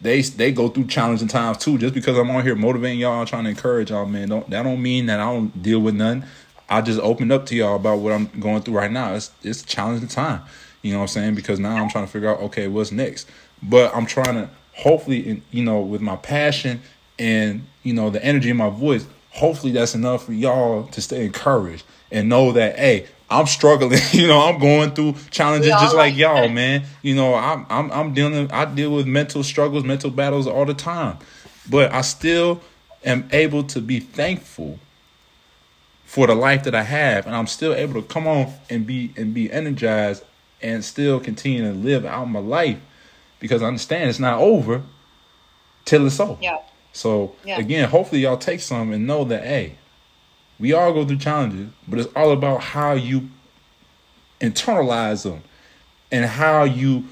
They 0.00 0.22
they 0.22 0.52
go 0.52 0.68
through 0.68 0.86
challenging 0.86 1.28
times 1.28 1.58
too. 1.58 1.76
Just 1.76 1.92
because 1.92 2.16
i'm 2.16 2.30
on 2.30 2.44
here 2.44 2.54
motivating 2.54 3.00
y'all 3.00 3.26
trying 3.26 3.44
to 3.44 3.50
encourage 3.50 3.90
y'all 3.90 4.06
man 4.06 4.28
don't 4.28 4.48
that 4.50 4.62
don't 4.62 4.80
mean 4.80 5.06
that 5.06 5.20
i 5.20 5.24
don't 5.24 5.62
deal 5.62 5.80
with 5.80 5.94
none. 5.94 6.24
I 6.70 6.82
just 6.82 7.00
opened 7.00 7.32
up 7.32 7.46
to 7.46 7.56
y'all 7.56 7.76
about 7.76 7.98
what 7.98 8.12
i'm 8.12 8.26
going 8.40 8.62
through 8.62 8.74
right 8.74 8.90
now. 8.90 9.14
It's 9.14 9.30
it's 9.42 9.62
challenging 9.62 10.08
time 10.08 10.42
you 10.82 10.92
know 10.92 10.98
what 10.98 11.04
i'm 11.04 11.08
saying? 11.08 11.34
Because 11.34 11.58
now 11.58 11.76
i'm 11.76 11.90
trying 11.90 12.06
to 12.06 12.10
figure 12.10 12.30
out 12.30 12.40
okay 12.40 12.68
what's 12.68 12.92
next? 12.92 13.28
But 13.62 13.94
i'm 13.94 14.06
trying 14.06 14.34
to 14.34 14.48
hopefully 14.74 15.42
you 15.50 15.64
know 15.64 15.80
with 15.80 16.00
my 16.00 16.16
passion 16.16 16.80
and 17.18 17.66
you 17.82 17.92
know 17.92 18.10
the 18.10 18.24
energy 18.24 18.50
in 18.50 18.56
my 18.56 18.70
voice 18.70 19.06
hopefully 19.30 19.72
that's 19.72 19.94
enough 19.94 20.24
for 20.24 20.32
y'all 20.32 20.86
to 20.88 21.00
stay 21.00 21.24
encouraged 21.24 21.84
and 22.10 22.28
know 22.28 22.52
that 22.52 22.78
hey 22.78 23.06
I'm 23.30 23.46
struggling. 23.46 24.00
you 24.12 24.26
know, 24.26 24.40
I'm 24.40 24.58
going 24.58 24.92
through 24.92 25.14
challenges 25.30 25.70
just 25.70 25.94
like, 25.94 26.16
y'all, 26.16 26.48
man. 26.48 26.84
You 27.02 27.14
know, 27.14 27.34
I'm 27.34 27.66
I'm 27.68 27.90
I'm 27.90 28.14
dealing. 28.14 28.50
I 28.50 28.64
deal 28.64 28.90
with 28.90 29.06
mental 29.06 29.42
struggles, 29.42 29.84
mental 29.84 30.10
battles 30.10 30.46
all 30.46 30.64
the 30.64 30.74
time, 30.74 31.18
but 31.68 31.92
I 31.92 32.00
still 32.00 32.60
am 33.04 33.28
able 33.32 33.62
to 33.64 33.80
be 33.80 34.00
thankful 34.00 34.78
for 36.04 36.26
the 36.26 36.34
life 36.34 36.64
that 36.64 36.74
I 36.74 36.82
have, 36.82 37.26
and 37.26 37.36
I'm 37.36 37.46
still 37.46 37.74
able 37.74 38.00
to 38.00 38.08
come 38.08 38.26
on 38.26 38.52
and 38.70 38.86
be 38.86 39.12
and 39.16 39.34
be 39.34 39.52
energized 39.52 40.24
and 40.62 40.84
still 40.84 41.20
continue 41.20 41.62
to 41.62 41.72
live 41.72 42.04
out 42.04 42.24
my 42.26 42.40
life 42.40 42.80
because 43.40 43.62
I 43.62 43.66
understand 43.66 44.10
it's 44.10 44.18
not 44.18 44.40
over 44.40 44.82
till 45.84 46.06
it's 46.06 46.18
over. 46.18 46.38
Yeah. 46.40 46.58
So 46.92 47.36
yeah. 47.44 47.58
again, 47.58 47.88
hopefully 47.88 48.22
y'all 48.22 48.38
take 48.38 48.60
some 48.60 48.92
and 48.92 49.06
know 49.06 49.24
that 49.24 49.44
hey, 49.44 49.76
we 50.58 50.72
all 50.72 50.92
go 50.92 51.04
through 51.04 51.18
challenges, 51.18 51.70
but 51.86 51.98
it's 51.98 52.12
all 52.14 52.32
about 52.32 52.60
how 52.60 52.92
you 52.92 53.28
internalize 54.40 55.24
them 55.24 55.42
and 56.10 56.24
how 56.24 56.64
you 56.64 57.04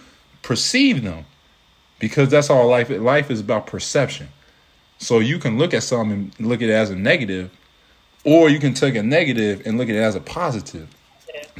perceive 0.42 1.02
them. 1.02 1.24
Because 1.98 2.28
that's 2.28 2.50
all 2.50 2.68
life 2.68 2.90
life 2.90 3.30
is 3.30 3.40
about 3.40 3.66
perception. 3.66 4.28
So 4.98 5.18
you 5.18 5.38
can 5.38 5.56
look 5.56 5.72
at 5.72 5.82
something 5.82 6.32
and 6.36 6.46
look 6.46 6.60
at 6.60 6.68
it 6.68 6.72
as 6.72 6.90
a 6.90 6.96
negative, 6.96 7.50
or 8.24 8.50
you 8.50 8.58
can 8.58 8.74
take 8.74 8.96
a 8.96 9.02
negative 9.02 9.62
and 9.64 9.78
look 9.78 9.88
at 9.88 9.94
it 9.94 10.00
as 10.00 10.14
a 10.14 10.20
positive 10.20 10.88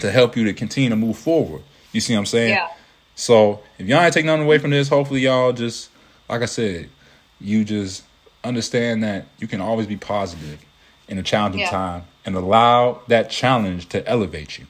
to 0.01 0.11
help 0.11 0.37
you 0.37 0.45
to 0.45 0.53
continue 0.53 0.91
to 0.91 0.97
move 0.97 1.17
forward. 1.17 1.63
You 1.93 2.03
see 2.03 2.13
what 2.13 2.21
I'm 2.21 2.27
saying? 2.27 2.51
Yeah. 2.51 2.69
So 3.15 3.63
if 3.79 3.87
y'all 3.87 4.03
ain't 4.03 4.13
take 4.13 4.27
nothing 4.27 4.45
away 4.45 4.59
from 4.59 4.71
this, 4.71 4.89
hopefully 4.89 5.21
y'all 5.21 5.53
just 5.53 5.89
like 6.29 6.43
I 6.43 6.47
said, 6.47 6.91
you 7.41 7.65
just 7.65 8.03
understand 8.45 9.03
that 9.05 9.27
you 9.39 9.47
can 9.47 9.63
always 9.63 9.87
be 9.87 9.97
positive 9.97 10.65
in 11.09 11.19
a 11.19 11.23
challenging 11.23 11.61
yeah. 11.61 11.71
time 11.71 12.05
and 12.25 12.35
allow 12.35 13.01
that 13.09 13.31
challenge 13.31 13.89
to 13.91 14.07
elevate 14.09 14.59
you. 14.59 14.67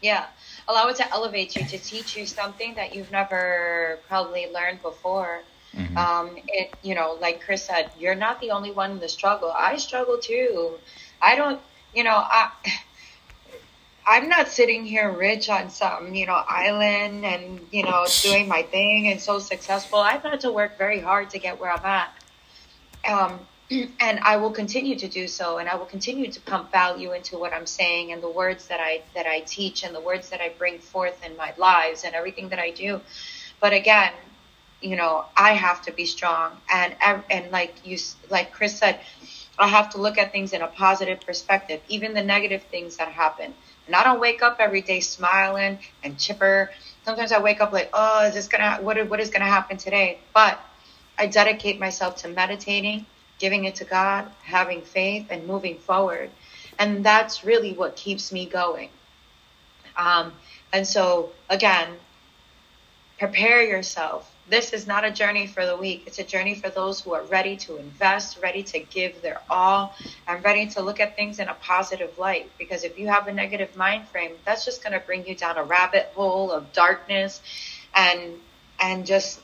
Yeah. 0.00 0.26
Allow 0.68 0.88
it 0.88 0.96
to 0.96 1.10
elevate 1.12 1.56
you, 1.56 1.64
to 1.64 1.78
teach 1.78 2.16
you 2.16 2.26
something 2.26 2.74
that 2.74 2.94
you've 2.94 3.10
never 3.10 3.98
probably 4.08 4.48
learned 4.52 4.80
before. 4.82 5.42
Mm-hmm. 5.76 5.96
Um, 5.96 6.36
it, 6.48 6.74
you 6.82 6.94
know, 6.94 7.18
like 7.20 7.42
Chris 7.42 7.64
said, 7.64 7.90
you're 7.98 8.14
not 8.14 8.40
the 8.40 8.50
only 8.50 8.70
one 8.70 8.92
in 8.92 8.98
the 9.00 9.08
struggle. 9.08 9.50
I 9.50 9.76
struggle 9.76 10.18
too. 10.18 10.78
I 11.20 11.36
don't, 11.36 11.60
you 11.94 12.04
know, 12.04 12.16
I, 12.16 12.50
I'm 14.06 14.28
not 14.28 14.48
sitting 14.48 14.84
here 14.84 15.10
rich 15.10 15.48
on 15.48 15.70
some, 15.70 16.14
you 16.14 16.26
know, 16.26 16.42
island 16.48 17.24
and, 17.24 17.60
you 17.70 17.84
know, 17.84 18.06
doing 18.22 18.48
my 18.48 18.62
thing 18.62 19.08
and 19.08 19.20
so 19.20 19.38
successful. 19.38 19.98
I've 19.98 20.22
had 20.22 20.40
to 20.40 20.52
work 20.52 20.76
very 20.78 21.00
hard 21.00 21.30
to 21.30 21.38
get 21.38 21.60
where 21.60 21.72
I'm 21.72 21.84
at. 21.84 22.10
Um, 23.08 23.40
and 24.00 24.20
I 24.20 24.36
will 24.36 24.50
continue 24.50 24.96
to 24.98 25.08
do 25.08 25.26
so 25.26 25.58
and 25.58 25.68
I 25.68 25.76
will 25.76 25.86
continue 25.86 26.30
to 26.30 26.40
pump 26.42 26.70
value 26.70 27.12
into 27.12 27.38
what 27.38 27.52
I'm 27.52 27.66
saying 27.66 28.12
and 28.12 28.22
the 28.22 28.28
words 28.28 28.66
that 28.68 28.80
I 28.80 29.02
that 29.14 29.26
I 29.26 29.40
teach 29.40 29.82
and 29.82 29.94
the 29.94 30.00
words 30.00 30.28
that 30.30 30.40
I 30.40 30.50
bring 30.58 30.78
forth 30.78 31.24
in 31.24 31.36
my 31.36 31.54
lives 31.56 32.04
and 32.04 32.14
everything 32.14 32.50
that 32.50 32.58
I 32.58 32.70
do. 32.70 33.00
But 33.60 33.72
again, 33.72 34.12
you 34.82 34.96
know, 34.96 35.24
I 35.36 35.52
have 35.52 35.82
to 35.82 35.92
be 35.92 36.06
strong 36.06 36.52
and 36.72 36.94
and 37.30 37.50
like 37.50 37.74
you 37.84 37.98
like 38.28 38.52
Chris 38.52 38.78
said, 38.78 39.00
I 39.58 39.68
have 39.68 39.90
to 39.90 39.98
look 39.98 40.18
at 40.18 40.32
things 40.32 40.52
in 40.52 40.60
a 40.62 40.68
positive 40.68 41.20
perspective, 41.24 41.80
even 41.88 42.14
the 42.14 42.22
negative 42.24 42.62
things 42.64 42.96
that 42.98 43.08
happen. 43.08 43.54
And 43.86 43.96
I 43.96 44.04
don't 44.04 44.20
wake 44.20 44.42
up 44.42 44.56
every 44.60 44.82
day 44.82 45.00
smiling 45.00 45.78
and 46.04 46.18
chipper. 46.18 46.70
Sometimes 47.04 47.32
I 47.32 47.40
wake 47.40 47.60
up 47.60 47.72
like, 47.72 47.90
"Oh, 47.94 48.26
is 48.26 48.34
this 48.34 48.48
to 48.48 48.78
what 48.82 49.08
what 49.08 49.20
is 49.20 49.30
going 49.30 49.42
to 49.42 49.50
happen 49.50 49.76
today?" 49.78 50.18
But 50.34 50.60
I 51.18 51.26
dedicate 51.26 51.80
myself 51.80 52.16
to 52.22 52.28
meditating 52.28 53.06
giving 53.38 53.64
it 53.64 53.76
to 53.76 53.84
God, 53.84 54.30
having 54.42 54.82
faith, 54.82 55.26
and 55.30 55.46
moving 55.46 55.78
forward. 55.78 56.30
And 56.78 57.04
that's 57.04 57.44
really 57.44 57.72
what 57.72 57.96
keeps 57.96 58.32
me 58.32 58.46
going. 58.46 58.90
Um, 59.96 60.32
and 60.72 60.86
so, 60.86 61.30
again, 61.50 61.88
prepare 63.18 63.62
yourself. 63.62 64.28
This 64.48 64.72
is 64.72 64.86
not 64.86 65.04
a 65.04 65.10
journey 65.10 65.46
for 65.46 65.64
the 65.64 65.76
weak. 65.76 66.02
It's 66.06 66.18
a 66.18 66.24
journey 66.24 66.54
for 66.54 66.68
those 66.68 67.00
who 67.00 67.14
are 67.14 67.22
ready 67.22 67.56
to 67.58 67.76
invest, 67.76 68.38
ready 68.42 68.62
to 68.64 68.80
give 68.80 69.22
their 69.22 69.40
all, 69.48 69.94
and 70.26 70.42
ready 70.44 70.66
to 70.68 70.82
look 70.82 70.98
at 70.98 71.14
things 71.14 71.38
in 71.38 71.48
a 71.48 71.54
positive 71.54 72.18
light. 72.18 72.50
Because 72.58 72.82
if 72.84 72.98
you 72.98 73.06
have 73.08 73.28
a 73.28 73.32
negative 73.32 73.76
mind 73.76 74.08
frame, 74.08 74.32
that's 74.44 74.64
just 74.64 74.82
going 74.82 74.92
to 74.92 75.06
bring 75.06 75.26
you 75.26 75.34
down 75.34 75.56
a 75.56 75.62
rabbit 75.62 76.10
hole 76.14 76.50
of 76.50 76.72
darkness 76.72 77.40
and 77.94 78.34
and 78.80 79.06
just 79.06 79.40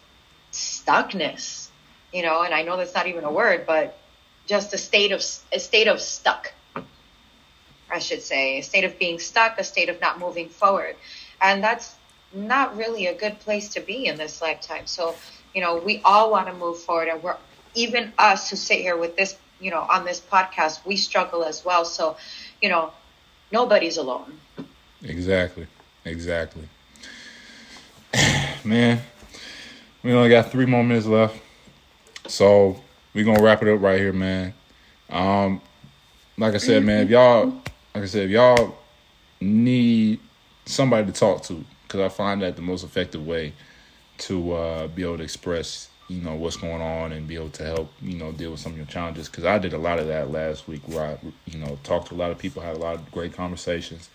stuckness. 0.53 1.68
You 2.13 2.23
know, 2.23 2.43
and 2.43 2.55
I 2.55 2.63
know 2.63 2.77
that's 2.77 2.95
not 2.95 3.07
even 3.07 3.25
a 3.25 3.33
word, 3.33 3.67
but 3.67 3.99
just 4.47 4.73
a 4.73 4.79
state 4.79 5.13
of 5.13 5.21
a 5.53 5.59
state 5.61 5.89
of 5.89 6.01
stuck. 6.01 6.53
I 7.91 7.99
should 7.99 8.23
say, 8.23 8.59
a 8.59 8.63
state 8.63 8.85
of 8.85 8.99
being 8.99 9.19
stuck, 9.19 9.59
a 9.59 9.65
state 9.65 9.89
of 9.89 10.01
not 10.01 10.19
moving 10.19 10.49
forward. 10.49 10.97
And 11.41 11.63
that's 11.63 11.95
not 12.33 12.77
really 12.77 13.07
a 13.07 13.15
good 13.15 13.41
place 13.41 13.69
to 13.71 13.81
be 13.81 14.07
in 14.07 14.19
this 14.19 14.43
lifetime. 14.43 14.87
So, 14.87 15.15
you 15.55 15.63
know, 15.63 15.79
we 15.79 16.03
all 16.05 16.31
want 16.31 16.49
to 16.49 16.53
move 16.53 16.79
forward 16.79 17.09
and 17.09 17.23
we're 17.23 17.37
even 17.75 18.13
us 18.19 18.51
who 18.51 18.57
sit 18.57 18.81
here 18.81 18.97
with 18.97 19.17
this, 19.17 19.37
you 19.61 19.71
know, 19.71 19.81
on 19.81 20.05
this 20.05 20.21
podcast, 20.21 20.85
we 20.85 20.97
struggle 20.97 21.45
as 21.45 21.65
well. 21.65 21.85
So, 21.85 22.17
you 22.61 22.69
know, 22.69 22.93
nobody's 23.53 23.97
alone. 23.97 24.39
Exactly. 25.03 25.67
Exactly. 26.05 26.69
Man, 28.65 29.01
we 30.03 30.13
only 30.13 30.29
got 30.29 30.51
three 30.51 30.67
more 30.67 30.83
minutes 30.83 31.07
left. 31.07 31.41
So 32.29 32.81
we're 33.15 33.25
gonna 33.25 33.43
wrap 33.43 33.63
it 33.63 33.69
up 33.69 33.81
right 33.81 33.99
here, 33.99 34.13
man. 34.13 34.55
Um, 35.11 35.61
like 36.37 36.55
I 36.55 36.59
said, 36.59 36.85
man, 36.85 37.05
if 37.05 37.11
y'all 37.11 37.47
like 37.95 38.05
I 38.05 38.07
said, 38.07 38.25
if 38.27 38.31
y'all 38.31 38.77
need 39.41 40.21
somebody 40.67 41.07
to 41.07 41.13
talk 41.13 41.43
to, 41.45 41.65
because 41.83 42.01
I 42.01 42.09
find 42.09 42.43
that 42.43 42.57
the 42.57 42.63
most 42.63 42.85
effective 42.85 43.27
way 43.27 43.55
to 44.19 44.53
uh, 44.53 44.87
be 44.89 45.03
able 45.03 45.17
to 45.17 45.25
express, 45.25 45.89
you 46.09 46.21
know, 46.21 46.35
what's 46.35 46.57
going 46.57 46.83
on 46.83 47.13
and 47.13 47.27
be 47.27 47.37
able 47.37 47.51
to 47.51 47.65
help, 47.65 47.93
you 48.03 48.17
know, 48.19 48.33
deal 48.33 48.51
with 48.51 48.61
some 48.61 48.73
of 48.73 48.79
your 48.79 48.87
challenges. 48.87 49.29
Because 49.29 49.45
I 49.45 49.59
did 49.59 49.73
a 49.73 49.79
lot 49.79 49.99
of 49.99 50.07
that 50.09 50.31
last 50.31 50.69
week, 50.69 50.83
where 50.87 51.05
I, 51.05 51.19
you 51.47 51.59
know, 51.59 51.79
talked 51.83 52.09
to 52.09 52.15
a 52.15 52.17
lot 52.17 52.31
of 52.31 52.39
people, 52.39 52.63
had 52.63 52.77
a 52.77 52.81
lot 52.81 52.97
of 52.97 53.11
great 53.11 53.33
conversations. 53.33 54.11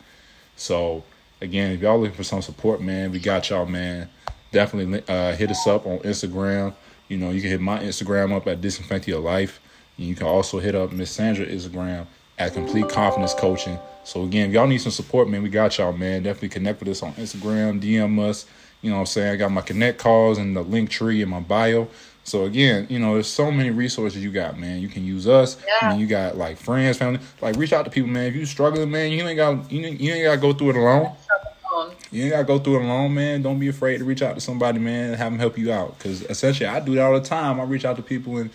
So 0.56 1.04
again, 1.42 1.72
if 1.72 1.82
y'all 1.82 2.00
looking 2.00 2.16
for 2.16 2.24
some 2.24 2.42
support, 2.42 2.82
man, 2.82 3.12
we 3.12 3.20
got 3.20 3.50
y'all, 3.50 3.66
man. 3.66 4.10
Definitely 4.52 5.04
uh, 5.08 5.36
hit 5.36 5.50
us 5.50 5.66
up 5.66 5.88
on 5.88 6.00
Instagram. 6.00 6.76
You 7.08 7.18
know, 7.18 7.32
you 7.32 7.42
can 7.42 7.50
hit 7.50 7.62
my 7.62 7.80
Instagram 7.80 8.36
up 8.36 8.48
at 8.48 8.62
Disinfect 8.62 9.08
Your 9.08 9.20
Life. 9.20 9.60
And 9.98 10.08
you 10.08 10.16
can 10.16 10.28
also 10.28 10.60
hit 10.60 10.76
up 10.76 10.92
Miss 10.92 11.12
Sandra 11.12 11.46
Instagram 11.46 12.08
at 12.40 12.54
Complete 12.54 12.90
Confidence 12.90 13.34
Coaching. 13.34 13.78
So 14.04 14.24
again, 14.24 14.50
if 14.50 14.56
y'all 14.56 14.68
need 14.68 14.80
some 14.80 14.92
support, 14.92 15.30
man, 15.30 15.44
we 15.44 15.50
got 15.50 15.78
y'all, 15.78 15.94
man. 15.94 16.24
Definitely 16.24 16.50
connect 16.50 16.80
with 16.80 16.90
us 16.90 17.04
on 17.04 17.14
Instagram, 17.14 17.82
DM 17.82 18.20
us. 18.20 18.46
You 18.82 18.90
know 18.90 18.98
what 18.98 19.02
I'm 19.02 19.06
saying? 19.08 19.34
I 19.34 19.36
got 19.38 19.52
my 19.52 19.62
connect 19.62 20.00
calls 20.00 20.38
and 20.38 20.56
the 20.56 20.64
Linktree 20.64 21.22
in 21.22 21.30
my 21.30 21.40
bio. 21.40 21.88
So 22.26 22.46
again, 22.46 22.88
you 22.90 23.00
know, 23.00 23.14
there's 23.14 23.28
so 23.28 23.52
many 23.52 23.70
resources 23.70 24.24
you 24.24 24.32
got, 24.32 24.58
man. 24.58 24.82
You 24.82 24.88
can 24.88 25.06
use 25.06 25.28
us. 25.28 25.58
Yeah. 25.66 25.88
I 25.88 25.92
mean, 25.92 26.00
you 26.00 26.08
got 26.08 26.38
like 26.38 26.58
friends, 26.58 26.98
family. 26.98 27.20
Like 27.42 27.56
reach 27.56 27.74
out 27.74 27.86
to 27.86 27.92
people, 27.92 28.10
man. 28.10 28.26
If 28.26 28.36
you 28.36 28.46
struggling, 28.46 28.92
man, 28.92 29.12
you 29.12 29.26
ain't 29.26 29.38
got 29.38 29.72
you 29.72 29.86
ain't, 29.86 30.02
you 30.02 30.14
ain't 30.14 30.24
got 30.24 30.36
to 30.36 30.42
go 30.42 30.54
through 30.54 30.72
it 30.72 30.76
alone. 30.78 31.16
You 32.14 32.24
ain't 32.24 32.34
got 32.34 32.40
to 32.40 32.44
go 32.46 32.60
through 32.60 32.80
it 32.80 32.86
alone, 32.86 33.14
man. 33.14 33.42
Don't 33.42 33.60
be 33.60 33.70
afraid 33.70 33.98
to 33.98 34.06
reach 34.06 34.22
out 34.22 34.36
to 34.36 34.42
somebody, 34.42 34.80
man. 34.80 35.14
have 35.14 35.32
them 35.32 35.40
help 35.40 35.58
you 35.58 35.72
out. 35.72 35.98
Because 35.98 36.22
essentially, 36.24 36.68
I 36.68 36.80
do 36.80 36.96
that 36.96 37.02
all 37.02 37.14
the 37.14 37.26
time. 37.26 37.60
I 37.60 37.64
reach 37.64 37.86
out 37.86 37.96
to 37.96 38.04
people 38.04 38.38
and 38.38 38.52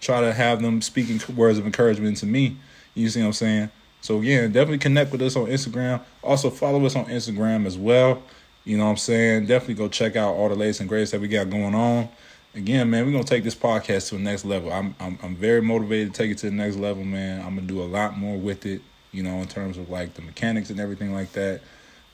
try 0.00 0.20
to 0.20 0.32
have 0.32 0.60
them 0.62 0.82
speaking 0.82 1.20
words 1.34 1.58
of 1.58 1.66
encouragement 1.66 2.18
to 2.18 2.26
me. 2.26 2.56
You 2.94 3.08
see 3.08 3.20
what 3.20 3.28
I'm 3.28 3.32
saying? 3.32 3.70
So 4.00 4.20
again, 4.20 4.52
definitely 4.52 4.78
connect 4.78 5.10
with 5.12 5.22
us 5.22 5.36
on 5.36 5.46
Instagram. 5.46 6.00
Also 6.22 6.50
follow 6.50 6.84
us 6.84 6.94
on 6.96 7.06
Instagram 7.06 7.66
as 7.66 7.76
well. 7.76 8.22
You 8.64 8.76
know 8.76 8.84
what 8.84 8.90
I'm 8.90 8.96
saying? 8.98 9.46
Definitely 9.46 9.74
go 9.74 9.88
check 9.88 10.14
out 10.14 10.34
all 10.34 10.48
the 10.48 10.54
latest 10.54 10.80
and 10.80 10.88
greatest 10.88 11.12
that 11.12 11.20
we 11.20 11.28
got 11.28 11.50
going 11.50 11.74
on. 11.74 12.08
Again, 12.54 12.90
man, 12.90 13.06
we're 13.06 13.12
gonna 13.12 13.24
take 13.24 13.44
this 13.44 13.54
podcast 13.54 14.08
to 14.08 14.16
the 14.16 14.22
next 14.22 14.44
level. 14.44 14.72
I'm 14.72 14.94
I'm 15.00 15.18
I'm 15.22 15.34
very 15.34 15.62
motivated 15.62 16.14
to 16.14 16.22
take 16.22 16.30
it 16.30 16.38
to 16.38 16.50
the 16.50 16.56
next 16.56 16.76
level, 16.76 17.04
man. 17.04 17.40
I'm 17.40 17.54
gonna 17.54 17.66
do 17.66 17.80
a 17.80 17.84
lot 17.84 18.18
more 18.18 18.36
with 18.36 18.66
it, 18.66 18.82
you 19.12 19.22
know, 19.22 19.36
in 19.36 19.48
terms 19.48 19.78
of 19.78 19.90
like 19.90 20.14
the 20.14 20.22
mechanics 20.22 20.70
and 20.70 20.80
everything 20.80 21.12
like 21.12 21.32
that. 21.32 21.60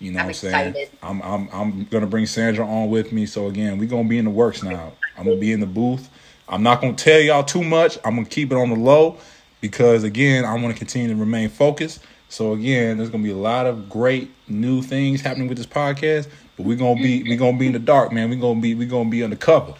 You 0.04 0.12
know 0.12 0.20
I'm 0.20 0.26
what 0.26 0.44
I'm 0.44 0.48
excited. 0.48 0.74
saying? 0.74 0.88
I'm 1.02 1.22
I'm 1.22 1.48
I'm 1.52 1.84
gonna 1.84 2.06
bring 2.06 2.26
Sandra 2.26 2.66
on 2.66 2.90
with 2.90 3.10
me. 3.10 3.24
So 3.24 3.46
again, 3.46 3.78
we're 3.78 3.88
gonna 3.88 4.08
be 4.08 4.18
in 4.18 4.26
the 4.26 4.30
works 4.30 4.62
now. 4.62 4.92
I'm 5.16 5.24
gonna 5.24 5.36
be 5.36 5.52
in 5.52 5.60
the 5.60 5.66
booth. 5.66 6.10
I'm 6.46 6.62
not 6.62 6.82
gonna 6.82 6.92
tell 6.92 7.20
y'all 7.20 7.42
too 7.42 7.64
much. 7.64 7.98
I'm 8.04 8.16
gonna 8.16 8.28
keep 8.28 8.52
it 8.52 8.56
on 8.56 8.68
the 8.68 8.76
low 8.76 9.16
because 9.62 10.04
again, 10.04 10.44
I 10.44 10.52
want 10.54 10.74
to 10.74 10.78
continue 10.78 11.08
to 11.08 11.16
remain 11.16 11.48
focused. 11.48 12.00
So 12.28 12.52
again, 12.52 12.98
there's 12.98 13.08
gonna 13.08 13.22
be 13.22 13.30
a 13.30 13.36
lot 13.36 13.66
of 13.66 13.88
great 13.88 14.30
new 14.46 14.82
things 14.82 15.22
happening 15.22 15.48
with 15.48 15.56
this 15.56 15.66
podcast, 15.66 16.28
but 16.56 16.66
we're 16.66 16.76
gonna 16.76 17.00
be 17.00 17.20
mm-hmm. 17.20 17.30
we're 17.30 17.38
gonna 17.38 17.56
be 17.56 17.68
in 17.68 17.72
the 17.72 17.78
dark, 17.78 18.12
man. 18.12 18.28
We're 18.28 18.40
gonna 18.40 18.60
be 18.60 18.74
we're 18.74 18.88
gonna 18.88 19.08
be 19.08 19.22
undercover. 19.22 19.72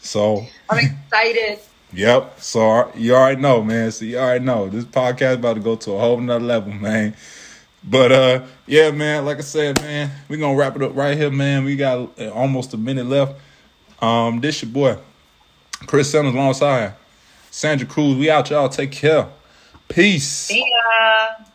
So 0.00 0.46
I'm 0.70 0.78
excited. 0.78 1.58
Yep. 1.92 2.40
So 2.40 2.90
you 2.94 3.14
already 3.14 3.40
know, 3.40 3.62
man. 3.62 3.90
So 3.90 4.06
you 4.06 4.18
already 4.18 4.44
know 4.44 4.68
this 4.68 4.84
podcast 4.84 5.34
about 5.34 5.54
to 5.54 5.60
go 5.60 5.76
to 5.76 5.92
a 5.92 5.98
whole 5.98 6.18
nother 6.18 6.44
level, 6.44 6.72
man. 6.72 7.14
But 7.84 8.12
uh, 8.12 8.42
yeah, 8.66 8.90
man. 8.90 9.24
Like 9.24 9.38
I 9.38 9.42
said, 9.42 9.80
man, 9.80 10.10
we're 10.28 10.38
gonna 10.38 10.56
wrap 10.56 10.76
it 10.76 10.82
up 10.82 10.94
right 10.96 11.16
here, 11.16 11.30
man. 11.30 11.64
We 11.64 11.76
got 11.76 12.18
uh, 12.18 12.30
almost 12.30 12.74
a 12.74 12.76
minute 12.76 13.06
left. 13.06 13.34
Um, 14.00 14.40
this 14.40 14.62
your 14.62 14.70
boy, 14.70 14.98
Chris 15.86 16.10
Simmons 16.10 16.34
alongside. 16.34 16.94
Sandra 17.50 17.86
Cruz, 17.86 18.16
we 18.16 18.30
out, 18.30 18.50
y'all. 18.50 18.68
Take 18.68 18.92
care. 18.92 19.28
Peace. 19.88 20.28
See 20.28 20.58
ya. 20.60 21.47